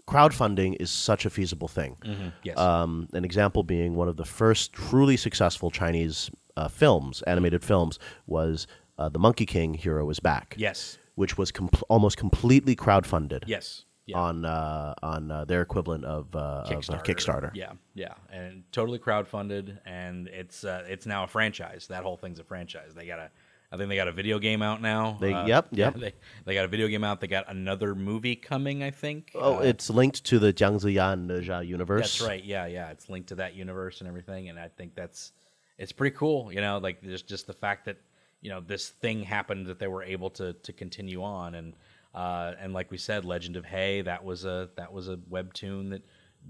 crowdfunding 0.07 0.77
is 0.81 0.91
such 0.91 1.27
a 1.27 1.31
feasible 1.31 1.69
thing. 1.69 1.97
Yes, 2.43 2.59
Um, 2.59 3.09
an 3.13 3.25
example 3.25 3.63
being 3.63 3.95
one 3.95 4.09
of 4.09 4.17
the 4.17 4.25
first 4.25 4.73
truly 4.73 5.17
successful 5.17 5.71
Chinese 5.71 6.31
uh, 6.57 6.69
films, 6.69 7.23
animated 7.23 7.63
films, 7.63 7.99
was 8.27 8.67
uh, 8.99 9.09
the 9.09 9.19
Monkey 9.19 9.47
King 9.47 9.75
Hero 9.75 10.09
is 10.11 10.21
Back. 10.21 10.55
yes, 10.59 10.99
which 11.15 11.37
was 11.37 11.51
com- 11.53 11.69
almost 11.89 12.17
completely 12.17 12.75
crowdfunded. 12.77 13.45
yes. 13.47 13.85
Yeah. 14.09 14.19
On 14.19 14.45
uh, 14.47 14.95
on 15.03 15.31
uh, 15.31 15.45
their 15.45 15.61
equivalent 15.61 16.05
of, 16.07 16.35
uh, 16.35 16.65
of 16.65 16.71
uh, 16.71 16.99
Kickstarter. 17.03 17.51
Yeah, 17.55 17.73
yeah, 17.95 18.15
and 18.33 18.63
totally 18.73 18.99
crowdfunded, 18.99 19.79
and 19.85 20.29
it's 20.29 20.65
uh, 20.65 20.85
it's 20.89 21.05
now 21.05 21.25
a 21.25 21.27
franchise. 21.27 21.87
That 21.89 22.05
whole 22.05 22.17
thing's 22.17 22.39
a 22.39 22.45
franchise. 22.45 22.95
They 22.95 23.07
got 23.07 23.19
a, 23.19 23.31
I 23.71 23.77
think 23.77 23.91
they 23.91 23.97
got 23.97 24.09
a 24.09 24.13
video 24.13 24.39
game 24.39 24.63
out 24.63 24.81
now. 24.81 25.19
They- 25.21 25.35
Uh, 25.35 25.47
yep, 25.47 25.69
yeah, 25.73 25.87
yep. 25.93 25.95
they 25.97 26.13
they 26.47 26.55
got 26.55 26.65
a 26.65 26.69
video 26.69 26.89
game 26.89 27.05
out. 27.05 27.21
They 27.21 27.27
got 27.27 27.51
another 27.51 27.95
movie 27.95 28.35
coming. 28.35 28.83
I 28.83 28.91
think. 28.91 29.33
Oh, 29.35 29.59
it's 29.59 29.91
linked 29.91 30.25
to 30.25 30.39
the 30.39 30.55
Jiangziyan 30.55 31.27
Nezha 31.27 31.67
universe. 31.67 32.19
that's 32.19 32.27
right. 32.27 32.43
Yeah, 32.43 32.65
yeah. 32.65 32.89
It's 32.89 33.11
linked 33.11 33.29
to 33.29 33.35
that 33.35 33.55
universe 33.57 34.01
and 34.01 34.09
everything, 34.09 34.49
and 34.49 34.59
I 34.59 34.69
think 34.69 34.95
that's 34.95 35.33
it's 35.77 35.93
pretty 35.93 36.17
cool. 36.17 36.51
You 36.51 36.63
know, 36.63 36.79
like 36.79 37.03
there's 37.03 37.21
just 37.21 37.47
the 37.47 37.53
fact 37.53 37.85
that 37.85 37.99
you 38.41 38.49
know 38.49 38.61
this 38.63 38.89
thing 38.89 39.23
happened 39.23 39.67
that 39.67 39.79
they 39.79 39.89
were 39.89 40.03
able 40.03 40.31
to 40.31 40.55
to 40.55 40.73
continue 40.73 41.23
on, 41.23 41.55
and 41.57 41.75
uh, 42.15 42.53
and 42.61 42.73
like 42.73 42.91
we 42.91 42.99
said, 42.99 43.25
Legend 43.25 43.57
of 43.57 43.65
Hei 43.65 44.03
that 44.03 44.25
was 44.25 44.45
a 44.45 44.71
that 44.77 44.93
was 44.93 45.09
a 45.09 45.17
webtoon 45.17 45.91
that 45.91 46.03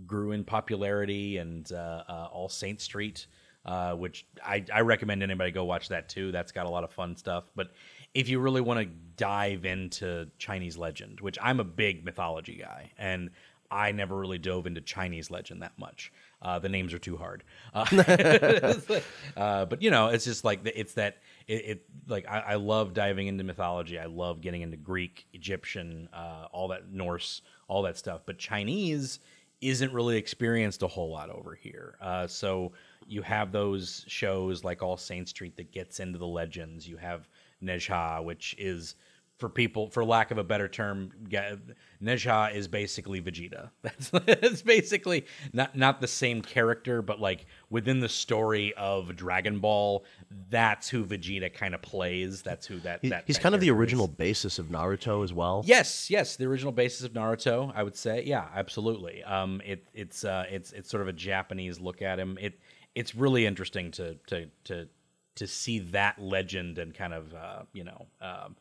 grew 0.07 0.33
in 0.33 0.45
popularity, 0.45 1.39
and 1.39 1.71
uh, 1.73 2.05
uh, 2.09 2.29
All 2.33 2.49
Saint 2.49 2.81
Street. 2.81 3.27
Uh, 3.65 3.93
which 3.93 4.25
I, 4.43 4.65
I 4.73 4.81
recommend 4.81 5.23
anybody 5.23 5.51
go 5.51 5.65
watch 5.65 5.89
that 5.89 6.09
too. 6.09 6.33
That's 6.33 6.53
got 6.53 6.65
a 6.65 6.71
lot 6.71 6.85
of 6.85 6.93
fun 6.93 7.17
stuff. 7.17 7.51
But 7.55 7.73
if 8.15 8.31
you 8.31 8.39
really 8.39 8.63
want 8.63 8.81
to 8.81 8.87
dive 9.19 9.67
into 9.67 10.31
Chinese 10.39 10.79
legend, 10.79 11.21
which 11.21 11.37
I'm 11.43 11.61
a 11.61 11.65
big 11.65 12.03
mythology 12.03 12.55
guy, 12.55 12.93
and 12.97 13.29
I 13.71 13.93
never 13.93 14.17
really 14.17 14.39
dove 14.39 14.67
into 14.67 14.81
Chinese 14.81 15.31
legend 15.31 15.61
that 15.61 15.79
much. 15.79 16.13
Uh, 16.41 16.59
the 16.59 16.69
names 16.69 16.95
are 16.95 16.99
too 16.99 17.17
hard. 17.17 17.45
Uh, 17.75 18.75
uh, 19.37 19.65
but 19.67 19.83
you 19.83 19.91
know, 19.91 20.09
it's 20.09 20.25
just 20.25 20.43
like 20.45 20.61
it's 20.65 20.95
that 20.95 21.19
it, 21.47 21.53
it 21.53 21.85
like 22.07 22.27
I, 22.29 22.41
I 22.41 22.55
love 22.55 22.95
diving 22.95 23.27
into 23.27 23.45
mythology. 23.45 23.99
I 23.99 24.07
love 24.07 24.41
getting 24.41 24.63
into 24.63 24.77
Greek, 24.77 25.27
Egyptian, 25.33 26.09
uh, 26.13 26.47
all 26.51 26.69
that 26.69 26.91
Norse, 26.91 27.43
all 27.69 27.83
that 27.83 27.99
stuff. 27.99 28.23
But 28.27 28.39
Chinese 28.39 29.21
isn't 29.61 29.93
really 29.93 30.17
experienced 30.17 30.83
a 30.83 30.87
whole 30.87 31.11
lot 31.11 31.31
over 31.31 31.55
here. 31.55 31.97
Uh, 32.01 32.27
so 32.27 32.73
you 33.07 33.23
have 33.23 33.53
those 33.53 34.05
shows 34.07 34.65
like 34.65 34.83
All 34.83 34.97
Saint 34.97 35.29
Street 35.29 35.57
that 35.57 35.73
gets 35.73 36.01
into 36.01 36.19
the 36.19 36.27
legends. 36.27 36.87
You 36.87 36.97
have 36.97 37.29
Nezha, 37.63 38.23
which 38.25 38.55
is 38.59 38.95
for 39.39 39.49
people, 39.49 39.89
for 39.91 40.05
lack 40.05 40.31
of 40.31 40.39
a 40.39 40.45
better 40.45 40.69
term, 40.69 41.11
Nezha 42.03 42.55
is 42.55 42.69
basically 42.69 43.21
Vegeta. 43.21 43.71
That's, 43.83 44.11
that's 44.11 44.63
basically 44.63 45.27
not 45.53 45.77
not 45.77 46.01
the 46.01 46.07
same 46.09 46.43
character, 46.43 47.03
but 47.03 47.21
like 47.21 47.47
within 47.71 48.01
the 48.01 48.09
story 48.09 48.75
of 48.75 49.15
Dragon 49.17 49.59
Ball, 49.59 50.05
that's 50.51 50.89
who 50.89 51.05
Vegeta 51.05 51.53
kind 51.53 51.75
of 51.75 51.83
plays. 51.83 52.43
That's 52.43 52.67
who 52.67 52.79
that, 52.81 53.01
He- 53.03 53.09
that 53.11 53.25
he's 53.27 53.37
that 53.37 53.43
kind 53.43 53.55
of 53.55 53.61
the 53.61 53.67
character 53.69 53.79
is. 53.79 53.81
original 53.93 54.09
basis 54.09 54.59
of 54.59 54.67
Naruto 54.67 55.25
as 55.25 55.33
well. 55.33 55.63
Yes, 55.65 56.11
yes, 56.11 56.37
the 56.37 56.45
original 56.47 56.73
basis 56.73 57.03
of 57.05 57.13
Naruto, 57.13 57.73
I 57.75 57.83
would 57.83 57.97
say. 57.97 58.23
Yeah, 58.25 58.47
absolutely. 58.55 59.23
Um, 59.25 59.61
it, 59.65 59.85
it's 59.95 60.25
uh, 60.25 60.45
it's 60.51 60.73
it's 60.73 60.91
sort 60.91 61.01
of 61.03 61.09
a 61.09 61.13
Japanese 61.13 61.81
look 61.81 62.03
at 62.03 62.19
him. 62.19 62.39
It 62.41 62.59
it's 62.95 63.15
really 63.15 63.47
interesting 63.47 63.91
to 63.93 64.15
to 64.29 64.47
to 64.65 64.89
to 65.37 65.47
see 65.47 65.79
that 65.79 66.21
legend 66.21 66.79
and 66.79 66.95
kind 66.95 67.15
of 67.15 67.35
uh, 67.35 67.63
you 67.73 67.85
know 67.85 68.07
um, 68.21 68.57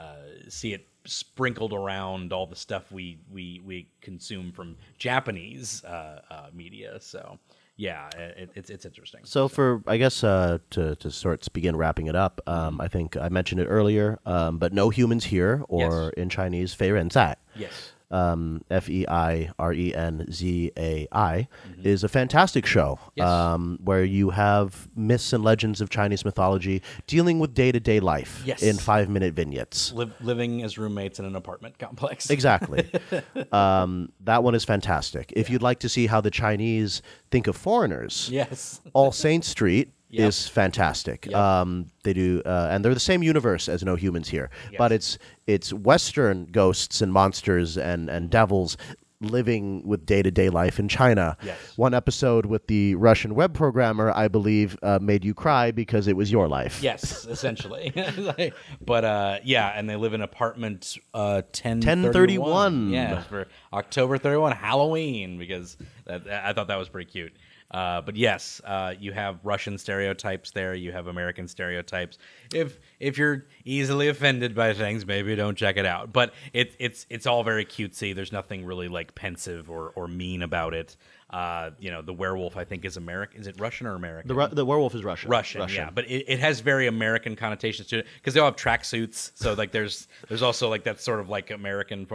uh, 0.00 0.48
see 0.48 0.72
it 0.72 0.86
sprinkled 1.04 1.72
around 1.72 2.32
all 2.32 2.46
the 2.46 2.56
stuff 2.56 2.90
we 2.92 3.18
we 3.30 3.60
we 3.64 3.88
consume 4.00 4.52
from 4.52 4.76
Japanese 4.98 5.84
uh, 5.84 6.20
uh, 6.30 6.46
media. 6.54 6.98
So 7.00 7.38
yeah, 7.76 8.08
it, 8.16 8.50
it's 8.54 8.70
it's 8.70 8.84
interesting. 8.84 9.22
So 9.24 9.48
for 9.48 9.82
I 9.86 9.96
guess 9.96 10.22
uh, 10.22 10.58
to 10.70 10.96
to 10.96 11.10
sort 11.10 11.46
of 11.46 11.52
begin 11.52 11.76
wrapping 11.76 12.06
it 12.08 12.16
up, 12.16 12.40
um, 12.46 12.80
I 12.80 12.88
think 12.88 13.16
I 13.16 13.28
mentioned 13.30 13.60
it 13.60 13.66
earlier, 13.66 14.18
um, 14.26 14.58
but 14.58 14.72
no 14.72 14.90
humans 14.90 15.24
here, 15.24 15.64
or 15.68 16.12
Yes. 16.16 16.22
in 16.22 16.28
Chinese, 16.28 16.74
Fei 16.74 16.90
Ren 16.92 17.10
Zai. 17.10 17.36
yes. 17.56 17.92
Um, 18.10 18.62
F 18.70 18.88
E 18.88 19.06
I 19.08 19.50
R 19.58 19.72
E 19.72 19.94
N 19.94 20.26
Z 20.32 20.72
A 20.76 21.06
I, 21.12 21.48
is 21.82 22.02
a 22.04 22.08
fantastic 22.08 22.66
show 22.66 22.98
Mm-hmm. 23.00 23.10
Yes. 23.16 23.28
um, 23.28 23.78
where 23.84 24.04
you 24.04 24.30
have 24.30 24.88
myths 24.96 25.32
and 25.32 25.44
legends 25.44 25.80
of 25.80 25.90
Chinese 25.90 26.24
mythology 26.24 26.82
dealing 27.06 27.38
with 27.38 27.54
day 27.54 27.70
to 27.72 27.80
day 27.80 28.00
life 28.00 28.42
Yes. 28.44 28.62
in 28.62 28.76
five 28.76 29.08
minute 29.08 29.34
vignettes. 29.34 29.92
Liv- 29.92 30.12
living 30.20 30.62
as 30.62 30.78
roommates 30.78 31.18
in 31.18 31.24
an 31.24 31.36
apartment 31.36 31.78
complex. 31.78 32.30
Exactly. 32.30 32.90
um, 33.52 34.10
that 34.20 34.42
one 34.42 34.54
is 34.54 34.64
fantastic. 34.64 35.32
If 35.36 35.50
you'd 35.50 35.62
like 35.62 35.80
to 35.80 35.88
see 35.88 36.06
how 36.06 36.20
the 36.20 36.30
Chinese 36.30 37.02
think 37.30 37.46
of 37.46 37.56
foreigners, 37.56 38.28
Yes. 38.30 38.80
All 38.92 39.12
Saints 39.12 39.48
Street 39.48 39.92
Yep. 40.10 40.28
is 40.28 40.48
fantastic. 40.48 41.26
Yep. 41.26 41.34
Um, 41.34 41.86
they 42.02 42.12
do, 42.12 42.42
uh, 42.44 42.68
and 42.70 42.84
they're 42.84 42.94
the 42.94 43.00
same 43.00 43.22
universe 43.22 43.68
as 43.68 43.82
No 43.84 43.94
Humans 43.94 44.28
here, 44.28 44.50
but 44.76 44.92
it's 44.92 45.18
it's 45.46 45.72
Western 45.72 46.46
ghosts 46.46 47.00
and 47.00 47.12
monsters 47.12 47.78
and 47.78 48.10
and 48.10 48.30
devils 48.30 48.76
living 49.20 49.86
with 49.86 50.06
day 50.06 50.22
to 50.22 50.30
day 50.30 50.48
life 50.48 50.78
in 50.78 50.88
China. 50.88 51.36
Yes. 51.42 51.76
One 51.76 51.94
episode 51.94 52.46
with 52.46 52.66
the 52.66 52.94
Russian 52.94 53.34
web 53.34 53.54
programmer, 53.54 54.12
I 54.14 54.28
believe, 54.28 54.78
uh, 54.82 54.98
made 55.00 55.24
you 55.24 55.34
cry 55.34 55.70
because 55.70 56.08
it 56.08 56.16
was 56.16 56.32
your 56.32 56.48
life. 56.48 56.82
Yes, 56.82 57.26
essentially. 57.26 57.92
Like, 58.20 58.54
but 58.84 59.04
uh, 59.04 59.38
yeah, 59.44 59.72
and 59.74 59.88
they 59.88 59.96
live 59.96 60.14
in 60.14 60.20
apartment 60.20 60.96
uh, 61.14 61.42
10 61.52 61.78
1031. 61.78 62.90
Yeah, 62.90 63.22
for 63.22 63.46
October 63.72 64.18
31, 64.18 64.52
Halloween, 64.52 65.38
because 65.38 65.76
that, 66.06 66.28
I 66.28 66.52
thought 66.52 66.68
that 66.68 66.76
was 66.76 66.88
pretty 66.88 67.10
cute. 67.10 67.32
Uh, 67.70 68.00
but 68.00 68.16
yes, 68.16 68.60
uh, 68.64 68.94
you 68.98 69.12
have 69.12 69.38
Russian 69.44 69.78
stereotypes 69.78 70.50
there. 70.50 70.74
You 70.74 70.92
have 70.92 71.06
American 71.06 71.46
stereotypes. 71.46 72.18
If 72.52 72.80
if 72.98 73.16
you're 73.16 73.46
easily 73.64 74.08
offended 74.08 74.54
by 74.54 74.74
things, 74.74 75.06
maybe 75.06 75.36
don't 75.36 75.56
check 75.56 75.76
it 75.76 75.86
out. 75.86 76.12
But 76.12 76.34
it, 76.52 76.74
it's 76.78 77.06
it's 77.10 77.26
all 77.26 77.44
very 77.44 77.64
cutesy. 77.64 78.14
There's 78.14 78.32
nothing 78.32 78.64
really 78.64 78.88
like 78.88 79.14
pensive 79.14 79.70
or, 79.70 79.90
or 79.90 80.08
mean 80.08 80.42
about 80.42 80.74
it. 80.74 80.96
Uh, 81.30 81.70
you 81.78 81.90
know, 81.92 82.02
the 82.02 82.12
werewolf 82.12 82.56
I 82.56 82.64
think 82.64 82.84
is 82.84 82.96
American. 82.96 83.40
Is 83.40 83.46
it 83.46 83.60
Russian 83.60 83.86
or 83.86 83.94
American? 83.94 84.34
The, 84.34 84.48
the 84.48 84.64
werewolf 84.64 84.94
is 84.96 85.04
Russian. 85.04 85.30
Russian, 85.30 85.68
yeah, 85.68 85.90
but 85.90 86.04
it, 86.06 86.24
it 86.26 86.40
has 86.40 86.58
very 86.58 86.88
American 86.88 87.36
connotations 87.36 87.86
to 87.88 87.98
it 88.00 88.06
because 88.16 88.34
they 88.34 88.40
all 88.40 88.46
have 88.46 88.56
tracksuits. 88.56 89.30
So 89.34 89.54
like, 89.54 89.70
there's 89.70 90.08
there's 90.28 90.42
also 90.42 90.68
like 90.68 90.84
that 90.84 91.00
sort 91.00 91.20
of 91.20 91.28
like 91.28 91.50
American. 91.50 92.08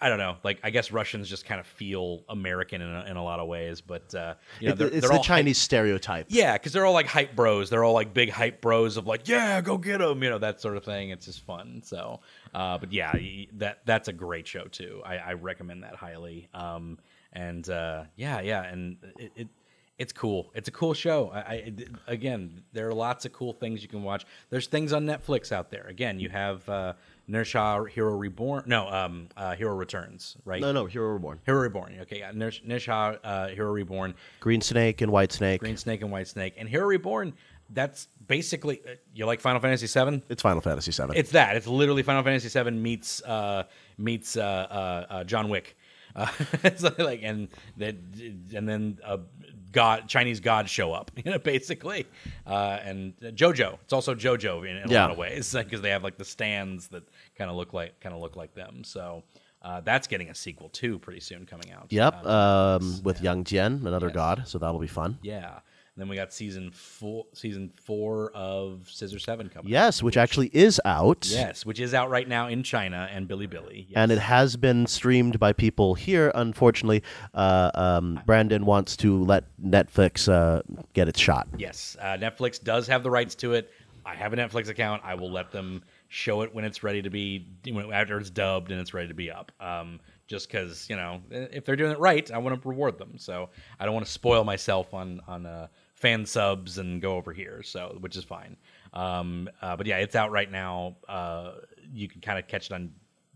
I 0.00 0.08
don't 0.08 0.18
know, 0.18 0.36
like 0.42 0.58
I 0.64 0.70
guess 0.70 0.90
Russians 0.90 1.28
just 1.28 1.44
kind 1.44 1.60
of 1.60 1.66
feel 1.66 2.24
American 2.30 2.80
in 2.80 2.88
a, 2.88 3.04
in 3.04 3.16
a 3.16 3.22
lot 3.22 3.40
of 3.40 3.48
ways, 3.48 3.82
but 3.82 4.14
uh, 4.14 4.34
you 4.58 4.70
know, 4.70 4.74
they're, 4.74 4.86
it's 4.88 5.00
they're 5.00 5.10
the 5.10 5.16
all 5.16 5.22
Chinese 5.22 5.58
stereotype. 5.58 6.26
yeah, 6.30 6.54
because 6.54 6.72
they're 6.72 6.86
all 6.86 6.94
like 6.94 7.06
hype 7.06 7.36
bros. 7.36 7.68
They're 7.68 7.84
all 7.84 7.92
like 7.92 8.14
big 8.14 8.30
hype 8.30 8.62
bros 8.62 8.96
of 8.96 9.06
like, 9.06 9.28
yeah, 9.28 9.60
go 9.60 9.76
get 9.76 9.98
them, 9.98 10.22
you 10.22 10.30
know, 10.30 10.38
that 10.38 10.62
sort 10.62 10.76
of 10.76 10.84
thing. 10.84 11.10
It's 11.10 11.26
just 11.26 11.44
fun. 11.44 11.82
So, 11.84 12.20
uh, 12.54 12.78
but 12.78 12.92
yeah, 12.92 13.12
that 13.58 13.80
that's 13.84 14.08
a 14.08 14.12
great 14.14 14.46
show 14.46 14.64
too. 14.64 15.02
I, 15.04 15.16
I 15.18 15.32
recommend 15.34 15.82
that 15.82 15.94
highly. 15.96 16.48
Um, 16.54 16.98
and 17.36 17.68
uh, 17.68 18.04
yeah, 18.16 18.40
yeah, 18.40 18.64
and 18.64 18.96
it, 19.18 19.32
it 19.36 19.48
it's 19.98 20.12
cool. 20.12 20.50
It's 20.54 20.68
a 20.68 20.72
cool 20.72 20.92
show. 20.92 21.30
I, 21.32 21.38
I 21.38 21.74
again, 22.06 22.62
there 22.72 22.88
are 22.88 22.94
lots 22.94 23.24
of 23.24 23.32
cool 23.32 23.52
things 23.52 23.82
you 23.82 23.88
can 23.88 24.02
watch. 24.02 24.26
There's 24.50 24.66
things 24.66 24.92
on 24.92 25.06
Netflix 25.06 25.52
out 25.52 25.70
there. 25.70 25.86
Again, 25.88 26.20
you 26.20 26.28
have 26.28 26.68
uh, 26.68 26.92
Nezha 27.30 27.88
Hero 27.88 28.14
Reborn. 28.16 28.64
No, 28.66 28.88
um, 28.88 29.28
uh, 29.36 29.54
Hero 29.54 29.74
Returns. 29.74 30.36
Right. 30.44 30.60
No, 30.60 30.72
no, 30.72 30.86
Hero 30.86 31.12
Reborn. 31.12 31.40
Hero 31.46 31.60
Reborn. 31.60 31.98
Okay, 32.02 32.18
yeah, 32.18 32.32
Nezha 32.32 33.18
uh, 33.22 33.48
Hero 33.48 33.70
Reborn. 33.70 34.14
Green 34.40 34.60
Snake 34.60 35.00
and 35.00 35.10
White 35.10 35.32
Snake. 35.32 35.60
Green 35.60 35.76
Snake 35.76 36.02
and 36.02 36.10
White 36.10 36.28
Snake. 36.28 36.54
And 36.58 36.68
Hero 36.68 36.86
Reborn, 36.86 37.32
that's 37.70 38.08
basically 38.26 38.80
uh, 38.86 38.92
you 39.14 39.24
like 39.26 39.40
Final 39.40 39.60
Fantasy 39.60 39.86
VII. 39.86 40.22
It's 40.28 40.42
Final 40.42 40.60
Fantasy 40.60 40.92
VII. 40.92 41.18
It's 41.18 41.30
that. 41.30 41.56
It's 41.56 41.66
literally 41.66 42.02
Final 42.02 42.22
Fantasy 42.22 42.48
VII 42.48 42.70
meets 42.72 43.22
uh, 43.22 43.64
meets 43.98 44.36
uh, 44.36 44.40
uh, 44.40 45.06
uh, 45.08 45.24
John 45.24 45.48
Wick. 45.48 45.76
Uh, 46.16 46.26
it's 46.64 46.82
like 46.98 47.20
and 47.22 47.48
that 47.76 47.94
and 48.54 48.68
then 48.68 48.98
uh, 49.04 49.18
God 49.72 50.08
Chinese 50.08 50.40
gods 50.40 50.70
show 50.70 50.92
up, 50.92 51.10
you 51.24 51.30
know, 51.30 51.38
basically. 51.38 52.06
Uh, 52.46 52.78
and 52.82 53.14
JoJo. 53.20 53.78
It's 53.84 53.92
also 53.92 54.14
JoJo 54.14 54.68
in, 54.68 54.76
in 54.78 54.90
a 54.90 54.92
lot 54.94 55.10
of 55.10 55.18
ways 55.18 55.52
because 55.58 55.82
they 55.82 55.90
have 55.90 56.02
like 56.02 56.16
the 56.16 56.24
stands 56.24 56.88
that 56.88 57.04
kind 57.36 57.50
of 57.50 57.56
look 57.56 57.72
like 57.74 58.00
kind 58.00 58.14
of 58.14 58.20
look 58.20 58.34
like 58.36 58.54
them. 58.54 58.82
So. 58.84 59.22
Uh, 59.62 59.80
that's 59.80 60.06
getting 60.06 60.28
a 60.28 60.34
sequel 60.34 60.68
too, 60.68 60.96
pretty 61.00 61.18
soon 61.18 61.44
coming 61.44 61.72
out. 61.72 61.86
Yep, 61.90 62.24
Uh, 62.24 62.78
um, 62.80 63.00
with 63.02 63.20
Yang 63.20 63.44
Jian, 63.44 63.84
another 63.84 64.06
Yes. 64.08 64.14
god, 64.14 64.42
so 64.46 64.58
that'll 64.58 64.78
be 64.78 64.86
fun. 64.86 65.18
Yeah. 65.22 65.58
Then 65.96 66.08
we 66.08 66.16
got 66.16 66.32
season 66.32 66.70
four, 66.72 67.24
season 67.32 67.72
four 67.76 68.30
of 68.32 68.86
Scissor 68.90 69.18
Seven 69.18 69.48
coming. 69.48 69.72
Yes, 69.72 70.02
which 70.02 70.18
actually 70.18 70.50
is 70.52 70.78
out. 70.84 71.26
Yes, 71.26 71.64
which 71.64 71.80
is 71.80 71.94
out 71.94 72.10
right 72.10 72.28
now 72.28 72.48
in 72.48 72.62
China 72.62 73.08
and 73.10 73.26
Billy 73.26 73.46
Yes. 73.46 73.86
And 73.94 74.12
it 74.12 74.18
has 74.18 74.56
been 74.56 74.86
streamed 74.86 75.38
by 75.38 75.54
people 75.54 75.94
here. 75.94 76.30
Unfortunately, 76.34 77.02
uh, 77.32 77.70
um, 77.74 78.20
Brandon 78.26 78.66
wants 78.66 78.96
to 78.98 79.24
let 79.24 79.44
Netflix 79.62 80.30
uh, 80.30 80.62
get 80.92 81.08
its 81.08 81.18
shot. 81.18 81.48
yes, 81.56 81.96
uh, 82.00 82.16
Netflix 82.18 82.62
does 82.62 82.86
have 82.86 83.02
the 83.02 83.10
rights 83.10 83.34
to 83.36 83.54
it. 83.54 83.72
I 84.04 84.14
have 84.14 84.32
a 84.32 84.36
Netflix 84.36 84.68
account. 84.68 85.02
I 85.04 85.14
will 85.14 85.30
let 85.30 85.50
them 85.50 85.82
show 86.08 86.42
it 86.42 86.54
when 86.54 86.64
it's 86.64 86.82
ready 86.82 87.02
to 87.02 87.10
be 87.10 87.46
when, 87.64 87.92
after 87.92 88.18
it's 88.18 88.30
dubbed 88.30 88.70
and 88.70 88.80
it's 88.80 88.94
ready 88.94 89.08
to 89.08 89.14
be 89.14 89.30
up. 89.30 89.50
Um, 89.60 89.98
just 90.28 90.48
because 90.48 90.88
you 90.88 90.96
know, 90.96 91.22
if 91.30 91.64
they're 91.64 91.76
doing 91.76 91.92
it 91.92 91.98
right, 91.98 92.30
I 92.30 92.38
want 92.38 92.60
to 92.60 92.68
reward 92.68 92.98
them. 92.98 93.14
So 93.18 93.48
I 93.78 93.84
don't 93.84 93.94
want 93.94 94.06
to 94.06 94.12
spoil 94.12 94.44
myself 94.44 94.94
on 94.94 95.20
on 95.26 95.46
uh, 95.46 95.68
fan 95.96 96.24
subs 96.24 96.78
and 96.78 97.02
go 97.02 97.16
over 97.16 97.32
here. 97.32 97.62
So 97.62 97.96
which 98.00 98.16
is 98.16 98.24
fine. 98.24 98.56
Um, 98.92 99.48
uh, 99.60 99.76
but 99.76 99.86
yeah, 99.86 99.98
it's 99.98 100.14
out 100.14 100.30
right 100.30 100.50
now. 100.50 100.96
Uh, 101.08 101.52
you 101.92 102.08
can 102.08 102.20
kind 102.20 102.38
of 102.38 102.46
catch 102.48 102.66
it 102.66 102.72
on 102.72 102.92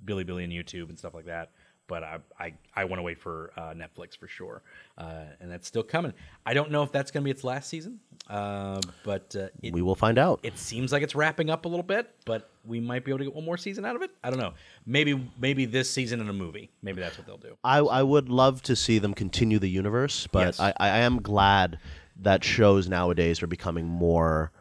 Bilibili 0.07 0.45
and 0.45 0.53
YouTube 0.53 0.89
and 0.89 0.99
stuff 0.99 1.13
like 1.15 1.27
that. 1.27 1.51
But 1.87 2.05
I 2.05 2.19
I, 2.39 2.55
I 2.77 2.85
want 2.85 2.99
to 3.01 3.03
wait 3.03 3.19
for 3.19 3.51
uh, 3.57 3.75
Netflix 3.75 4.17
for 4.17 4.29
sure, 4.29 4.63
uh, 4.97 5.25
and 5.41 5.51
that's 5.51 5.67
still 5.67 5.83
coming. 5.83 6.13
I 6.47 6.55
don't 6.55 6.71
know 6.71 6.85
if 6.85 6.93
that's 6.93 7.11
going 7.11 7.23
to 7.23 7.25
be 7.25 7.33
its 7.33 7.43
last 7.43 7.69
season, 7.69 7.99
uh, 8.29 8.81
but 9.03 9.35
uh, 9.37 9.49
it, 9.61 9.73
We 9.73 9.83
will 9.83 9.97
find 9.97 10.17
out. 10.17 10.39
it 10.45 10.57
seems 10.57 10.93
like 10.93 11.03
it's 11.03 11.17
wrapping 11.17 11.51
up 11.51 11.65
a 11.65 11.69
little 11.69 11.83
bit, 11.83 12.15
but 12.27 12.49
we 12.65 12.79
might 12.79 13.05
be 13.05 13.11
able 13.11 13.19
to 13.19 13.25
get 13.25 13.35
one 13.35 13.45
more 13.45 13.57
season 13.57 13.85
out 13.85 13.97
of 13.97 14.03
it. 14.03 14.13
I 14.23 14.31
don't 14.31 14.39
know. 14.39 14.53
Maybe 14.87 15.21
maybe 15.41 15.65
this 15.65 15.91
season 15.91 16.21
in 16.21 16.29
a 16.29 16.33
movie. 16.33 16.71
Maybe 16.81 17.01
that's 17.01 17.19
what 17.19 17.27
they'll 17.27 17.39
do. 17.39 17.57
I, 17.65 17.79
I 17.79 18.05
would 18.05 18.29
love 18.29 18.63
to 18.63 18.77
see 18.77 19.01
them 19.01 19.13
continue 19.13 19.59
the 19.59 19.69
universe, 19.69 20.29
but 20.31 20.47
Yes. 20.47 20.61
I, 20.61 20.73
I 20.79 20.89
am 21.01 21.21
glad 21.21 21.81
that 22.23 22.45
shows 22.45 22.89
nowadays 22.89 23.43
are 23.43 23.47
becoming 23.47 23.87
more. 23.87 24.53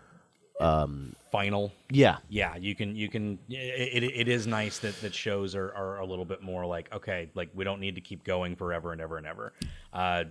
Final. 1.32 1.72
Yeah, 1.92 2.18
Yeah, 2.28 2.56
you 2.56 2.76
can 2.76 2.96
you 2.96 3.08
can. 3.08 3.38
It, 3.50 4.04
it, 4.04 4.12
it 4.22 4.28
is 4.28 4.48
nice 4.48 4.80
that 4.80 5.00
that 5.02 5.14
shows 5.14 5.54
are, 5.56 5.72
are 5.74 6.00
a 6.00 6.06
little 6.06 6.26
bit 6.26 6.42
more 6.42 6.66
like 6.66 6.92
okay, 6.92 7.30
like 7.36 7.50
we 7.54 7.64
don't 7.64 7.80
need 7.80 7.96
to 7.96 8.02
keep 8.02 8.24
going 8.24 8.56
forever 8.56 8.92
and 8.92 9.00
ever 9.00 9.18
and 9.18 9.28
ever. 9.28 9.54
Uh, 9.94 10.24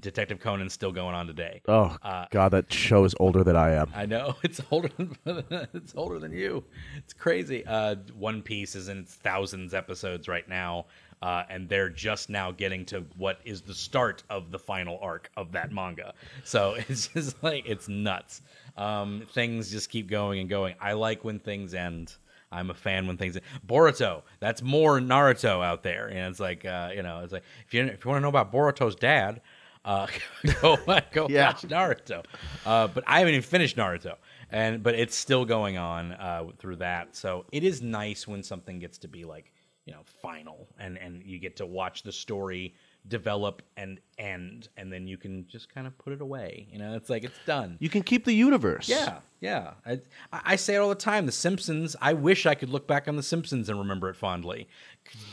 Detective 0.00 0.40
Conan's 0.40 0.74
still 0.74 0.92
going 0.92 1.14
on 1.14 1.26
today. 1.26 1.62
Oh 1.66 1.96
uh, 2.02 2.26
God, 2.30 2.50
that 2.50 2.70
show 2.70 3.04
is 3.04 3.14
older 3.18 3.42
than 3.42 3.56
I 3.56 3.72
am. 3.72 3.90
I 3.94 4.04
know 4.04 4.36
it's 4.42 4.60
older. 4.70 4.90
Than, 4.96 5.16
it's 5.72 5.94
older 5.96 6.18
than 6.18 6.32
you. 6.32 6.64
It's 6.98 7.14
crazy. 7.14 7.64
Uh, 7.66 7.96
One 8.14 8.42
Piece 8.42 8.74
is 8.74 8.88
in 8.88 8.98
its 8.98 9.14
thousands 9.14 9.72
episodes 9.72 10.28
right 10.28 10.48
now, 10.48 10.84
uh, 11.22 11.44
and 11.48 11.68
they're 11.68 11.88
just 11.88 12.28
now 12.28 12.50
getting 12.50 12.84
to 12.86 13.04
what 13.16 13.38
is 13.44 13.62
the 13.62 13.74
start 13.74 14.22
of 14.28 14.50
the 14.50 14.58
final 14.58 14.98
arc 15.00 15.30
of 15.36 15.52
that 15.52 15.72
manga. 15.72 16.12
So 16.44 16.74
it's 16.88 17.06
just 17.08 17.42
like 17.42 17.64
it's 17.66 17.88
nuts. 17.88 18.42
Um, 18.76 19.22
things 19.32 19.70
just 19.70 19.88
keep 19.88 20.08
going 20.10 20.40
and 20.40 20.48
going. 20.50 20.74
I 20.80 20.92
like 20.92 21.24
when 21.24 21.38
things 21.38 21.72
end. 21.74 22.16
I'm 22.50 22.68
a 22.68 22.74
fan 22.74 23.06
when 23.06 23.16
things 23.16 23.38
Boruto. 23.66 24.22
That's 24.40 24.60
more 24.60 25.00
Naruto 25.00 25.64
out 25.64 25.82
there, 25.82 26.08
and 26.08 26.18
it's 26.30 26.40
like 26.40 26.66
uh, 26.66 26.90
you 26.94 27.02
know, 27.02 27.20
it's 27.20 27.32
like 27.32 27.44
if 27.66 27.72
you 27.72 27.84
if 27.84 28.04
you 28.04 28.10
want 28.10 28.18
to 28.18 28.22
know 28.22 28.28
about 28.28 28.52
Boruto's 28.52 28.94
dad, 28.94 29.40
uh, 29.86 30.06
go 30.60 30.76
go 31.12 31.28
Yeah. 31.30 31.46
watch 31.46 31.62
Naruto. 31.62 32.24
Uh, 32.66 32.88
but 32.88 33.04
I 33.06 33.20
haven't 33.20 33.34
even 33.34 33.42
finished 33.42 33.76
Naruto, 33.78 34.16
and 34.50 34.82
but 34.82 34.94
it's 34.94 35.16
still 35.16 35.46
going 35.46 35.78
on 35.78 36.12
uh, 36.12 36.44
through 36.58 36.76
that. 36.76 37.16
So 37.16 37.46
it 37.52 37.64
is 37.64 37.80
nice 37.80 38.28
when 38.28 38.42
something 38.42 38.78
gets 38.78 38.98
to 38.98 39.08
be 39.08 39.24
like 39.24 39.50
you 39.86 39.92
know 39.92 40.00
final, 40.20 40.68
and 40.78 40.96
and 40.98 41.22
you 41.24 41.38
get 41.38 41.56
to 41.56 41.66
watch 41.66 42.02
the 42.02 42.12
story 42.12 42.74
develop 43.08 43.62
and 43.76 44.00
end, 44.18 44.68
and 44.76 44.92
then 44.92 45.06
you 45.06 45.16
can 45.16 45.46
just 45.48 45.72
kind 45.72 45.86
of 45.86 45.98
put 45.98 46.12
it 46.12 46.20
away. 46.20 46.68
You 46.70 46.78
know, 46.78 46.94
it's 46.94 47.10
like 47.10 47.24
it's 47.24 47.38
done. 47.46 47.76
You 47.80 47.88
can 47.88 48.02
keep 48.02 48.24
the 48.24 48.32
universe. 48.32 48.88
Yeah, 48.88 49.18
yeah. 49.40 49.72
I, 49.84 50.00
I 50.32 50.56
say 50.56 50.76
it 50.76 50.78
all 50.78 50.88
the 50.88 50.94
time. 50.94 51.26
The 51.26 51.32
Simpsons. 51.32 51.96
I 52.00 52.12
wish 52.12 52.46
I 52.46 52.54
could 52.54 52.70
look 52.70 52.86
back 52.86 53.08
on 53.08 53.16
The 53.16 53.22
Simpsons 53.22 53.68
and 53.68 53.78
remember 53.78 54.08
it 54.08 54.16
fondly, 54.16 54.68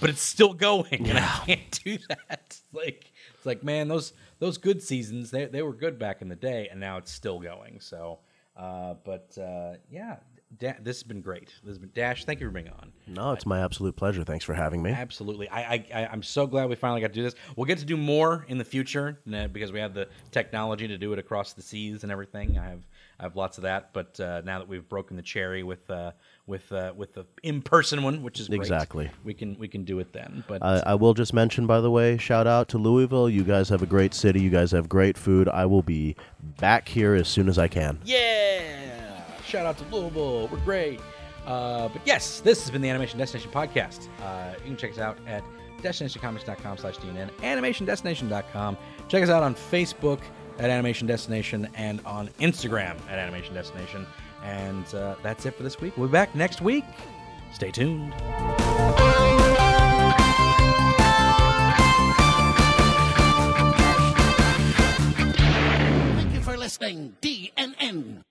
but 0.02 0.10
it's 0.10 0.22
still 0.22 0.54
going, 0.54 1.08
and 1.08 1.18
I 1.18 1.41
can't 1.45 1.80
do 1.84 1.97
that. 2.10 2.41
It's 2.45 2.64
like 2.74 3.12
it's 3.36 3.45
like 3.45 3.64
man, 3.64 3.88
those 3.88 4.14
those 4.39 4.58
good 4.58 4.82
seasons 4.82 5.32
they 5.32 5.45
they 5.45 5.62
were 5.62 5.74
good 5.74 6.00
back 6.00 6.22
in 6.22 6.30
the 6.30 6.36
day, 6.36 6.68
and 6.72 6.80
now 6.80 6.97
it's 6.97 7.12
still 7.12 7.39
going. 7.39 7.80
So, 7.80 8.20
uh, 8.58 8.95
but 9.06 9.38
uh, 9.38 9.74
yeah, 9.91 10.18
da- 10.58 10.74
this 10.82 10.97
has 10.97 11.04
been 11.04 11.22
great. 11.22 11.47
This 11.64 11.70
has 11.70 11.78
been 11.78 11.91
Dash. 11.93 12.26
Thank 12.26 12.39
you 12.39 12.47
for 12.47 12.52
being 12.52 12.70
on. 12.70 12.91
No, 13.08 13.32
it's 13.32 13.45
my 13.45 13.62
absolute 13.64 13.95
pleasure. 13.95 14.24
Thanks 14.24 14.45
for 14.45 14.54
having 14.54 14.82
me. 14.82 14.91
Absolutely. 14.91 15.50
I, 15.50 15.62
I, 15.62 15.86
I 15.93 16.08
I'm 16.08 16.24
so 16.24 16.47
glad 16.47 16.70
we 16.70 16.76
finally 16.76 17.02
got 17.02 17.08
to 17.08 17.14
do 17.14 17.24
this. 17.24 17.36
We'll 17.56 17.66
get 17.66 17.78
to 17.80 17.86
do 17.86 17.97
more 17.97 18.45
in 18.47 18.58
the 18.58 18.66
future 18.66 19.20
because 19.52 19.72
we 19.72 19.80
have 19.80 19.93
the 19.93 20.08
technology 20.32 20.88
to 20.88 20.97
do 20.97 21.14
it 21.14 21.20
across 21.20 21.54
the 21.54 21.62
seas 21.62 22.04
and 22.04 22.12
everything. 22.12 22.58
I 22.58 22.66
have 22.70 22.82
I 23.20 23.24
have 23.24 23.36
lots 23.36 23.58
of 23.58 23.64
that. 23.64 23.91
But 23.93 24.20
uh, 24.20 24.41
now 24.45 24.60
that 24.60 24.68
we've 24.68 24.88
broken 24.88 25.18
the 25.18 25.24
cherry 25.24 25.64
with 25.64 25.89
uh, 25.89 26.12
with 26.47 26.72
uh, 26.72 26.93
with 26.95 27.14
the 27.14 27.26
in 27.43 27.62
person 27.62 28.04
one, 28.04 28.24
which 28.24 28.39
is 28.39 28.47
great, 28.47 28.60
Exactly. 28.62 29.10
we 29.24 29.34
can 29.34 29.58
we 29.60 29.68
can 29.68 29.84
do 29.84 30.00
it 30.00 30.14
then. 30.14 30.43
But 30.47 30.64
I, 30.64 30.84
I 30.86 30.95
will 30.95 31.14
just 31.14 31.34
mention, 31.34 31.68
by 31.68 31.82
the 31.82 31.91
way, 31.91 32.18
shout 32.18 32.47
out 32.47 32.70
to 32.70 32.78
Louisville. 32.78 33.30
You 33.30 33.43
guys 33.43 33.70
have 33.70 33.82
a 33.82 33.88
great 33.88 34.14
city. 34.14 34.41
You 34.41 34.50
guys 34.50 34.72
have 34.72 34.88
great 34.88 35.18
food. 35.18 35.50
I 35.50 35.66
will 35.66 35.82
be 35.84 36.16
back 36.60 36.88
here 36.88 37.14
as 37.16 37.28
soon 37.28 37.50
as 37.50 37.58
I 37.58 37.68
can. 37.68 38.00
Yeah! 38.06 38.88
Shout 39.50 39.66
out 39.66 39.80
to 39.80 39.84
Louisville. 39.86 40.47
We're 40.47 40.60
great. 40.60 41.00
Uh, 41.43 41.89
but 41.89 42.02
yes, 42.06 42.39
this 42.41 42.62
has 42.62 42.70
been 42.70 42.82
the 42.82 42.89
Animation 42.89 43.18
Destination 43.18 43.50
Podcast. 43.50 44.08
Uh, 44.22 44.54
you 44.60 44.66
can 44.66 44.78
check 44.78 44.91
us 44.91 45.00
out 45.00 45.18
at 45.26 45.43
destinationcomics.com 45.82 46.78
slash 46.78 46.97
DNN, 46.97 47.32
animationdestination.com. 47.41 48.78
Check 49.08 49.24
us 49.24 49.30
out 49.30 49.41
on 49.41 49.56
Facebook 49.56 50.20
at 50.60 50.70
Animation 50.70 51.08
Destination 51.08 51.68
and 51.74 52.00
on 52.06 52.28
Instagram 52.39 52.95
at 53.10 53.18
Animation 53.18 53.56
Destination. 53.56 54.06
And 54.43 54.93
uh, 54.93 55.16
that's 55.24 55.47
it 55.47 55.56
for 55.56 55.64
this 55.64 55.82
week. 55.82 55.97
We'll 55.97 56.10
be 56.10 56.12
back 56.12 56.36
next 56.36 56.62
week. 56.62 56.86
Stay 57.52 57.72
tuned. 57.72 58.14
Thank 66.16 66.34
you 66.36 66.41
for 66.41 66.56
listening, 66.56 67.16
DNN. 67.22 68.22